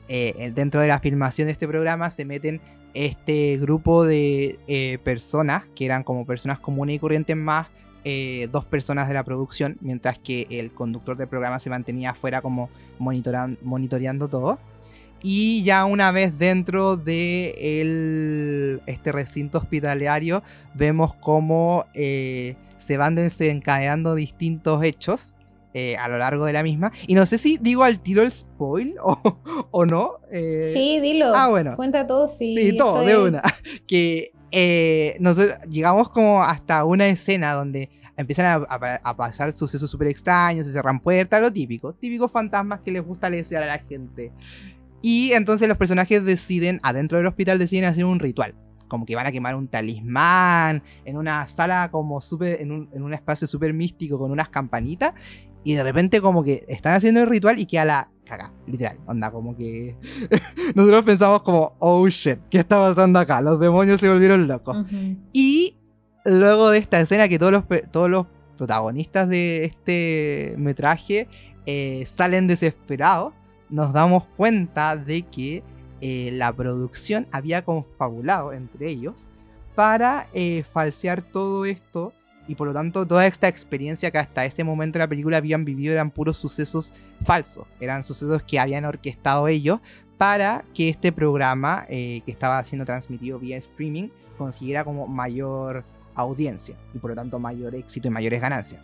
eh, 0.08 0.52
dentro 0.54 0.82
de 0.82 0.88
la 0.88 1.00
filmación 1.00 1.48
de 1.48 1.52
este 1.52 1.68
programa 1.68 2.10
se 2.10 2.26
meten 2.26 2.62
este 2.96 3.58
grupo 3.58 4.06
de 4.06 4.58
eh, 4.68 4.98
personas, 5.04 5.66
que 5.76 5.86
eran 5.86 6.04
como 6.04 6.26
personas 6.26 6.60
comunes 6.60 6.96
y 6.96 7.00
corrientes 7.00 7.36
más 7.36 7.68
eh, 8.06 8.48
dos 8.52 8.66
personas 8.66 9.08
de 9.08 9.14
la 9.14 9.24
producción, 9.24 9.78
mientras 9.82 10.18
que 10.18 10.48
el 10.50 10.72
conductor 10.72 11.18
del 11.18 11.28
programa 11.28 11.60
se 11.60 11.70
mantenía 11.70 12.12
afuera 12.12 12.42
como 12.42 12.70
monitoreando 13.00 14.28
todo. 14.30 14.60
Y 15.22 15.64
ya 15.64 15.86
una 15.86 16.12
vez 16.12 16.38
dentro 16.38 16.98
de 16.98 18.80
este 18.86 19.12
recinto 19.12 19.58
hospitalario, 19.58 20.44
vemos 20.76 21.16
cómo 21.16 21.88
eh, 21.96 22.56
se 22.78 22.98
van 22.98 23.16
desencadenando 23.16 24.14
distintos 24.14 24.84
hechos 24.84 25.36
eh, 25.78 25.98
a 25.98 26.08
lo 26.08 26.18
largo 26.18 26.46
de 26.46 26.54
la 26.54 26.64
misma. 26.64 26.94
Y 27.06 27.16
no 27.16 27.26
sé 27.26 27.38
si 27.38 27.58
digo 27.58 27.84
al 27.84 28.00
tiro 28.00 28.22
el 28.22 28.32
spoil 28.32 28.96
o, 29.72 29.86
no. 29.86 30.20
Eh, 30.32 30.72
sí, 30.72 31.02
dilo. 31.02 31.36
Ah, 31.36 31.50
bueno. 31.50 31.76
Cuenta 31.76 32.08
todo, 32.08 32.30
sí. 32.30 32.56
Sí, 32.56 32.78
todo, 32.78 33.02
de 33.02 33.18
una. 33.18 33.42
Que 33.86 34.32
eh, 34.52 35.18
nosotros 35.20 35.60
llegamos 35.70 36.08
como 36.08 36.42
hasta 36.42 36.86
una 36.86 37.08
escena 37.08 37.52
donde 37.52 37.90
empiezan 38.16 38.66
a, 38.70 39.18
pasar 39.18 39.52
sucesos 39.52 39.92
súper 39.92 40.08
extraños, 40.08 40.66
se 40.66 40.72
cerran 40.72 41.02
puertas, 41.02 41.42
lo 41.42 41.52
típico. 41.52 41.94
Típicos 41.94 42.32
fantasmas 42.32 42.80
que 42.80 42.94
les 42.94 43.04
gusta 43.04 43.30
desear 43.30 43.64
a 43.64 43.66
la 43.66 43.80
gente. 43.80 44.32
Y 45.02 45.34
entonces 45.34 45.68
los 45.68 45.78
personajes 45.78 46.24
deciden, 46.24 46.80
adentro 46.84 47.18
del 47.18 47.28
hospital, 47.28 47.60
deciden 47.60 47.84
hacer 47.84 48.06
un 48.06 48.22
ritual 48.22 48.56
como 48.88 49.06
que 49.06 49.16
van 49.16 49.28
a 49.28 49.32
quemar 49.32 49.56
un 49.56 49.68
talismán 49.68 50.84
en 51.04 51.18
una 51.18 51.48
sala 51.48 51.90
como 51.92 52.22
súper, 52.22 52.62
en 52.62 52.72
un, 52.72 52.90
en 52.94 53.04
un 53.04 53.14
espacio 53.14 53.48
súper 53.48 53.74
místico 53.74 54.20
con 54.20 54.32
unas 54.32 54.50
campanitas 54.50 55.14
y 55.66 55.74
de 55.74 55.84
repente 55.84 56.22
como 56.22 56.44
que 56.44 56.64
están 56.68 56.94
haciendo 56.94 57.22
el 57.22 57.28
ritual 57.28 57.60
y 57.60 57.66
queda 57.66 57.86
la 57.86 58.10
caga, 58.24 58.54
literal. 58.68 59.00
Onda, 59.08 59.32
como 59.32 59.58
que 59.58 59.98
nosotros 60.76 61.04
pensamos 61.04 61.42
como, 61.42 61.76
oh 61.80 62.08
shit, 62.08 62.40
¿qué 62.52 62.60
está 62.60 62.78
pasando 62.78 63.18
acá? 63.18 63.42
Los 63.42 63.60
demonios 63.60 64.00
se 64.00 64.08
volvieron 64.08 64.48
locos. 64.48 64.86
Y 65.34 65.76
luego 66.24 66.70
de 66.70 66.78
esta 66.78 67.02
escena 67.02 67.28
que 67.28 67.40
todos 67.40 67.52
los, 67.52 67.64
todos 67.92 68.10
los 68.10 68.28
protagonistas 68.58 69.28
de 69.28 69.66
este 69.66 70.54
metraje 70.58 71.28
eh, 71.66 72.06
salen 72.06 72.46
desesperados, 72.46 73.34
nos 73.70 73.92
damos 73.92 74.28
cuenta 74.28 74.96
de 74.96 75.24
que 75.24 75.64
eh, 76.00 76.30
la 76.32 76.56
producción 76.56 77.26
había 77.32 77.66
confabulado 77.66 78.54
entre 78.54 78.90
ellos 78.90 79.32
para 79.74 80.30
eh, 80.32 80.62
falsear 80.64 81.24
todo 81.24 81.66
esto 81.66 82.14
y 82.48 82.56
por 82.56 82.68
lo 82.68 82.74
tanto 82.74 83.06
toda 83.06 83.26
esta 83.26 83.48
experiencia 83.48 84.12
que 84.12 84.18
hasta 84.18 84.46
ese 84.46 84.64
momento 84.64 84.98
de 84.98 85.06
la 85.06 85.08
película 85.08 85.38
habían 85.38 85.66
vivido 85.66 85.94
eran 85.94 86.12
puros 86.12 86.38
sucesos 86.38 86.94
falsos, 87.22 87.66
eran 87.80 88.04
sucesos 88.04 88.44
que 88.44 88.60
habían 88.60 88.86
orquestado 88.86 89.48
ellos 89.48 89.80
para 90.18 90.64
que 90.74 90.90
este 90.90 91.12
programa 91.12 91.86
eh, 91.90 92.22
que 92.26 92.32
estaba 92.32 92.64
siendo 92.64 92.86
transmitido 92.86 93.40
vía 93.40 93.58
streaming 93.58 94.10
consiguiera 94.38 94.84
como 94.84 95.08
mayor 95.08 95.84
audiencia 96.14 96.78
y 96.94 97.00
por 97.00 97.12
lo 97.12 97.16
tanto 97.16 97.40
mayor 97.40 97.76
éxito 97.76 98.08
y 98.08 98.12
mayores 98.12 98.42
ganancias. 98.42 98.82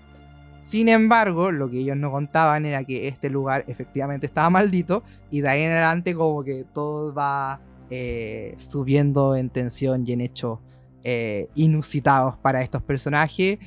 Sin 0.62 0.90
embargo, 0.90 1.52
lo 1.52 1.70
que 1.70 1.80
ellos 1.80 1.98
no 1.98 2.12
contaban 2.12 2.66
era 2.66 2.84
que 2.84 3.08
este 3.08 3.30
lugar 3.30 3.66
efectivamente 3.68 4.28
estaba 4.28 4.50
maldito 4.50 5.04
y 5.32 5.42
de 5.42 5.50
ahí 5.50 5.64
en 5.64 5.72
adelante 5.72 6.14
como 6.14 6.44
que 6.44 6.66
todo 6.72 7.14
va 7.14 7.62
eh, 7.90 8.54
subiendo 8.58 9.36
en 9.36 9.50
tensión 9.50 10.04
y 10.06 10.14
en 10.14 10.22
hecho 10.22 10.62
eh, 11.04 11.48
inusitados 11.56 12.38
para 12.38 12.62
estos 12.62 12.82
personajes. 12.82 13.60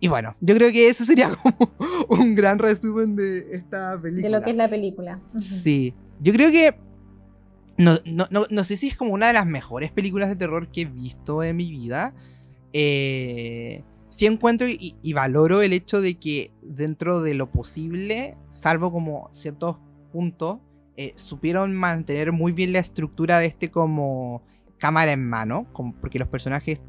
Y 0.00 0.08
bueno, 0.08 0.34
yo 0.40 0.54
creo 0.56 0.72
que 0.72 0.88
eso 0.88 1.04
sería 1.04 1.30
como 1.42 1.72
un 2.08 2.34
gran 2.34 2.58
resumen 2.58 3.14
de 3.14 3.38
esta 3.52 4.00
película. 4.00 4.28
De 4.28 4.30
lo 4.30 4.44
que 4.44 4.50
es 4.50 4.56
la 4.56 4.68
película. 4.68 5.20
Sí, 5.38 5.94
yo 6.20 6.32
creo 6.32 6.50
que... 6.50 6.74
No, 7.78 7.98
no, 8.04 8.64
sé 8.64 8.76
si 8.76 8.88
es 8.88 8.96
como 8.96 9.12
una 9.12 9.28
de 9.28 9.32
las 9.32 9.46
mejores 9.46 9.90
películas 9.90 10.28
de 10.28 10.36
terror 10.36 10.70
que 10.70 10.82
he 10.82 10.84
visto 10.84 11.42
en 11.42 11.56
mi 11.56 11.70
vida. 11.70 12.14
Eh, 12.72 13.82
sí 14.08 14.26
encuentro 14.26 14.68
y, 14.68 15.12
valoro 15.14 15.62
el 15.62 15.72
hecho 15.72 16.00
de 16.00 16.16
que 16.16 16.52
dentro 16.62 17.22
de 17.22 17.34
lo 17.34 17.50
posible, 17.50 18.36
salvo 18.50 18.92
como 18.92 19.30
ciertos 19.32 19.78
puntos, 20.12 20.58
eh, 20.96 21.12
supieron 21.16 21.72
mantener 21.72 22.30
muy 22.32 22.52
bien 22.52 22.72
la 22.72 22.78
estructura 22.78 23.38
de 23.38 23.46
este 23.46 23.70
como 23.70 24.42
cámara 24.82 25.12
en 25.12 25.24
mano, 25.24 25.64
porque 26.00 26.18
los 26.18 26.26
personajes 26.26 26.80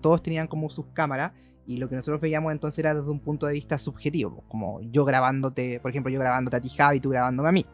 todos 0.00 0.22
tenían 0.22 0.46
como 0.46 0.70
sus 0.70 0.86
cámaras 0.92 1.32
y 1.66 1.78
lo 1.78 1.88
que 1.88 1.96
nosotros 1.96 2.20
veíamos 2.20 2.52
entonces 2.52 2.78
era 2.78 2.94
desde 2.94 3.10
un 3.10 3.18
punto 3.18 3.46
de 3.46 3.54
vista 3.54 3.78
subjetivo, 3.78 4.44
como 4.46 4.80
yo 4.92 5.04
grabándote, 5.04 5.80
por 5.80 5.90
ejemplo, 5.90 6.12
yo 6.12 6.20
grabándote 6.20 6.58
a 6.58 6.60
ti 6.60 6.68
Javi 6.68 7.00
tú 7.00 7.10
grabándome 7.10 7.48
a 7.48 7.52
mí. 7.52 7.66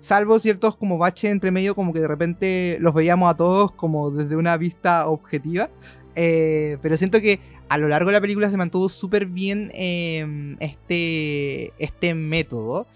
Salvo 0.00 0.40
ciertos 0.40 0.74
como 0.74 0.98
baches 0.98 1.30
entre 1.30 1.52
medio, 1.52 1.76
como 1.76 1.92
que 1.92 2.00
de 2.00 2.08
repente 2.08 2.76
los 2.80 2.92
veíamos 2.92 3.30
a 3.30 3.36
todos 3.36 3.70
como 3.70 4.10
desde 4.10 4.34
una 4.34 4.56
vista 4.56 5.06
objetiva. 5.06 5.70
Eh, 6.16 6.78
pero 6.82 6.96
siento 6.96 7.20
que 7.20 7.38
a 7.68 7.78
lo 7.78 7.86
largo 7.86 8.08
de 8.08 8.14
la 8.14 8.20
película 8.20 8.50
se 8.50 8.56
mantuvo 8.56 8.88
súper 8.88 9.26
bien 9.26 9.70
em, 9.74 10.56
este, 10.58 11.72
este 11.78 12.14
método. 12.14 12.88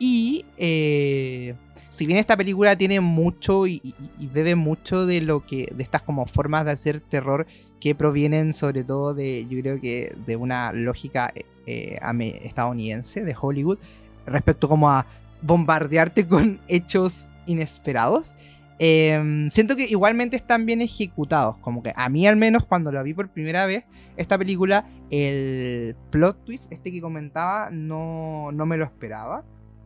Y 0.00 0.44
eh, 0.56 1.54
si 1.92 2.06
bien 2.06 2.18
esta 2.18 2.38
película 2.38 2.74
tiene 2.74 3.00
mucho 3.00 3.66
y, 3.66 3.94
bebe 4.32 4.54
mucho 4.54 5.04
de 5.04 5.20
lo 5.20 5.44
que 5.44 5.68
de 5.74 5.82
estas 5.82 6.00
como 6.00 6.24
formas 6.24 6.64
de 6.64 6.70
hacer 6.70 7.00
terror 7.00 7.46
que 7.80 7.94
provienen 7.94 8.54
sobre 8.54 8.82
todo 8.82 9.12
de 9.12 9.46
yo 9.46 9.60
creo 9.60 9.78
que 9.78 10.16
de 10.24 10.36
una 10.36 10.72
lógica 10.72 11.30
eh, 11.66 11.98
estadounidense 12.44 13.24
de 13.24 13.36
Hollywood 13.38 13.78
respecto 14.24 14.70
como 14.70 14.88
a 14.88 15.06
bombardearte 15.42 16.26
con 16.28 16.62
hechos 16.66 17.28
inesperados 17.44 18.34
em, 18.78 19.50
siento 19.50 19.76
que 19.76 19.84
igualmente 19.84 20.34
están 20.36 20.64
bien 20.64 20.80
ejecutados 20.80 21.58
como 21.58 21.82
que 21.82 21.92
a 21.94 22.08
mí 22.08 22.26
al 22.26 22.36
menos 22.36 22.64
cuando 22.64 22.90
la 22.90 23.02
vi 23.02 23.12
por 23.12 23.28
primera 23.28 23.66
vez 23.66 23.84
esta 24.16 24.38
película 24.38 24.88
el 25.10 25.94
plot 26.10 26.42
twist 26.46 26.72
este 26.72 26.90
que 26.90 27.02
comentaba 27.02 27.68
no, 27.70 28.50
no 28.50 28.64
me 28.64 28.78
lo 28.78 28.84
esperaba 28.86 29.44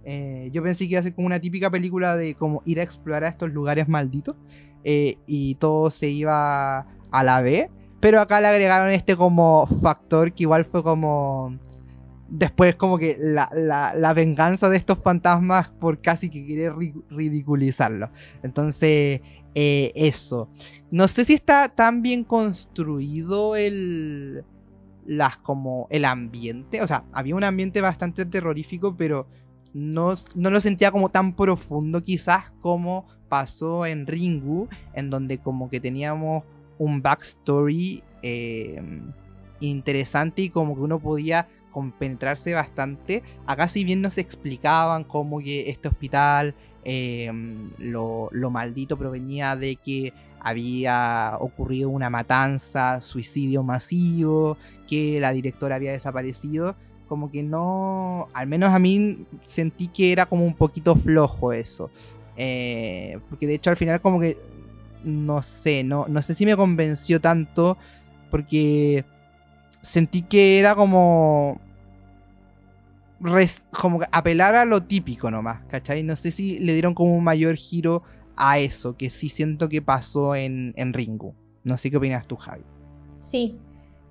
eh, 0.09 0.51
yo 0.53 0.63
pensé 0.63 0.85
que 0.85 0.93
iba 0.93 1.01
a 1.01 1.03
ser 1.03 1.15
como 1.15 1.27
una 1.27 1.41
típica 1.41 1.69
película 1.69 2.17
de 2.17 2.37
como 2.37 2.63
ir 2.65 2.79
a 2.79 2.85
explorar 2.85 3.25
a 3.25 3.29
estos 3.29 3.53
lugares 3.53 3.89
malditos 3.89 4.37
eh, 4.85 5.19
y 5.27 5.57
todo 5.57 5.91
se 5.91 6.09
iba 6.09 6.87
a 7.11 7.25
la 7.25 7.41
B. 7.43 7.69
Pero 7.99 8.21
acá 8.21 8.41
le 8.41 8.47
agregaron 8.47 8.93
este 8.93 9.17
como 9.17 9.67
factor 9.67 10.33
que 10.33 10.45
igual 10.45 10.65
fue 10.65 10.85
como... 10.85 11.59
Después 12.29 12.77
como 12.77 12.99
que 12.99 13.17
la, 13.19 14.13
venganza 14.15 14.69
de 14.69 14.77
estos 14.77 14.99
fantasmas 14.99 15.71
por 15.71 16.01
casi 16.01 16.31
que 16.31 16.47
querer 16.47 16.75
ridiculizarlo. 17.11 18.11
Entonces, 18.45 19.23
eh, 19.57 19.93
eso. 19.97 20.49
No 20.93 21.09
sé 21.09 21.25
si 21.25 21.35
está 21.35 21.69
tan 21.69 22.03
bien 22.03 22.23
construido 22.23 23.57
el... 23.57 24.45
Las 25.05 25.37
como 25.37 25.89
el 25.91 26.05
ambiente. 26.05 26.81
O 26.81 26.87
sea, 26.87 27.05
había 27.13 27.35
un 27.35 27.45
ambiente 27.45 27.81
bastante 27.81 28.25
terrorífico, 28.25 28.97
pero 28.97 29.27
no, 29.77 30.16
lo 30.35 30.61
sentía 30.62 30.91
como 30.91 31.11
tan 31.11 31.35
profundo 31.35 32.03
quizás 32.03 32.51
como 32.61 33.07
pasó 33.29 33.85
en 33.85 34.07
Ringu, 34.07 34.68
en 34.95 35.11
donde 35.11 35.37
como 35.37 35.68
que 35.68 35.81
teníamos 35.81 36.45
un 36.79 37.03
backstory 37.03 38.03
em, 38.22 39.12
interesante 39.61 40.43
y 40.43 40.49
como 40.49 40.74
que 40.74 40.81
uno 40.81 40.99
podía 40.99 41.47
compenetrarse 41.70 42.55
bastante. 42.55 43.22
Acá 43.45 43.68
si 43.68 43.85
bien 43.85 44.01
nos 44.01 44.16
explicaban 44.16 45.05
cómo 45.05 45.41
que 45.41 45.68
este 45.68 45.89
hospital, 45.89 46.55
em, 46.83 47.70
lo, 47.77 48.31
lo 48.33 48.51
maldito 48.51 48.97
provenía 48.97 49.57
de 49.57 49.77
que 49.77 50.14
había 50.41 51.37
ocurrido 51.39 51.91
una 51.91 52.09
matanza, 52.09 53.03
suicidio 53.03 53.62
masivo, 53.62 54.57
que 54.89 55.20
la 55.20 55.33
directora 55.33 55.77
había 55.77 55.93
desaparecido 55.93 56.77
como 57.09 57.31
que 57.31 57.43
no, 57.43 58.29
al 58.33 58.47
menos 58.47 58.71
a 58.71 58.79
mí 58.79 59.27
sentí 59.45 59.89
que 59.89 60.13
era 60.13 60.27
como 60.27 60.45
un 60.45 60.55
poquito 60.55 60.97
flojo 60.97 61.53
eso. 61.53 61.91
Eh, 62.37 63.19
porque 63.31 63.47
de 63.47 63.55
hecho 63.55 63.71
al 63.71 63.77
final 63.77 64.01
como 64.01 64.21
que 64.21 64.37
no 65.05 65.41
sé, 65.43 65.85
no, 65.85 66.07
no 66.09 66.21
sé 66.21 66.35
si 66.35 66.45
me 66.45 66.57
convenció 66.57 67.21
tanto 67.21 67.79
porque 68.31 69.05
sentí 69.81 70.23
que 70.23 70.59
era 70.59 70.75
como 70.75 71.61
como 73.71 74.01
apelar 74.13 74.55
a 74.57 74.65
lo 74.65 74.83
típico 74.83 75.31
nomás, 75.31 75.63
¿cachai? 75.69 76.03
No 76.03 76.17
sé 76.17 76.31
si 76.31 76.59
le 76.59 76.75
dieron 76.75 76.93
como 76.93 77.17
un 77.17 77.25
mayor 77.25 77.57
giro 77.57 78.03
a 78.37 78.59
eso, 78.59 78.97
que 78.97 79.09
sí 79.09 79.29
siento 79.29 79.69
que 79.69 79.81
pasó 79.81 80.35
en, 80.35 80.75
en 80.77 80.93
Ringu. 80.93 81.35
No 81.65 81.77
sé 81.77 81.91
qué 81.91 81.97
opinas 81.97 82.27
tú, 82.27 82.37
Javi. 82.37 82.65
Sí. 83.19 83.59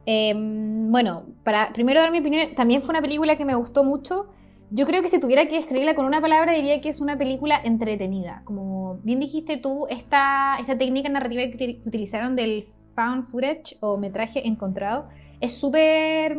Em, 0.05 0.91
bueno, 0.91 1.25
para 1.43 1.73
primero 1.73 1.99
dar 1.99 2.11
mi 2.11 2.19
opinión, 2.19 2.53
también 2.55 2.81
fue 2.81 2.93
una 2.93 3.01
película 3.01 3.37
que 3.37 3.45
me 3.45 3.55
gustó 3.55 3.83
mucho. 3.83 4.27
Yo 4.71 4.85
creo 4.85 5.01
que 5.01 5.09
si 5.09 5.19
tuviera 5.19 5.47
que 5.47 5.55
describirla 5.55 5.95
con 5.95 6.05
una 6.05 6.21
palabra, 6.21 6.53
diría 6.53 6.81
que 6.81 6.89
es 6.89 7.01
una 7.01 7.17
película 7.17 7.59
entretenida. 7.63 8.41
Como 8.45 8.99
bien 9.03 9.19
dijiste 9.19 9.57
tú, 9.57 9.87
esta, 9.89 10.57
esta 10.59 10.77
técnica 10.77 11.09
narrativa 11.09 11.43
que 11.57 11.81
utilizaron 11.85 12.35
del 12.35 12.65
found 12.95 13.25
footage 13.25 13.77
o 13.81 13.97
metraje 13.97 14.47
encontrado 14.47 15.09
es 15.41 15.59
súper 15.59 16.37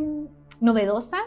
novedosa 0.61 1.19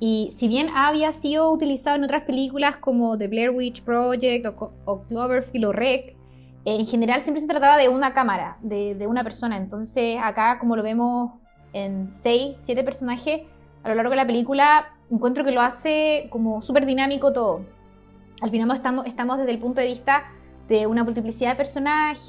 y 0.00 0.32
si 0.36 0.48
bien 0.48 0.68
había 0.74 1.12
sido 1.12 1.52
utilizado 1.52 1.96
en 1.96 2.04
otras 2.04 2.24
películas 2.24 2.76
como 2.76 3.16
The 3.16 3.28
Blair 3.28 3.50
Witch 3.50 3.82
Project 3.82 4.46
o, 4.84 5.02
Cloverfield 5.06 5.66
o 5.66 5.72
Rec, 5.72 6.16
en 6.64 6.86
general 6.86 7.20
siempre 7.20 7.40
se 7.40 7.46
trataba 7.46 7.76
de 7.76 7.88
una 7.88 8.12
cámara, 8.12 8.58
de, 8.62 8.94
de, 8.94 9.06
una 9.06 9.22
persona. 9.22 9.56
Entonces 9.56 10.18
acá, 10.20 10.58
como 10.58 10.76
lo 10.76 10.82
vemos 10.82 11.32
en 11.74 12.10
6, 12.10 12.56
7 12.60 12.82
personajes, 12.82 13.42
a 13.82 13.88
lo 13.90 13.94
largo 13.94 14.10
de 14.10 14.16
la 14.16 14.26
película, 14.26 14.94
encuentro 15.10 15.44
que 15.44 15.50
lo 15.50 15.60
hace 15.60 16.28
como 16.30 16.62
súper 16.62 16.86
dinámico 16.86 17.32
todo. 17.32 17.66
Al 18.40 18.50
final 18.50 18.70
estamos, 18.70 19.06
estamos 19.06 19.38
desde 19.38 19.52
el 19.52 19.58
punto 19.58 19.80
de 19.80 19.88
vista 19.88 20.24
de 20.68 20.86
una 20.86 21.04
multiplicidad 21.04 21.50
de 21.50 21.56
personajes, 21.56 22.26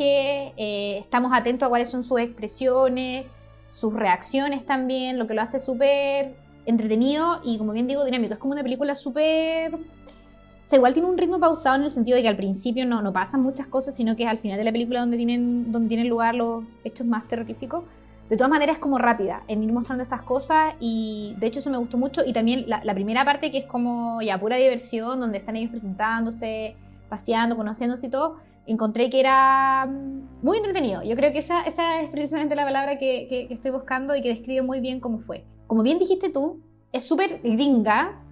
eh, 0.58 0.98
estamos 1.00 1.32
atentos 1.34 1.66
a 1.66 1.70
cuáles 1.70 1.90
son 1.90 2.04
sus 2.04 2.20
expresiones, 2.20 3.26
sus 3.70 3.94
reacciones 3.94 4.66
también, 4.66 5.18
lo 5.18 5.28
que 5.28 5.34
lo 5.34 5.42
hace 5.42 5.60
súper 5.60 6.36
entretenido 6.66 7.42
y, 7.44 7.58
como 7.58 7.72
bien 7.72 7.88
digo, 7.88 8.04
dinámico. 8.04 8.34
Es 8.34 8.40
como 8.40 8.54
una 8.54 8.64
película 8.64 8.96
súper... 8.96 9.76
O 9.76 10.68
sea, 10.68 10.78
igual 10.78 10.94
tiene 10.94 11.08
un 11.08 11.18
ritmo 11.18 11.40
pausado 11.40 11.76
en 11.76 11.84
el 11.84 11.92
sentido 11.92 12.16
de 12.16 12.24
que 12.24 12.28
al 12.28 12.38
principio 12.38 12.88
no, 12.88 13.02
no 13.04 13.14
pasan 13.14 13.42
muchas 13.42 13.68
cosas, 13.68 13.96
sino 13.96 14.16
que 14.16 14.24
es 14.24 14.30
al 14.30 14.40
final 14.40 14.58
de 14.58 14.64
la 14.64 14.72
película 14.72 15.00
donde 15.00 15.16
tienen, 15.16 15.72
donde 15.72 15.90
tienen 15.90 16.10
lugar 16.10 16.36
los 16.36 16.64
hechos 16.84 17.06
más 17.06 17.28
terroríficos. 17.28 17.84
De 18.30 18.38
todas 18.38 18.50
maneras 18.50 18.78
es 18.78 18.82
como 18.82 18.98
rápida 18.98 19.44
en 19.48 19.64
ir 19.64 19.72
mostrando 19.72 20.04
esas 20.04 20.24
cosas 20.24 20.74
y 20.80 21.36
de 21.38 21.46
hecho 21.46 21.60
eso 21.60 21.70
me 21.70 21.78
gustó 21.78 21.98
mucho 21.98 22.24
y 22.26 22.34
también 22.34 22.66
la, 22.68 22.94
primera 22.96 23.24
parte 23.24 23.52
que 23.52 23.60
es 23.60 23.66
como 23.66 24.20
ya 24.22 24.40
pura 24.40 24.58
diversión, 24.58 25.20
donde 25.20 25.38
están 25.38 25.56
ellos 25.56 25.70
presentándose, 25.70 26.76
paseando, 27.08 27.56
conociéndose 27.56 28.08
y 28.08 28.10
todo, 28.10 28.38
encontré 28.66 29.12
que 29.12 29.20
era 29.20 29.86
mm, 29.86 30.44
muy 30.44 30.58
entretenido. 30.58 31.04
Yo 31.04 31.16
creo 31.16 31.32
que 31.32 31.38
esa, 31.38 31.62
esa 31.64 32.02
es 32.02 32.10
precisamente 32.10 32.56
la 32.56 32.64
palabra 32.64 32.98
que, 32.98 33.28
que, 33.30 33.54
estoy 33.54 33.70
buscando 33.70 34.16
y 34.16 34.24
que 34.24 34.30
describe 34.30 34.64
muy 34.64 34.80
bien 34.80 35.00
cómo 35.00 35.20
fue. 35.20 35.44
Como 35.68 35.84
bien 35.84 36.00
dijiste 36.00 36.30
tú, 36.32 36.62
es 36.92 37.04
súper 37.04 37.42
gringa, 37.44 38.24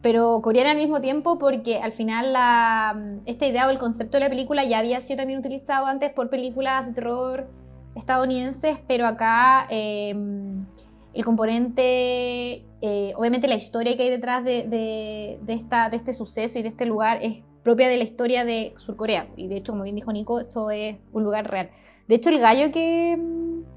pero 0.00 0.40
coreana 0.40 0.70
al 0.70 0.78
mismo 0.78 1.02
tiempo 1.02 1.38
porque 1.38 1.80
al 1.80 1.92
final 1.92 2.32
la, 2.32 2.96
mm, 2.96 3.20
esta 3.26 3.46
idea 3.46 3.66
o 3.66 3.70
el 3.70 3.78
concepto 3.78 4.16
de 4.16 4.24
la 4.24 4.30
película 4.30 4.64
ya 4.64 4.78
había 4.78 5.02
sido 5.02 5.18
también 5.18 5.38
utilizado 5.38 5.84
antes 5.84 6.10
por 6.14 6.30
películas 6.30 6.86
de 6.86 6.92
terror 6.94 7.46
estadounidenses, 7.94 8.78
pero 8.86 9.06
acá 9.06 9.66
em, 9.70 10.64
el 11.12 11.24
componente, 11.24 12.64
eh, 12.82 13.12
obviamente 13.16 13.46
la 13.48 13.54
historia 13.54 13.96
que 13.96 14.02
hay 14.02 14.10
detrás 14.10 14.44
de, 14.44 15.38
esta, 15.46 15.88
de 15.88 15.96
este 15.96 16.12
suceso 16.12 16.58
y 16.58 16.62
de 16.62 16.68
este 16.68 16.86
lugar 16.86 17.20
es 17.22 17.38
propia 17.62 17.88
de 17.88 17.96
la 17.96 18.04
historia 18.04 18.44
de 18.44 18.74
Surcorea. 18.76 19.28
Y 19.36 19.48
de 19.48 19.56
hecho, 19.56 19.72
como 19.72 19.84
bien 19.84 19.96
dijo 19.96 20.12
Nico, 20.12 20.40
esto 20.40 20.70
es 20.70 20.96
un 21.12 21.24
lugar 21.24 21.50
real. 21.50 21.70
De 22.08 22.16
hecho, 22.16 22.30
el 22.30 22.40
gallo 22.40 22.72
que, 22.72 23.18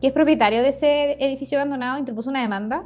que 0.01 0.07
es 0.07 0.13
propietario 0.13 0.61
de 0.61 0.69
ese 0.69 1.13
edificio 1.23 1.59
abandonado 1.59 1.97
interpuso 1.97 2.29
una 2.29 2.41
demanda 2.41 2.85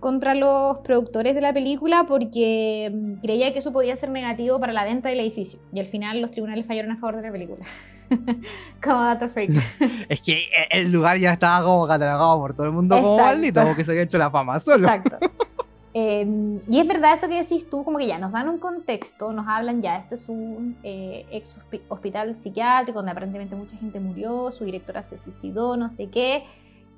contra 0.00 0.34
los 0.34 0.78
productores 0.80 1.34
de 1.34 1.40
la 1.40 1.52
película 1.52 2.04
porque 2.06 2.92
mm, 2.92 3.20
creía 3.22 3.52
que 3.52 3.60
eso 3.60 3.72
podía 3.72 3.96
ser 3.96 4.10
negativo 4.10 4.60
para 4.60 4.72
la 4.72 4.84
venta 4.84 5.08
del 5.08 5.20
edificio. 5.20 5.60
Y 5.72 5.80
al 5.80 5.86
final 5.86 6.20
los 6.20 6.30
tribunales 6.30 6.66
fallaron 6.66 6.92
a 6.92 6.96
favor 6.96 7.16
de 7.16 7.22
la 7.22 7.32
película. 7.32 7.64
como 8.82 9.00
dato 9.02 9.28
freak. 9.28 9.50
es 10.08 10.20
que 10.20 10.48
el 10.70 10.92
lugar 10.92 11.18
ya 11.18 11.32
estaba 11.32 11.64
como 11.64 11.86
catalogado 11.86 12.38
por 12.38 12.54
todo 12.54 12.66
el 12.66 12.72
mundo 12.72 12.96
como 12.96 13.16
maldito, 13.18 13.62
como 13.62 13.74
que 13.74 13.84
se 13.84 13.90
había 13.90 14.02
hecho 14.02 14.18
la 14.18 14.30
fama 14.30 14.58
solo. 14.60 14.88
Exacto. 14.88 15.18
Em, 15.98 16.60
y 16.70 16.78
es 16.78 16.86
verdad 16.86 17.14
eso 17.14 17.26
que 17.26 17.42
decís 17.42 17.70
tú, 17.70 17.82
como 17.82 17.96
que 17.96 18.06
ya 18.06 18.18
nos 18.18 18.30
dan 18.30 18.50
un 18.50 18.58
contexto, 18.58 19.32
nos 19.32 19.48
hablan 19.48 19.80
ya, 19.80 19.96
esto 19.96 20.14
es 20.14 20.28
un 20.28 20.76
eh, 20.82 21.24
ex 21.30 21.58
hospital 21.88 22.34
psiquiátrico 22.34 22.98
donde 22.98 23.12
aparentemente 23.12 23.56
mucha 23.56 23.78
gente 23.78 23.98
murió, 23.98 24.52
su 24.52 24.66
directora 24.66 25.02
se 25.02 25.16
suicidó, 25.16 25.78
no 25.78 25.88
sé 25.88 26.10
qué. 26.10 26.44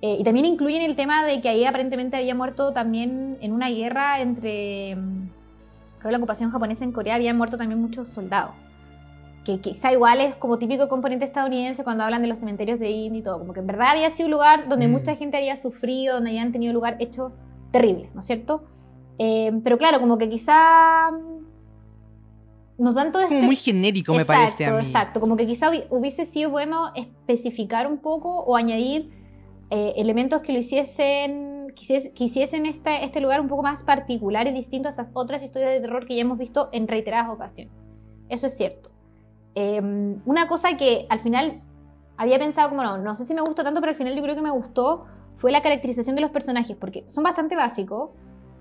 Eh, 0.02 0.16
y 0.18 0.24
también 0.24 0.46
incluyen 0.46 0.82
el 0.82 0.96
tema 0.96 1.24
de 1.24 1.40
que 1.40 1.48
ahí 1.48 1.64
aparentemente 1.64 2.16
había 2.16 2.34
muerto 2.34 2.72
también 2.72 3.38
en 3.40 3.52
una 3.52 3.68
guerra 3.68 4.20
entre, 4.20 4.96
mm, 4.96 5.28
creo 6.00 6.11
la 6.11 6.18
ocupación 6.18 6.50
japonesa 6.50 6.82
en 6.82 6.90
Corea, 6.90 7.14
habían 7.14 7.36
muerto 7.36 7.56
también 7.56 7.80
muchos 7.80 8.09
soldados. 8.09 8.56
Que 9.45 9.61
quizá 9.61 9.93
igual 9.93 10.20
es 10.20 10.34
como 10.34 10.59
típico 10.59 10.89
componente 10.89 11.24
estadounidense 11.24 11.84
cuando 11.84 12.05
hablan 12.05 12.22
de 12.22 12.28
los 12.28 12.39
cementerios 12.39 12.78
de 12.78 12.91
India 12.91 13.20
y 13.20 13.22
todo, 13.22 13.39
como 13.39 13.53
que 13.53 13.61
en 13.61 13.66
verdad 13.66 13.89
había 13.93 14.11
sido 14.11 14.26
un 14.26 14.32
lugar 14.32 14.68
donde 14.68 14.89
mm. 14.89 14.91
mucha 14.91 15.16
gente 15.16 15.36
había 15.36 15.57
sufrido, 15.57 16.16
donde 16.16 16.30
habían 16.30 16.53
tenido 16.53 16.72
lugar 16.72 16.97
hechos 17.01 17.32
terribles, 17.70 18.14
¿no 18.14 18.20
es 18.20 18.26
cierto? 18.26 18.64
Eh, 19.18 19.53
pero 19.64 19.78
claro, 19.78 20.01
como 20.01 20.18
que 20.18 20.28
quizá 20.28 21.11
nos 22.78 22.95
dan 22.95 23.11
todo 23.11 23.24
Como 23.24 23.34
este 23.34 23.47
muy 23.47 23.57
genérico, 23.57 24.14
me 24.14 24.24
parece 24.24 24.64
a 24.64 24.72
mí. 24.72 24.78
Exacto, 24.78 25.18
como 25.18 25.36
que 25.36 25.47
quizá 25.47 25.70
hubiese 25.91 26.24
sido 26.24 26.51
bueno 26.51 26.93
especificar 26.95 27.86
un 27.86 27.99
poco 27.99 28.45
o 28.45 28.57
añadir 28.57 29.11
eh, 29.70 29.95
elementos 29.97 30.41
que 30.43 30.53
lo 30.53 30.61
hiciesen, 30.61 31.74
quisiesen 31.74 32.66
este, 32.66 33.05
este 33.05 33.20
lugar 33.20 33.41
un 33.41 33.49
poco 33.49 33.62
más 33.64 33.82
particular 33.82 34.47
y 34.47 34.53
distinto 34.53 34.89
a 34.89 34.93
esas 34.93 35.11
otras 35.12 35.43
historias 35.43 35.72
de 35.72 35.80
terror 35.80 36.07
que 36.07 36.14
ya 36.14 36.22
hemos 36.22 36.39
visto 36.39 36.68
en 36.72 36.86
reiteradas 36.86 37.30
ocasiones. 37.30 37.74
Eso 38.28 38.47
es 38.47 38.57
cierto. 38.57 38.91
Em, 39.61 40.20
una 40.24 40.46
cosa 40.46 40.76
que 40.76 41.06
al 41.09 41.18
final 41.18 41.61
había 42.16 42.38
pensado 42.38 42.68
como 42.68 42.84
no, 42.84 42.96
no 42.98 43.16
sé 43.16 43.26
si 43.26 43.34
me 43.34 43.40
gustó 43.40 43.64
tanto, 43.64 43.80
pero 43.80 43.90
al 43.90 43.96
final 43.96 44.14
yo 44.14 44.22
creo 44.22 44.36
que 44.36 44.40
me 44.40 44.52
gustó 44.52 45.06
fue 45.34 45.50
la 45.50 45.62
caracterización 45.62 46.14
de 46.14 46.22
los 46.22 46.30
personajes, 46.30 46.76
porque 46.76 47.04
son 47.09 47.24
bastante 47.24 47.56
básicos, 47.56 48.11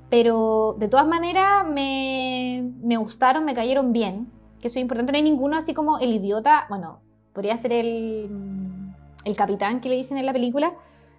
pero 0.09 0.75
de 0.79 0.87
todas 0.87 1.05
maneras 1.05 1.67
me, 1.67 2.71
me 2.81 2.97
gustaron, 2.97 3.45
me 3.45 3.53
cayeron 3.53 3.93
bien. 3.93 4.25
Que 4.59 4.69
eso 4.69 4.79
es 4.79 4.81
importante. 4.81 5.11
No 5.11 5.17
hay 5.17 5.23
ninguno 5.23 5.55
así 5.55 5.75
como 5.75 5.99
el 5.99 6.13
idiota. 6.13 6.65
Bueno, 6.67 6.99
podría 7.33 7.55
ser 7.57 7.73
el, 7.73 8.27
el 9.23 9.35
capitán 9.35 9.81
que 9.81 9.89
le 9.89 9.97
dicen 9.97 10.17
en 10.17 10.25
la 10.25 10.33
película. 10.33 10.73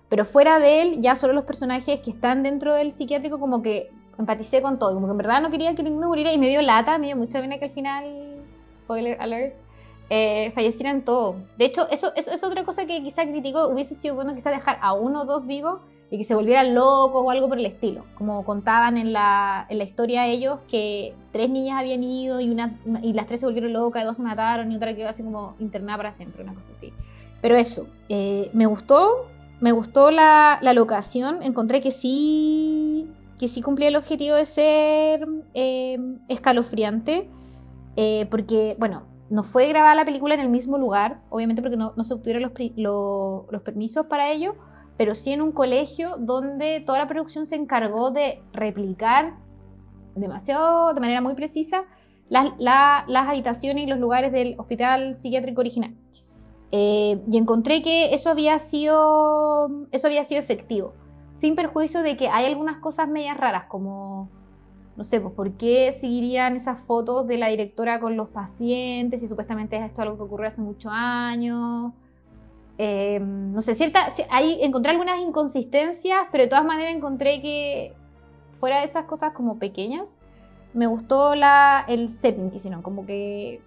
Pero 0.08 0.24
fuera 0.24 0.58
de 0.58 0.82
él, 0.82 1.00
ya 1.00 1.14
solo 1.14 1.34
los 1.34 1.44
personajes 1.44 2.00
que 2.00 2.10
están 2.10 2.42
dentro 2.42 2.74
del 2.74 2.92
psiquiátrico, 2.92 3.38
como 3.38 3.62
que 3.62 3.92
empaticé 4.18 4.60
con 4.60 4.80
todo. 4.80 4.94
Como 4.94 5.06
que 5.06 5.12
en 5.12 5.18
verdad 5.18 5.40
no 5.40 5.50
quería 5.52 5.76
que 5.76 5.84
ninguno 5.84 6.08
muriera 6.08 6.32
y 6.32 6.38
me 6.38 6.48
dio 6.48 6.62
lata, 6.62 6.98
me 6.98 7.06
dio 7.06 7.16
mucha 7.16 7.40
pena 7.40 7.58
que 7.58 7.66
al 7.66 7.70
final, 7.70 8.42
spoiler 8.76 9.20
alert, 9.20 9.67
eh, 10.10 10.52
fallecieran 10.54 11.04
todos. 11.04 11.36
De 11.56 11.66
hecho, 11.66 11.88
eso, 11.90 12.14
es 12.14 12.42
otra 12.42 12.64
cosa 12.64 12.86
que 12.86 13.02
quizá 13.02 13.26
critico. 13.26 13.68
Hubiese 13.68 13.94
sido 13.94 14.14
bueno 14.14 14.34
quizá 14.34 14.50
dejar 14.50 14.78
a 14.80 14.94
uno 14.94 15.22
o 15.22 15.24
dos 15.24 15.46
vivos 15.46 15.80
y 16.10 16.16
que 16.16 16.24
se 16.24 16.34
volvieran 16.34 16.74
locos 16.74 17.22
o 17.24 17.30
algo 17.30 17.48
por 17.48 17.58
el 17.58 17.66
estilo. 17.66 18.04
Como 18.16 18.44
contaban 18.44 18.96
en 18.96 19.12
la, 19.12 19.66
en 19.68 19.78
la 19.78 19.84
historia 19.84 20.26
ellos 20.26 20.60
que 20.68 21.14
tres 21.32 21.50
niñas 21.50 21.78
habían 21.80 22.02
ido 22.02 22.40
y, 22.40 22.50
una, 22.50 22.78
y 23.02 23.12
las 23.12 23.26
tres 23.26 23.40
se 23.40 23.46
volvieron 23.46 23.72
locas, 23.72 24.04
dos 24.04 24.16
se 24.16 24.22
mataron 24.22 24.72
y 24.72 24.76
otra 24.76 24.94
quedó 24.94 25.08
así 25.08 25.22
como 25.22 25.54
internada 25.58 25.98
para 25.98 26.12
siempre, 26.12 26.42
una 26.42 26.54
cosa 26.54 26.72
así. 26.72 26.92
Pero 27.42 27.56
eso, 27.56 27.86
eh, 28.08 28.50
me 28.52 28.66
gustó, 28.66 29.26
me 29.60 29.72
gustó 29.72 30.10
la, 30.10 30.58
la, 30.62 30.72
locación, 30.72 31.42
encontré 31.42 31.80
que 31.80 31.90
sí, 31.90 33.06
que 33.38 33.46
sí 33.46 33.60
cumplía 33.60 33.88
el 33.88 33.96
objetivo 33.96 34.34
de 34.34 34.46
ser 34.46 35.28
eh, 35.54 35.98
escalofriante, 36.28 37.28
eh, 37.96 38.26
porque, 38.30 38.76
bueno, 38.78 39.02
no 39.30 39.42
fue 39.42 39.68
grabada 39.68 39.94
la 39.94 40.04
película 40.04 40.34
en 40.34 40.40
el 40.40 40.48
mismo 40.48 40.78
lugar, 40.78 41.20
obviamente 41.28 41.62
porque 41.62 41.76
no, 41.76 41.92
se 42.02 42.14
obtuvieron 42.14 42.42
los, 42.42 43.62
permisos 43.62 44.06
para 44.06 44.30
ello, 44.30 44.54
pero 44.96 45.14
sí 45.14 45.32
en 45.32 45.42
un 45.42 45.52
colegio 45.52 46.16
donde 46.18 46.80
toda 46.80 46.98
la 46.98 47.08
producción 47.08 47.46
se 47.46 47.56
encargó 47.56 48.10
de 48.10 48.42
replicar 48.52 49.36
demasiado, 50.14 50.94
de 50.94 51.00
manera 51.00 51.20
muy 51.20 51.34
precisa, 51.34 51.84
las, 52.28 52.52
las 52.58 53.28
habitaciones 53.28 53.84
y 53.84 53.86
los 53.86 53.98
lugares 53.98 54.32
del 54.32 54.54
hospital 54.58 55.16
psiquiátrico 55.16 55.60
original. 55.60 55.94
Eh, 56.70 57.22
y 57.30 57.38
encontré 57.38 57.80
que 57.82 58.14
eso 58.14 58.30
había, 58.30 58.58
sido, 58.58 59.86
eso 59.90 60.06
había 60.06 60.24
sido 60.24 60.40
efectivo, 60.40 60.94
sin 61.38 61.54
perjuicio 61.54 62.02
de 62.02 62.16
que 62.16 62.28
hay 62.28 62.46
algunas 62.46 62.78
cosas 62.78 63.08
medias 63.08 63.36
raras, 63.36 63.64
como, 63.68 64.28
no 64.98 65.04
sé, 65.04 65.20
pues, 65.20 65.32
¿por 65.32 65.52
qué 65.52 65.96
seguirían 65.98 66.56
esas 66.56 66.80
fotos 66.80 67.28
de 67.28 67.38
la 67.38 67.46
directora 67.46 68.00
con 68.00 68.16
los 68.16 68.28
pacientes 68.30 69.22
y 69.22 69.28
supuestamente 69.28 69.76
es 69.76 69.84
esto 69.84 70.02
algo 70.02 70.16
que 70.16 70.24
ocurrió 70.24 70.48
hace 70.48 70.60
muchos 70.60 70.90
años? 70.92 71.92
Em, 72.78 73.52
no 73.52 73.60
sé, 73.60 73.76
cierta, 73.76 74.08
ahí 74.28 74.58
encontré 74.60 74.90
algunas 74.90 75.20
inconsistencias, 75.20 76.26
pero 76.32 76.42
de 76.42 76.48
todas 76.48 76.64
maneras 76.64 76.96
encontré 76.96 77.40
que 77.40 77.92
fuera 78.58 78.80
de 78.80 78.86
esas 78.86 79.04
cosas 79.04 79.32
como 79.34 79.60
pequeñas, 79.60 80.16
me 80.74 80.88
gustó 80.88 81.36
la, 81.36 81.84
el 81.86 82.08
setting 82.08 82.50
que 82.50 82.56
hicieron, 82.56 82.82
como 82.82 83.06
que 83.06 83.60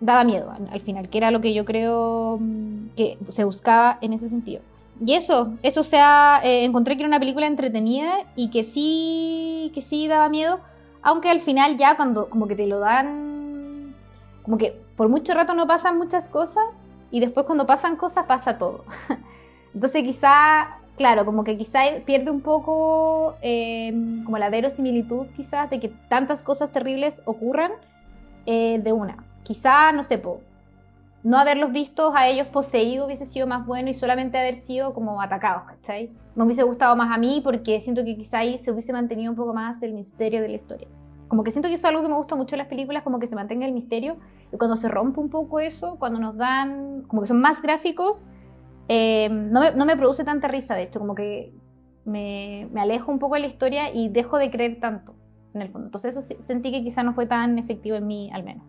daba 0.00 0.24
miedo 0.24 0.50
al 0.50 0.80
final, 0.80 1.08
que 1.08 1.18
era 1.18 1.30
lo 1.30 1.40
que 1.40 1.54
yo 1.54 1.64
creo 1.64 2.38
mm, 2.40 2.88
que 2.96 3.18
se 3.28 3.44
buscaba 3.44 3.98
en 4.00 4.14
ese 4.14 4.28
sentido. 4.28 4.62
Y 5.04 5.14
eso, 5.14 5.54
eso 5.62 5.82
sea, 5.82 6.40
eh, 6.44 6.64
encontré 6.64 6.96
que 6.96 7.02
era 7.02 7.08
una 7.08 7.18
película 7.18 7.46
entretenida 7.46 8.12
y 8.36 8.50
que 8.50 8.62
sí, 8.62 9.72
que 9.74 9.82
sí 9.82 10.06
daba 10.06 10.28
miedo, 10.28 10.60
aunque 11.02 11.28
al 11.28 11.40
final 11.40 11.76
ya 11.76 11.96
cuando 11.96 12.28
como 12.30 12.46
que 12.46 12.54
te 12.54 12.66
lo 12.66 12.78
dan, 12.78 13.94
como 14.42 14.58
que 14.58 14.80
por 14.96 15.08
mucho 15.08 15.34
rato 15.34 15.54
no 15.54 15.66
pasan 15.66 15.98
muchas 15.98 16.28
cosas 16.28 16.64
y 17.10 17.20
después 17.20 17.46
cuando 17.46 17.66
pasan 17.66 17.96
cosas 17.96 18.26
pasa 18.26 18.58
todo. 18.58 18.84
Entonces 19.74 20.04
quizá, 20.04 20.78
claro, 20.96 21.24
como 21.24 21.42
que 21.44 21.56
quizá 21.56 21.80
pierde 22.04 22.30
un 22.30 22.40
poco 22.40 23.36
em, 23.40 24.24
como 24.24 24.38
la 24.38 24.50
verosimilitud 24.50 25.26
quizás 25.34 25.68
de 25.70 25.80
que 25.80 25.88
tantas 25.88 26.42
cosas 26.42 26.70
terribles 26.70 27.22
ocurran 27.24 27.72
eh, 28.46 28.80
de 28.82 28.92
una. 28.92 29.24
Quizá, 29.42 29.90
no 29.92 30.02
sé, 30.02 30.18
po, 30.18 30.40
no 31.24 31.38
haberlos 31.38 31.72
visto 31.72 32.14
a 32.14 32.28
ellos 32.28 32.48
poseídos 32.48 33.06
hubiese 33.06 33.26
sido 33.26 33.46
más 33.46 33.64
bueno 33.64 33.90
y 33.90 33.94
solamente 33.94 34.38
haber 34.38 34.56
sido 34.56 34.92
como 34.92 35.20
atacados, 35.20 35.64
¿cachai? 35.64 36.10
Me 36.34 36.44
hubiese 36.44 36.64
gustado 36.64 36.96
más 36.96 37.14
a 37.14 37.18
mí 37.18 37.40
porque 37.44 37.80
siento 37.80 38.04
que 38.04 38.16
quizá 38.16 38.38
ahí 38.38 38.58
se 38.58 38.72
hubiese 38.72 38.92
mantenido 38.92 39.30
un 39.30 39.36
poco 39.36 39.54
más 39.54 39.82
el 39.82 39.92
misterio 39.92 40.42
de 40.42 40.48
la 40.48 40.56
historia. 40.56 40.88
Como 41.28 41.44
que 41.44 41.50
siento 41.50 41.68
que 41.68 41.74
eso 41.74 41.86
es 41.86 41.90
algo 41.90 42.02
que 42.02 42.08
me 42.08 42.16
gusta 42.16 42.34
mucho 42.34 42.56
en 42.56 42.58
las 42.58 42.68
películas, 42.68 43.04
como 43.04 43.18
que 43.18 43.26
se 43.26 43.34
mantenga 43.34 43.64
el 43.64 43.72
misterio. 43.72 44.16
Y 44.52 44.56
cuando 44.58 44.76
se 44.76 44.88
rompe 44.88 45.20
un 45.20 45.30
poco 45.30 45.60
eso, 45.60 45.96
cuando 45.98 46.18
nos 46.18 46.36
dan, 46.36 47.04
como 47.06 47.22
que 47.22 47.28
son 47.28 47.40
más 47.40 47.62
gráficos, 47.62 48.26
eh, 48.88 49.28
no, 49.30 49.60
me, 49.60 49.70
no, 49.72 49.86
me, 49.86 49.96
produce 49.96 50.24
tanta 50.24 50.48
risa, 50.48 50.74
de 50.74 50.82
hecho, 50.82 50.98
como 50.98 51.14
que 51.14 51.54
me, 52.04 52.68
me, 52.72 52.82
alejo 52.82 53.10
un 53.10 53.18
poco 53.18 53.36
de 53.36 53.40
la 53.40 53.46
historia 53.46 53.94
y 53.94 54.10
dejo 54.10 54.36
de 54.36 54.50
creer 54.50 54.80
tanto, 54.80 55.14
en 55.54 55.62
el 55.62 55.70
fondo. 55.70 55.86
Entonces 55.86 56.16
eso 56.16 56.36
sentí 56.42 56.70
que 56.70 56.82
quizá 56.82 57.02
no 57.02 57.14
fue 57.14 57.24
tan 57.26 57.58
efectivo 57.58 57.96
en 57.96 58.06
mí, 58.06 58.30
al 58.32 58.42
menos. 58.42 58.66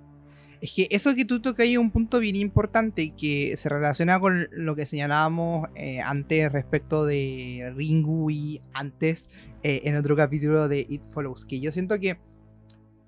Es 0.63 0.71
que 0.71 0.87
eso 0.91 1.13
que 1.13 1.25
tú 1.25 1.41
tocas 1.41 1.67
es 1.67 1.77
un 1.77 1.91
punto 1.91 2.21
bien 2.21 2.37
importante 2.37 3.09
que 3.09 3.57
se 3.57 3.67
relaciona 3.67 4.17
con 4.17 4.47
lo 4.53 4.77
que 4.77 4.85
señalábamos 4.85 5.67
eh, 5.75 5.99
antes 5.99 6.49
respecto 6.53 7.05
de 7.05 7.73
Ringu 7.75 8.31
y 8.31 8.61
antes 8.73 9.29
eh, 9.61 9.81
en 9.83 9.97
otro 9.97 10.15
capítulo 10.15 10.69
de 10.69 10.85
It 10.87 11.01
Follows. 11.09 11.45
Que 11.45 11.59
yo 11.59 11.73
siento 11.73 11.99
que 11.99 12.17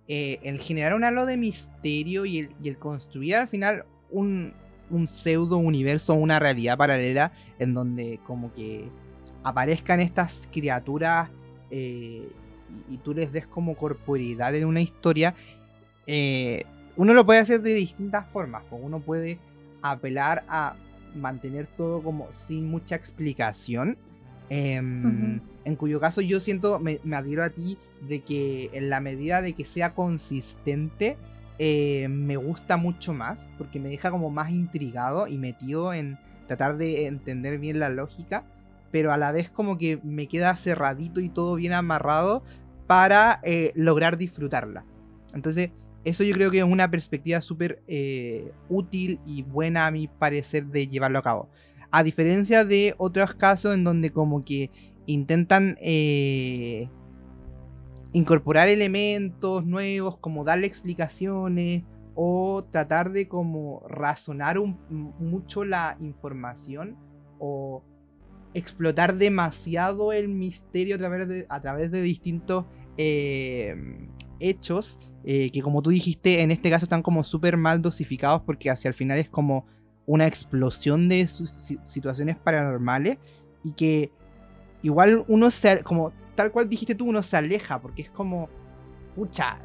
eh, 0.10 0.39
el 0.43 0.60
generar 0.60 0.95
un 0.95 1.06
halo 1.06 1.26
de 1.26 1.38
misterio 1.38 2.26
y 2.26 2.49
el, 2.62 2.78
construir 2.78 3.38
al 3.38 3.47
final 3.47 3.86
un, 4.12 4.51
un, 4.89 5.08
pseudo 5.08 5.56
universo, 5.56 6.14
una 6.14 6.39
realidad 6.39 6.78
paralela 6.78 7.32
en 7.58 7.74
donde 7.74 8.20
como 8.28 8.53
que 8.53 8.89
aparezcan 9.45 10.01
estas 10.01 10.49
criaturas 10.51 11.30
y, 11.72 12.24
tú 13.01 13.14
les 13.14 13.32
des 13.32 13.47
como 13.47 13.78
corporidad 13.78 14.53
en 14.56 14.66
una 14.66 14.82
historia. 14.82 15.36
Uno 16.97 17.13
lo 17.13 17.25
puede 17.25 17.39
hacer 17.39 17.61
de 17.61 17.73
distintas 17.73 18.25
formas. 18.27 18.63
Pues 18.69 18.81
uno 18.83 18.99
puede 18.99 19.39
apelar 19.81 20.43
a 20.47 20.75
mantener 21.15 21.67
todo 21.67 22.01
como 22.01 22.27
sin 22.31 22.69
mucha 22.69 22.95
explicación. 22.95 23.97
Eh, 24.49 24.79
uh 24.79 24.83
-huh. 24.83 25.41
En 25.63 25.75
cuyo 25.75 25.99
caso 25.99 26.21
yo 26.21 26.39
siento, 26.39 26.79
me, 26.79 26.99
me, 27.03 27.15
adhiero 27.15 27.43
a 27.43 27.49
ti 27.49 27.79
de 28.07 28.21
que 28.21 28.69
en 28.73 28.89
la 28.89 28.99
medida 28.99 29.41
de 29.41 29.53
que 29.53 29.65
sea 29.65 29.95
consistente, 29.95 31.17
eh, 31.57 32.07
me 32.09 32.37
gusta 32.37 32.77
mucho 32.77 33.13
más, 33.13 33.39
porque 33.57 33.79
me 33.79 33.89
deja 33.89 34.11
como 34.11 34.29
más 34.29 34.51
intrigado 34.51 35.27
y 35.27 35.37
metido 35.37 35.93
en 35.93 36.19
tratar 36.47 36.77
de 36.77 37.07
entender 37.07 37.57
bien 37.59 37.79
la 37.79 37.89
lógica, 37.89 38.45
pero 38.91 39.11
a 39.11 39.17
la 39.17 39.31
vez 39.31 39.49
como 39.49 39.77
que 39.77 39.99
me 40.03 40.27
queda 40.27 40.55
cerradito 40.55 41.21
y 41.21 41.29
todo 41.29 41.55
bien 41.55 41.73
amarrado 41.73 42.43
para 42.87 43.39
eh, 43.43 43.71
lograr 43.75 44.17
disfrutarla. 44.17 44.85
Entonces, 45.33 45.71
eso 46.06 46.24
yo 46.24 46.34
creo 46.34 46.51
que 46.51 46.60
es 46.60 46.64
una 46.64 46.89
perspectiva 46.89 47.41
súper 47.41 47.82
eh, 47.88 48.51
útil 48.70 49.20
y 49.26 49.41
buena 49.41 49.88
a 49.88 49.91
mi 49.91 50.08
parecer 50.08 50.68
de 50.68 50.88
llevarlo 50.88 51.20
a 51.20 51.24
cabo. 51.24 51.49
A 51.89 52.03
diferencia 52.03 52.64
de 52.64 52.93
otros 52.97 53.34
casos 53.34 53.74
en 53.74 53.84
donde 53.84 54.12
como 54.12 54.45
que 54.45 54.70
intentan 55.08 55.78
eh, 55.82 56.89
incorporar 58.14 58.68
elementos 58.68 59.66
nuevos, 59.66 60.18
como 60.18 60.43
darle 60.43 60.68
explicaciones 60.68 61.84
o 62.14 62.64
tratar 62.70 63.12
de 63.12 63.28
como 63.28 63.84
razonar 63.89 64.58
mucho 64.60 65.66
la 65.66 65.97
información 65.99 66.97
o 67.39 67.84
explotar 68.53 69.16
demasiado 69.16 70.14
el 70.14 70.30
misterio 70.30 70.95
a 70.95 70.97
través 70.99 71.28
de, 71.28 71.45
a 71.49 71.60
través 71.60 71.91
de 71.91 72.01
distintos 72.01 72.66
eh, 72.97 73.76
hechos 74.39 74.97
eh, 75.27 75.49
que 75.51 75.61
como 75.63 75.81
tú 75.81 75.89
dijiste, 75.89 76.41
en 76.41 76.51
este 76.51 76.69
caso 76.69 76.86
están 76.86 77.01
como 77.01 77.23
súper 77.23 77.57
mal 77.57 77.81
dosificados 77.81 78.43
porque 78.43 78.69
hacia 78.69 78.89
el 78.89 78.93
final 78.93 79.17
es 79.17 79.27
como 79.27 79.65
una 80.05 80.27
explosión 80.27 81.09
de 81.09 81.27
situaciones 81.27 82.36
paranormales 82.36 83.17
y 83.63 83.71
que 83.71 84.11
igual 84.83 85.25
uno 85.27 85.49
se, 85.49 85.81
como 85.81 86.13
tal 86.36 86.51
cual 86.51 86.69
dijiste 86.69 86.93
tú, 86.93 87.05
uno 87.05 87.23
se 87.23 87.38
aleja 87.38 87.81
porque 87.81 88.03
es 88.03 88.09
como, 88.11 88.49
pucha, 89.15 89.57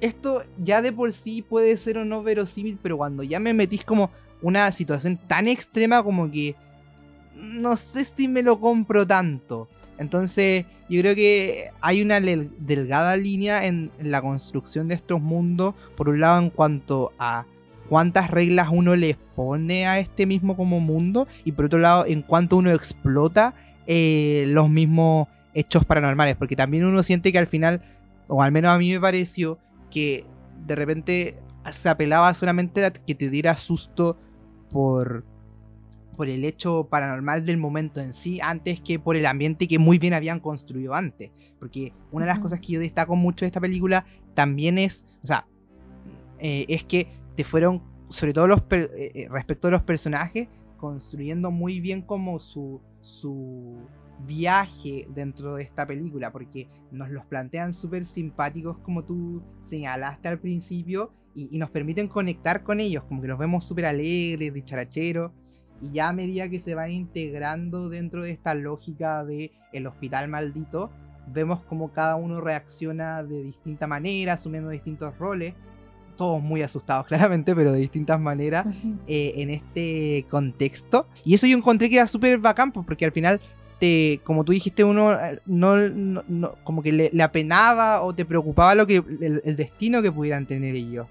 esto 0.00 0.42
ya 0.58 0.82
de 0.82 0.92
por 0.92 1.12
sí 1.12 1.42
puede 1.42 1.76
ser 1.76 1.98
o 1.98 2.04
no 2.04 2.24
verosímil, 2.24 2.76
pero 2.82 2.96
cuando 2.96 3.22
ya 3.22 3.38
me 3.38 3.54
metís 3.54 3.84
como 3.84 4.10
una 4.42 4.72
situación 4.72 5.18
tan 5.28 5.46
extrema 5.46 6.02
como 6.02 6.28
que 6.32 6.56
no 7.36 7.76
sé 7.76 8.04
si 8.04 8.26
me 8.26 8.42
lo 8.42 8.58
compro 8.58 9.06
tanto. 9.06 9.68
Entonces, 9.98 10.64
yo 10.88 11.00
creo 11.00 11.14
que 11.14 11.70
hay 11.80 12.02
una 12.02 12.20
delgada 12.20 13.16
línea 13.16 13.66
en, 13.66 13.90
la 14.00 14.20
construcción 14.20 14.88
de 14.88 14.94
estos 14.94 15.20
mundos. 15.20 15.74
Por 15.96 16.08
un 16.08 16.20
lado, 16.20 16.40
en 16.40 16.50
cuanto 16.50 17.12
a 17.18 17.46
cuántas 17.88 18.30
reglas 18.30 18.68
uno 18.72 18.96
les 18.96 19.16
pone 19.36 19.86
a 19.86 19.98
este 19.98 20.26
mismo 20.26 20.56
como 20.56 20.80
mundo. 20.80 21.26
Y 21.44 21.52
por 21.52 21.66
otro 21.66 21.78
lado, 21.78 22.06
en 22.06 22.22
cuanto 22.22 22.56
uno 22.56 22.72
explota 22.72 23.54
eh, 23.86 24.44
los 24.48 24.68
mismos 24.68 25.28
hechos 25.54 25.84
paranormales. 25.84 26.36
Porque 26.36 26.56
también 26.56 26.84
uno 26.84 27.02
siente 27.02 27.32
que 27.32 27.38
al 27.38 27.46
final, 27.46 27.82
o 28.28 28.42
al 28.42 28.52
menos 28.52 28.72
a 28.72 28.78
mí 28.78 28.92
me 28.92 29.00
pareció, 29.00 29.58
que 29.90 30.24
de 30.66 30.74
repente 30.74 31.36
se 31.70 31.88
apelaba 31.88 32.34
solamente 32.34 32.84
a 32.84 32.92
que 32.92 33.14
te 33.14 33.30
diera 33.30 33.56
susto 33.56 34.18
por 34.70 35.24
por 36.14 36.28
el 36.28 36.44
hecho 36.44 36.88
paranormal 36.90 37.44
del 37.44 37.56
momento 37.56 38.00
en 38.00 38.12
sí, 38.12 38.40
antes 38.40 38.80
que 38.80 38.98
por 38.98 39.16
el 39.16 39.26
ambiente 39.26 39.68
que 39.68 39.78
muy 39.78 39.98
bien 39.98 40.14
habían 40.14 40.40
construido 40.40 40.94
antes. 40.94 41.30
Porque 41.58 41.92
una 42.12 42.26
de 42.26 42.32
las 42.32 42.40
cosas 42.40 42.60
que 42.60 42.72
yo 42.72 42.80
destaco 42.80 43.16
mucho 43.16 43.44
de 43.44 43.48
esta 43.48 43.60
película 43.60 44.04
también 44.34 44.78
es, 44.78 45.04
o 45.22 45.26
sea, 45.26 45.46
eh, 46.38 46.66
es 46.68 46.84
que 46.84 47.08
te 47.36 47.44
fueron, 47.44 47.82
sobre 48.08 48.32
todo 48.32 48.46
los 48.46 48.60
eh, 48.70 49.12
eh, 49.14 49.28
respecto 49.30 49.68
a 49.68 49.70
los 49.70 49.82
personajes, 49.82 50.48
construyendo 50.76 51.50
muy 51.50 51.80
bien 51.80 52.02
como 52.02 52.38
su, 52.38 52.80
su 53.00 53.78
viaje 54.26 55.06
dentro 55.14 55.54
de 55.54 55.62
esta 55.62 55.86
película, 55.86 56.32
porque 56.32 56.68
nos 56.90 57.10
los 57.10 57.24
plantean 57.26 57.72
súper 57.72 58.04
simpáticos 58.04 58.78
como 58.78 59.04
tú 59.04 59.42
señalaste 59.62 60.28
al 60.28 60.38
principio, 60.38 61.12
y, 61.36 61.48
y, 61.50 61.58
nos 61.58 61.70
permiten 61.70 62.06
conectar 62.06 62.62
con 62.62 62.78
ellos, 62.78 63.02
como 63.04 63.20
que 63.20 63.26
los 63.26 63.38
vemos 63.38 63.64
súper 63.64 63.86
alegres, 63.86 64.54
dicharacheros. 64.54 65.32
Y 65.80 65.92
ya 65.92 66.08
a 66.08 66.12
medida 66.12 66.48
que 66.48 66.58
se 66.58 66.74
van 66.74 66.90
integrando 66.90 67.88
dentro 67.88 68.22
de 68.22 68.30
esta 68.30 68.54
lógica 68.54 69.24
de 69.24 69.52
el 69.72 69.86
hospital 69.86 70.28
maldito, 70.28 70.90
vemos 71.32 71.60
como 71.62 71.92
cada 71.92 72.16
uno 72.16 72.40
reacciona 72.40 73.22
de 73.22 73.42
distinta 73.42 73.86
manera, 73.86 74.34
asumiendo 74.34 74.70
distintos 74.70 75.16
roles. 75.18 75.54
Todos 76.16 76.42
muy 76.42 76.62
asustados, 76.62 77.06
claramente, 77.08 77.54
pero 77.54 77.72
de 77.72 77.80
distintas 77.80 78.20
maneras 78.20 78.66
uh 78.66 78.70
-huh. 78.70 78.98
eh, 79.06 79.32
en 79.36 79.50
este 79.50 80.26
contexto. 80.30 81.06
Y 81.24 81.34
eso 81.34 81.46
yo 81.46 81.56
encontré 81.56 81.90
que 81.90 81.96
era 81.96 82.06
súper 82.06 82.38
bacán, 82.38 82.72
porque 82.72 83.04
al 83.04 83.12
final 83.12 83.40
te, 83.78 84.20
como 84.22 84.44
tú 84.44 84.52
dijiste, 84.52 84.84
uno 84.84 85.16
no, 85.46 85.76
no, 85.76 86.24
no 86.28 86.54
como 86.62 86.82
que 86.82 86.92
le, 86.92 87.10
le, 87.12 87.22
apenaba 87.22 88.02
o 88.02 88.14
te 88.14 88.24
preocupaba 88.24 88.74
lo 88.76 88.86
que 88.86 88.96
el, 88.96 89.42
el, 89.44 89.56
destino 89.56 90.02
que 90.02 90.12
pudieran 90.12 90.46
tener 90.46 90.76
ellos. 90.76 91.08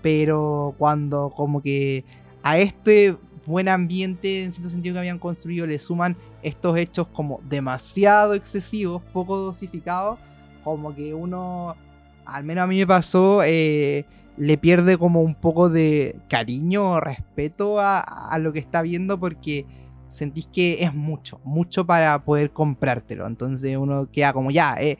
Pero 0.00 0.74
cuando 0.78 1.30
como 1.36 1.60
que 1.60 2.04
a 2.42 2.58
este 2.58 3.16
buen 3.46 3.68
ambiente 3.68 4.44
en 4.44 4.52
cierto 4.52 4.70
sentido 4.70 4.94
que 4.94 4.98
habían 5.00 5.18
construido 5.18 5.66
le 5.66 5.78
suman 5.78 6.16
estos 6.42 6.76
hechos 6.76 7.06
como 7.08 7.40
demasiado 7.48 8.34
excesivos, 8.34 9.02
poco 9.12 9.38
dosificados, 9.38 10.18
como 10.62 10.94
que 10.94 11.14
uno, 11.14 11.76
al 12.24 12.44
menos 12.44 12.64
a 12.64 12.66
mí 12.66 12.76
me 12.76 12.86
pasó, 12.86 13.42
eh, 13.44 14.04
le 14.36 14.58
pierde 14.58 14.98
como 14.98 15.22
un 15.22 15.34
poco 15.34 15.70
de 15.70 16.16
cariño 16.28 16.90
o 16.90 17.00
respeto 17.00 17.80
a, 17.80 18.00
a, 18.00 18.38
lo 18.38 18.52
que 18.52 18.58
está 18.58 18.82
viendo 18.82 19.18
porque 19.18 19.64
sentís 20.08 20.46
que 20.46 20.82
es 20.82 20.94
mucho, 20.94 21.40
mucho 21.44 21.86
para 21.86 22.24
poder 22.24 22.50
comprártelo. 22.52 23.26
Entonces 23.26 23.76
uno 23.76 24.10
queda 24.10 24.32
como 24.32 24.50
ya, 24.50 24.76
eh, 24.80 24.98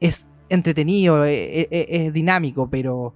es, 0.00 0.26
entretenido, 0.48 1.24
es, 1.24 1.68
eh, 1.70 1.86
es, 1.88 2.12
dinámico, 2.12 2.68
pero 2.68 3.14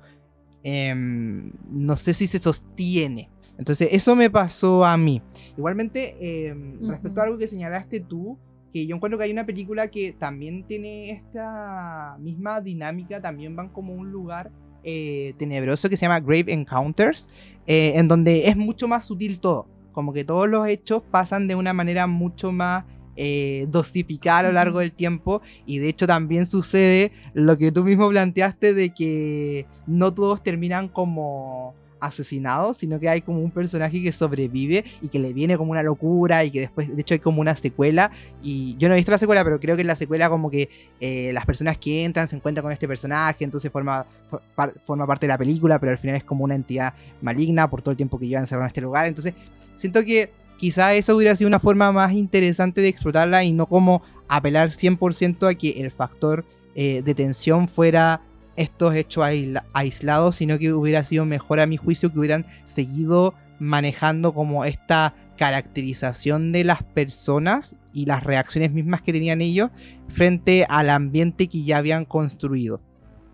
eh, 0.62 0.95
no 0.95 1.97
sé 1.97 2.14
si 2.14 2.26
se 2.26 2.39
sostiene. 2.39 3.30
Entonces, 3.59 3.88
eso 3.92 4.16
me 4.16 4.30
pasó 4.30 4.84
a 4.84 4.96
mí. 4.96 5.22
Igualmente, 5.57 6.16
eh, 6.20 6.52
uh 6.52 6.57
-huh. 6.57 6.90
respecto 6.90 7.20
a 7.20 7.24
algo 7.24 7.38
que 7.38 7.46
señalaste 7.46 8.00
tú, 8.00 8.38
que 8.72 8.86
yo 8.86 8.96
encuentro 8.96 9.16
que 9.16 9.24
hay 9.24 9.32
una 9.32 9.46
película 9.46 9.88
que 9.88 10.12
también 10.12 10.64
tiene 10.66 11.11
esta 11.11 12.16
misma 12.18 12.61
dinámica, 12.61 13.20
también 13.20 13.55
van 13.55 13.68
como 13.68 13.94
un 13.94 14.11
lugar 14.11 14.50
eh, 14.82 15.32
tenebroso 15.38 15.88
que 15.88 15.96
se 15.96 16.05
llama 16.05 16.20
Grave 16.20 16.52
Encounters, 16.52 17.28
eh, 17.66 17.92
en 17.94 18.09
donde 18.09 18.48
es 18.48 18.57
mucho 18.57 18.88
más 18.88 19.05
sutil 19.07 19.40
todo. 19.40 19.68
Como 19.92 20.12
que 20.12 20.24
todos 20.24 20.48
los 20.48 20.66
hechos 20.66 21.02
pasan 21.11 21.46
de 21.46 21.55
una 21.55 21.72
manera 21.72 22.07
mucho 22.07 22.50
más 22.52 22.84
eh, 23.16 23.66
dosificada 23.70 24.40
a 24.40 24.42
lo 24.42 24.52
largo 24.52 24.80
del 24.80 24.92
tiempo. 24.92 25.40
Y 25.64 25.78
de 25.78 25.88
hecho 25.88 26.07
también 26.07 26.44
sucede 26.44 27.12
lo 27.32 27.57
que 27.57 27.70
tú 27.72 27.84
mismo 27.84 28.09
planteaste 28.09 28.74
de 28.74 28.92
que 28.92 29.66
no 29.86 30.12
todos 30.12 30.42
terminan 30.42 30.88
como 30.88 31.74
asesinado, 32.07 32.74
sino 32.74 33.00
que 33.00 33.09
hay 33.09 33.20
como 33.20 33.40
un 33.40 33.50
personaje 33.50 34.02
que 34.02 34.12
sobrevive 34.12 34.84
y 35.02 35.09
que 35.09 35.18
le 35.18 35.32
viene 35.32 35.57
como 35.57 35.70
una 35.70 35.82
locura 35.82 36.44
y 36.44 36.50
que 36.50 36.61
después, 36.61 36.94
de 36.94 37.00
hecho, 37.00 37.14
hay 37.14 37.20
como 37.20 37.40
una 37.40 37.57
secuela. 37.57 38.11
Y 38.42 38.76
yo 38.78 38.88
no 38.88 38.94
he 38.94 38.96
visto 38.96 39.11
la 39.11 39.18
secuela, 39.18 39.44
pero 39.44 39.61
creo 39.61 39.76
que 39.76 39.82
en 39.82 39.88
la 39.88 39.96
secuela 39.96 40.28
como 40.28 40.50
que 40.50 40.68
eh, 41.00 41.32
las 41.32 41.46
personas 41.46 41.78
que 41.78 42.05
entran 42.05 42.28
se 42.28 42.36
encuentran 42.36 42.62
con 42.62 42.72
este 42.72 42.88
personaje, 42.88 43.44
entonces 43.44 43.70
forma, 43.70 44.07
forma 44.84 45.07
parte 45.07 45.26
de 45.26 45.28
la 45.28 45.38
película, 45.38 45.78
pero 45.78 45.92
al 45.92 45.98
final 45.98 46.16
es 46.16 46.24
como 46.24 46.44
una 46.44 46.55
entidad 46.55 46.94
maligna 47.22 47.68
por 47.68 47.82
todo 47.82 47.90
el 47.90 47.96
tiempo 47.96 48.18
que 48.18 48.28
lleva 48.28 48.40
encerrado 48.40 48.64
en 48.64 48.68
este 48.68 48.80
lugar. 48.80 49.07
Entonces, 49.07 49.34
siento 49.76 50.05
que 50.05 50.32
quizá 50.57 50.94
eso 50.94 51.16
hubiera 51.16 51.36
sido 51.36 51.48
una 51.48 51.59
forma 51.59 51.90
más 51.92 52.12
interesante 52.12 52.80
de 52.80 52.88
explotarla 52.88 53.44
y 53.44 53.52
no 53.52 53.66
como 53.66 54.02
apelar 54.28 54.70
100% 54.70 55.50
a 55.50 55.55
que 55.55 55.80
el 55.80 55.90
factor 55.90 56.44
eh, 56.74 57.02
de 57.05 57.14
tensión 57.14 57.68
fuera 57.68 58.20
estos 58.57 58.94
hechos 58.94 59.24
aislados, 59.72 60.36
sino 60.36 60.59
que 60.59 60.72
hubiera 60.72 61.05
sido 61.05 61.24
mejor 61.24 61.61
a 61.61 61.66
mi 61.66 61.76
juicio 61.76 62.12
que 62.12 62.18
hubieran 62.18 62.46
seguido 62.64 63.34
manejando 63.59 64.34
como 64.34 64.64
esta 64.64 65.14
caracterización 65.36 66.52
de 66.52 66.64
las 66.64 66.82
personas 66.82 67.76
y 67.92 68.07
las 68.07 68.22
reacciones 68.24 68.72
mismas 68.72 69.02
que 69.02 69.12
tenían 69.12 69.40
ellos 69.40 69.70
frente 70.09 70.66
al 70.68 70.90
ambiente 70.90 71.48
que 71.48 71.62
ya 71.62 71.78
habían 71.78 72.05
construido. 72.05 72.80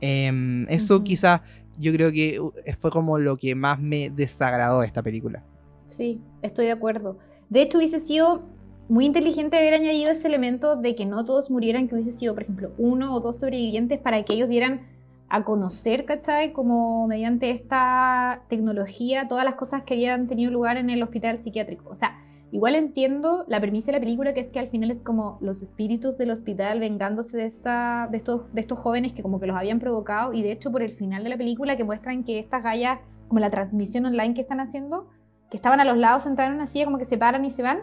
Em, 0.00 0.66
eso 0.68 1.04
quizás 1.04 1.42
yo 1.78 1.92
creo 1.92 2.12
que 2.12 2.40
uh, 2.40 2.52
fue 2.78 2.90
como 2.90 3.18
lo 3.18 3.36
que 3.36 3.54
más 3.54 3.80
me 3.80 4.10
desagradó 4.10 4.80
de 4.80 4.86
esta 4.86 5.02
película. 5.02 5.44
Sí, 5.86 6.20
estoy 6.42 6.66
de 6.66 6.72
acuerdo. 6.72 7.18
De 7.48 7.62
hecho, 7.62 7.78
hubiese 7.78 8.00
sido 8.00 8.44
muy 8.88 9.06
inteligente 9.06 9.56
haber 9.56 9.74
añadido 9.74 10.10
ese 10.10 10.28
elemento 10.28 10.76
de 10.76 10.94
que 10.94 11.06
no 11.06 11.24
todos 11.24 11.50
murieran, 11.50 11.88
que 11.88 11.94
hubiese 11.94 12.12
sido, 12.12 12.34
por 12.34 12.42
ejemplo, 12.42 12.72
uno 12.78 13.14
o 13.14 13.20
dos 13.20 13.38
sobrevivientes 13.38 13.98
para 13.98 14.22
que 14.24 14.34
ellos 14.34 14.48
dieran 14.48 14.82
a 15.30 15.44
conocer, 15.44 16.04
¿cachai? 16.04 16.52
Como 16.52 17.06
mediante 17.06 17.50
esta 17.50 18.42
tecnología, 18.48 19.28
todas 19.28 19.44
las 19.44 19.54
cosas 19.54 19.84
que 19.84 19.94
habían 19.94 20.26
tenido 20.26 20.50
lugar 20.50 20.76
en 20.76 20.90
el 20.90 21.02
hospital 21.04 21.38
psiquiátrico. 21.38 21.88
O 21.88 21.94
sea, 21.94 22.18
igual 22.50 22.74
entiendo 22.74 23.44
la 23.46 23.60
premisa 23.60 23.92
de 23.92 23.98
la 23.98 24.00
película, 24.00 24.34
que 24.34 24.40
es 24.40 24.50
que 24.50 24.58
al 24.58 24.66
final 24.66 24.90
es 24.90 25.04
como 25.04 25.38
los 25.40 25.62
espíritus 25.62 26.18
del 26.18 26.32
hospital 26.32 26.80
vengándose 26.80 27.36
de, 27.36 27.46
esta, 27.46 28.08
de, 28.10 28.16
estos, 28.16 28.52
de 28.52 28.60
estos 28.60 28.80
jóvenes 28.80 29.12
que 29.12 29.22
como 29.22 29.38
que 29.38 29.46
los 29.46 29.56
habían 29.56 29.78
provocado. 29.78 30.32
Y 30.32 30.42
de 30.42 30.50
hecho, 30.50 30.72
por 30.72 30.82
el 30.82 30.90
final 30.90 31.22
de 31.22 31.30
la 31.30 31.36
película, 31.36 31.76
que 31.76 31.84
muestran 31.84 32.24
que 32.24 32.40
estas 32.40 32.64
gallas, 32.64 32.98
como 33.28 33.38
la 33.38 33.50
transmisión 33.50 34.06
online 34.06 34.34
que 34.34 34.40
están 34.40 34.58
haciendo, 34.58 35.08
que 35.48 35.56
estaban 35.56 35.78
a 35.78 35.84
los 35.84 35.96
lados 35.96 36.24
sentados 36.24 36.50
en 36.50 36.56
una 36.56 36.66
silla, 36.66 36.86
como 36.86 36.98
que 36.98 37.04
se 37.04 37.18
paran 37.18 37.44
y 37.44 37.50
se 37.50 37.62
van. 37.62 37.82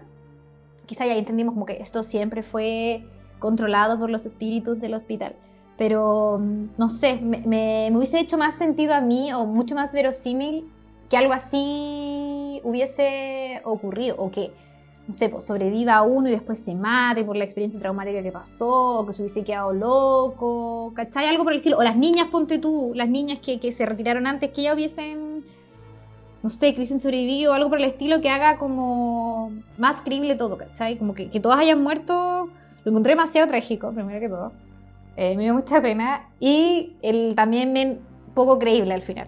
Quizá 0.85 1.05
ya 1.05 1.15
entendimos 1.15 1.53
como 1.53 1.65
que 1.65 1.77
esto 1.81 2.03
siempre 2.03 2.43
fue 2.43 3.05
controlado 3.39 3.97
por 3.97 4.09
los 4.09 4.25
espíritus 4.25 4.81
del 4.81 4.95
hospital. 4.95 5.37
Pero, 5.77 6.39
mm, 6.39 6.69
no 6.77 6.89
sé, 6.89 7.19
me, 7.21 7.91
hubiese 7.95 8.19
hecho 8.19 8.37
más 8.37 8.55
sentido 8.55 8.93
a 8.93 9.01
mí 9.01 9.31
o 9.33 9.45
mucho 9.45 9.75
más 9.75 9.93
verosímil 9.93 10.65
que 11.09 11.17
algo 11.17 11.33
así 11.33 12.59
hubiese 12.63 13.61
ocurrido 13.63 14.17
o 14.17 14.31
que, 14.31 14.51
no 15.07 15.13
sé, 15.13 15.29
pues, 15.29 15.45
sobreviva 15.45 16.01
uno 16.01 16.27
y 16.27 16.31
después 16.31 16.59
se 16.59 16.75
mate 16.75 17.23
por 17.23 17.37
la 17.37 17.45
experiencia 17.45 17.79
traumática 17.79 18.21
que 18.23 18.31
pasó 18.31 18.99
o 18.99 19.05
que 19.05 19.13
se 19.13 19.21
hubiese 19.21 19.43
quedado 19.43 19.71
loco, 19.71 20.91
¿cachai? 20.95 21.27
Algo 21.27 21.43
por 21.43 21.53
el 21.53 21.59
estilo. 21.59 21.77
O 21.77 21.83
las 21.83 21.95
niñas, 21.95 22.27
ponte 22.29 22.57
tú, 22.59 22.91
las 22.95 23.07
niñas 23.07 23.39
que, 23.39 23.71
se 23.71 23.85
retiraron 23.85 24.27
antes, 24.27 24.49
que 24.49 24.63
ya 24.63 24.73
hubiesen, 24.73 25.45
no 26.43 26.49
sé, 26.49 26.71
que 26.71 26.79
hubiesen 26.79 26.99
sobrevivido 26.99 27.51
o 27.51 27.55
algo 27.55 27.69
por 27.69 27.79
el 27.79 27.85
estilo 27.85 28.19
que 28.19 28.29
haga 28.29 28.57
como 28.57 29.51
más 29.77 30.01
creíble 30.01 30.35
todo, 30.35 30.57
¿cachai? 30.57 30.97
Como 30.97 31.13
que, 31.13 31.29
que 31.29 31.39
todas 31.39 31.59
hayan 31.59 31.81
muerto, 31.81 32.49
lo 32.83 32.91
encontré 32.91 33.11
demasiado 33.11 33.47
trágico, 33.47 33.91
primero 33.93 34.19
que 34.19 34.29
todo. 34.29 34.66
Eh, 35.17 35.35
me 35.35 35.43
dio 35.43 35.55
mucha 35.55 35.81
pena 35.81 36.29
y 36.39 36.95
el, 37.01 37.33
también 37.35 37.73
me, 37.73 37.97
poco 38.35 38.59
creíble 38.59 38.93
al 38.93 39.01
final. 39.01 39.27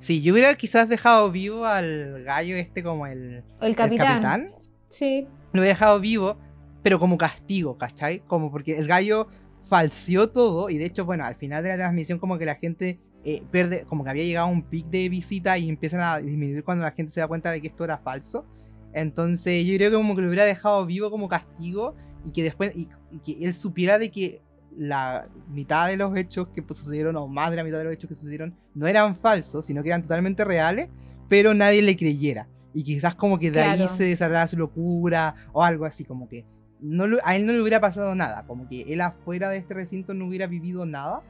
Sí, 0.00 0.22
yo 0.22 0.32
hubiera 0.32 0.54
quizás 0.54 0.88
dejado 0.88 1.30
vivo 1.30 1.66
al 1.66 2.24
gallo 2.24 2.56
este 2.56 2.82
como 2.82 3.06
el, 3.06 3.44
el 3.60 3.76
capitán. 3.76 4.52
Sí. 4.86 5.28
Lo 5.52 5.60
hubiera 5.60 5.74
dejado 5.74 6.00
vivo, 6.00 6.38
pero 6.82 6.98
como 6.98 7.18
castigo, 7.18 7.76
¿cachai? 7.76 8.20
Como 8.20 8.50
porque 8.50 8.78
el 8.78 8.86
gallo 8.86 9.28
falseó 9.62 10.30
todo 10.30 10.70
y 10.70 10.78
de 10.78 10.86
hecho, 10.86 11.04
bueno, 11.04 11.24
al 11.24 11.36
final 11.36 11.62
de 11.62 11.68
la 11.68 11.76
transmisión 11.76 12.18
como 12.18 12.38
que 12.38 12.46
la 12.46 12.54
gente 12.54 12.98
eh, 13.24 13.42
pierde, 13.50 13.84
como 13.84 14.02
que 14.02 14.10
había 14.10 14.24
llegado 14.24 14.48
a 14.48 14.50
un 14.50 14.62
pic 14.62 14.86
de 14.86 15.08
visita 15.10 15.56
y 15.58 15.68
empiezan 15.68 16.00
a 16.00 16.18
disminuir 16.18 16.64
cuando 16.64 16.84
la 16.84 16.92
gente 16.92 17.12
se 17.12 17.20
da 17.20 17.28
cuenta 17.28 17.50
de 17.50 17.60
que 17.60 17.68
esto 17.68 17.84
era 17.84 17.98
falso. 17.98 18.46
Entonces 18.92 19.66
yo 19.66 19.76
creo 19.76 19.90
que 19.90 19.96
como 19.96 20.16
que 20.16 20.22
lo 20.22 20.28
hubiera 20.28 20.44
dejado 20.44 20.84
vivo 20.86 21.10
como 21.10 21.28
castigo 21.28 21.94
y 22.24 22.32
que 22.32 22.42
después, 22.42 22.72
y 22.74 22.88
que 23.18 23.44
él 23.44 23.54
supiera 23.54 23.98
de 23.98 24.10
que 24.10 24.42
la 24.76 25.28
mitad 25.48 25.88
de 25.88 25.96
los 25.96 26.16
hechos 26.16 26.48
que 26.48 26.64
sucedieron, 26.74 27.16
o 27.16 27.26
más 27.28 27.50
de 27.50 27.56
la 27.56 27.64
mitad 27.64 27.78
de 27.78 27.84
los 27.84 27.92
hechos 27.92 28.08
que 28.08 28.14
sucedieron, 28.14 28.56
no 28.74 28.86
eran 28.86 29.16
falsos, 29.16 29.64
sino 29.64 29.82
que 29.82 29.88
eran 29.88 30.02
totalmente 30.02 30.44
reales, 30.44 30.88
pero 31.28 31.54
nadie 31.54 31.82
le 31.82 31.96
creyera. 31.96 32.48
Y 32.72 32.84
quizás 32.84 33.14
como 33.14 33.38
que 33.38 33.50
de 33.50 33.60
ahí 33.60 33.88
se 33.88 34.04
desarrollara 34.04 34.46
su 34.46 34.56
locura 34.56 35.34
o 35.52 35.62
algo 35.62 35.84
así, 35.84 36.04
como 36.04 36.28
que 36.28 36.44
no 36.80 37.04
a 37.24 37.36
él 37.36 37.46
no 37.46 37.52
le 37.52 37.60
hubiera 37.60 37.80
pasado 37.80 38.14
nada, 38.14 38.46
como 38.46 38.68
que 38.68 38.82
él 38.92 39.00
afuera 39.00 39.50
de 39.50 39.58
este 39.58 39.74
recinto 39.74 40.14
no 40.14 40.26
hubiera 40.26 40.46
vivido 40.46 40.86
nada, 40.86 41.22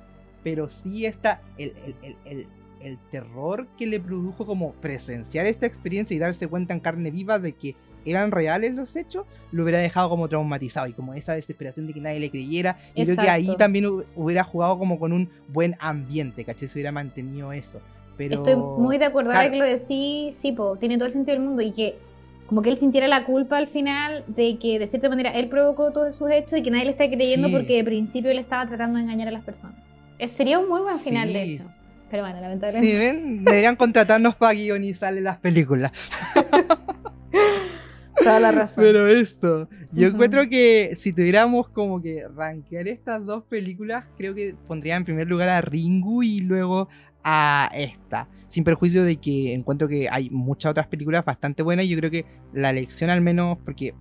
pero 0.45 0.69
sí 0.69 1.07
está 1.07 1.43
el, 1.59 1.75
el, 2.03 2.17
el, 2.25 2.47
el 2.81 2.99
terror 3.11 3.69
que 3.77 3.87
le 3.87 4.01
produjo 4.01 4.47
como 4.47 4.73
presenciar 4.75 5.47
esta 5.47 5.67
experiencia 5.67 6.15
y 6.15 6.19
darse 6.19 6.47
cuenta 6.47 6.75
en 6.75 6.81
carne 6.81 7.11
viva 7.11 7.39
de 7.39 7.53
que 7.53 7.77
eran 8.05 8.33
reales 8.33 8.75
los 8.75 8.95
hechos, 8.97 9.27
lo 9.53 9.63
hubiera 9.63 9.79
dejado 9.79 10.09
como 10.09 10.29
traumatizado 10.29 10.87
y 10.87 10.93
como 10.93 11.15
esa 11.15 11.35
desesperación 11.35 11.87
de 11.87 11.95
que 11.95 12.01
nadie 12.01 12.21
le 12.21 12.31
creyera. 12.31 12.79
Y 12.95 13.05
creo 13.05 13.17
que 13.17 13.31
ahí 13.31 13.57
también 13.57 13.87
hubiera 14.17 14.45
jugado 14.45 14.79
como 14.79 14.99
con 14.99 15.13
un 15.13 15.31
buen 15.49 15.77
ambiente, 15.81 16.45
¿caché? 16.45 16.69
Se 16.69 16.79
hubiera 16.79 16.93
mantenido 16.93 17.53
eso. 17.53 17.81
Pero... 18.17 18.37
Estoy 18.37 18.57
muy 18.57 18.99
de 18.99 19.07
acuerdo 19.07 19.33
ahora 19.33 19.51
que 19.51 19.57
lo 19.57 19.65
decís, 19.65 20.37
sí, 20.37 20.53
po, 20.53 20.77
tiene 20.77 20.97
todo 20.97 21.07
el 21.07 21.13
sentido 21.13 21.37
del 21.37 21.47
mundo 21.47 21.63
y 21.63 21.73
que 21.73 21.99
como 22.51 22.63
que 22.63 22.71
él 22.71 22.77
sintiera 22.77 23.07
la 23.07 23.25
culpa 23.25 23.59
al 23.59 23.69
final 23.69 24.25
de 24.27 24.59
que 24.59 24.81
de 24.81 24.89
cierta 24.89 25.09
manera 25.09 25.31
él 25.31 25.49
provocó 25.49 25.93
todos 25.93 26.17
sus 26.17 26.33
hechos 26.33 26.59
y 26.59 26.63
que 26.65 26.71
nadie 26.73 26.85
le 26.85 26.91
está 26.91 27.09
creyendo 27.09 27.49
porque 27.49 27.77
de 27.77 27.85
principio 27.85 28.29
él 28.33 28.41
estaba 28.41 28.67
tratando 28.67 28.97
de 28.97 29.05
engañar 29.05 29.29
a 29.29 29.31
las 29.31 29.45
personas. 29.45 29.77
sería 30.27 30.59
un 30.59 30.69
muy 30.69 30.81
buen 30.81 30.99
final, 30.99 31.33
de 31.33 31.43
hecho. 31.45 31.65
Pero 32.11 32.25
bueno, 32.25 32.41
lamentablemente. 32.41 32.93
Sí, 32.93 32.99
ven, 32.99 33.45
deberían 33.45 33.77
contratarnos 33.77 34.35
para 34.35 34.55
guionizarle 34.55 35.21
las 35.21 35.39
películas. 35.39 35.93
Toda 38.23 38.41
la 38.41 38.53
razón. 38.53 38.85
Pero 38.85 39.07
esto, 39.07 39.69
yo 39.93 40.09
encuentro 40.09 40.49
que 40.49 40.91
si 40.95 41.13
tuviéramos 41.13 41.69
como 41.69 42.01
que 42.01 42.25
rankear 42.35 42.89
estas 42.89 43.25
dos 43.25 43.45
películas, 43.45 44.05
creo 44.17 44.35
que 44.35 44.55
pondría 44.67 44.97
en 44.97 45.05
primer 45.05 45.29
lugar 45.29 45.49
a 45.49 45.61
Ringu 45.61 46.23
y 46.23 46.41
luego 46.41 46.89
a 47.25 47.71
esta. 47.75 48.29
Sin 48.47 48.65
perjuicio 48.65 49.05
de 49.05 49.17
que 49.17 49.53
encuentro 49.53 49.89
que 49.89 50.09
hay 50.11 50.31
muchas 50.31 50.71
otras 50.71 50.87
películas 50.87 51.25
bastante 51.25 51.63
buenas. 51.63 51.87
Yo 51.87 51.97
creo 51.97 52.11
que 52.11 52.25
la 52.53 52.71
elección 52.71 53.11
al 53.11 53.21
menos, 53.21 53.59
porque 53.65 53.95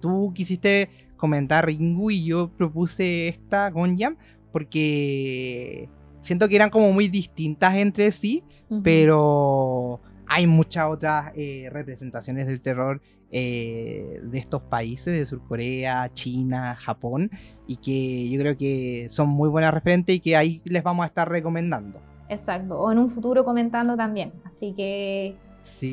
tú 0.00 0.32
quisiste 0.34 0.90
comentar 1.16 1.66
Ringu 1.66 2.10
y 2.10 2.24
yo 2.24 2.50
propuse 2.56 3.28
esta 3.28 3.70
Gonjam, 3.70 4.16
porque 4.52 5.88
siento 6.20 6.48
que 6.48 6.56
eran 6.56 6.70
como 6.70 6.92
muy 6.92 7.08
distintas 7.08 7.76
entre 7.76 8.12
sí, 8.12 8.42
pero 8.82 10.00
hay 10.26 10.46
muchas 10.46 10.86
otras 10.90 11.32
eh, 11.34 11.68
representaciones 11.70 12.46
del 12.46 12.60
terror 12.60 13.00
eh, 13.36 14.20
de 14.22 14.38
estos 14.38 14.62
países, 14.62 15.12
de 15.12 15.26
Surcorea, 15.26 16.08
China, 16.12 16.76
Japón, 16.76 17.32
y 17.66 17.78
que 17.78 18.30
yo 18.30 18.38
creo 18.38 18.56
que 18.56 19.08
son 19.10 19.28
muy 19.28 19.48
buenas 19.48 19.74
referentes 19.74 20.14
y 20.14 20.20
que 20.20 20.36
ahí 20.36 20.62
les 20.64 20.84
vamos 20.84 21.02
a 21.02 21.08
estar 21.08 21.28
recomendando. 21.28 22.00
Exacto, 22.28 22.78
o 22.78 22.92
en 22.92 22.98
un 23.00 23.10
futuro 23.10 23.44
comentando 23.44 23.96
también. 23.96 24.32
Así 24.44 24.72
que 24.76 25.36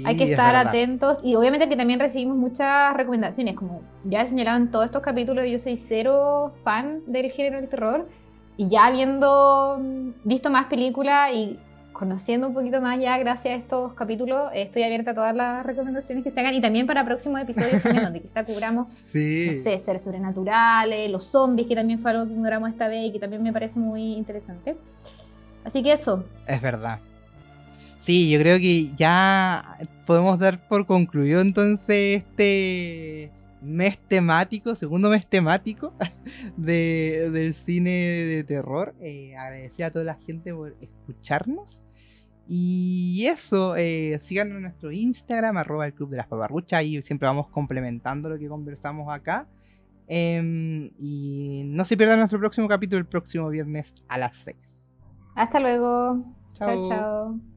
hay 0.05 0.17
que 0.17 0.25
estar 0.25 0.55
atentos 0.55 1.19
y 1.23 1.33
obviamente 1.33 1.67
que 1.67 1.75
también 1.75 1.99
recibimos 1.99 2.37
muchas 2.37 2.95
recomendaciones, 2.95 3.55
como 3.55 3.81
ya 4.03 4.21
he 4.21 4.27
señalado 4.27 4.57
en 4.57 4.69
todos 4.69 4.85
estos 4.85 5.01
capítulos, 5.01 5.45
yo 5.49 5.57
soy 5.57 5.77
cero 5.77 6.53
fan 6.63 7.01
del 7.07 7.31
género 7.31 7.59
del 7.59 7.69
terror 7.69 8.07
y 8.55 8.69
ya 8.69 8.85
habiendo 8.85 9.81
visto 10.23 10.51
más 10.51 10.67
películas 10.67 11.31
y 11.33 11.57
conociendo 12.01 12.47
un 12.47 12.55
poquito 12.55 12.81
más 12.81 12.99
ya 12.99 13.15
gracias 13.19 13.53
a 13.53 13.57
estos 13.57 13.93
capítulos, 13.93 14.49
estoy 14.55 14.81
abierta 14.81 15.11
a 15.11 15.13
todas 15.13 15.35
las 15.35 15.63
recomendaciones 15.63 16.23
que 16.23 16.31
se 16.31 16.39
hagan 16.39 16.55
y 16.55 16.59
también 16.59 16.87
para 16.87 17.05
próximos 17.05 17.39
episodios 17.39 17.79
también 17.83 18.05
donde 18.05 18.21
quizá 18.21 18.43
cubramos, 18.43 18.89
sí. 19.11 19.45
no 19.49 19.53
sé, 19.53 19.77
seres 19.77 20.03
sobrenaturales, 20.03 21.11
los 21.11 21.25
zombies, 21.25 21.67
que 21.67 21.75
también 21.75 21.99
fue 21.99 22.09
algo 22.09 22.27
que 22.27 22.33
cubramos 22.33 22.71
esta 22.71 22.87
vez 22.87 23.05
y 23.05 23.11
que 23.11 23.19
también 23.19 23.43
me 23.43 23.53
parece 23.53 23.79
muy 23.79 24.13
interesante. 24.13 24.77
Así 25.63 25.83
que 25.83 25.91
eso. 25.91 26.25
Es 26.47 26.59
verdad. 26.59 26.97
Sí, 27.97 28.31
yo 28.31 28.39
creo 28.39 28.57
que 28.57 28.91
ya 28.95 29.77
podemos 30.07 30.39
dar 30.39 30.67
por 30.67 30.87
concluido 30.87 31.39
entonces 31.39 32.23
este 32.23 33.31
mes 33.61 33.99
temático, 34.07 34.73
segundo 34.73 35.11
mes 35.11 35.27
temático 35.27 35.93
de, 36.57 37.29
del 37.31 37.53
cine 37.53 37.91
de 37.91 38.43
terror. 38.43 38.95
Eh, 39.01 39.35
agradecer 39.35 39.85
a 39.85 39.91
toda 39.91 40.03
la 40.03 40.15
gente 40.15 40.51
por 40.51 40.75
escucharnos. 40.81 41.85
Y 42.53 43.27
eso, 43.27 43.77
eh, 43.77 44.19
síganos 44.19 44.57
en 44.57 44.63
nuestro 44.63 44.91
Instagram, 44.91 45.55
arroba 45.55 45.85
el 45.85 45.93
Club 45.93 46.09
de 46.09 46.17
las 46.17 46.27
Paparruchas. 46.27 46.79
Ahí 46.79 47.01
siempre 47.01 47.25
vamos 47.25 47.47
complementando 47.47 48.27
lo 48.27 48.37
que 48.37 48.49
conversamos 48.49 49.07
acá. 49.09 49.47
Em, 50.09 50.91
y 50.99 51.63
no 51.67 51.85
se 51.85 51.95
pierdan 51.95 52.19
nuestro 52.19 52.39
próximo 52.39 52.67
capítulo 52.67 52.99
el 52.99 53.05
próximo 53.05 53.47
viernes 53.47 53.93
a 54.09 54.17
las 54.17 54.35
6. 54.35 54.89
Hasta 55.33 55.61
luego. 55.61 56.25
Chao. 56.51 56.81
chao. 56.81 56.89
chao. 56.89 57.50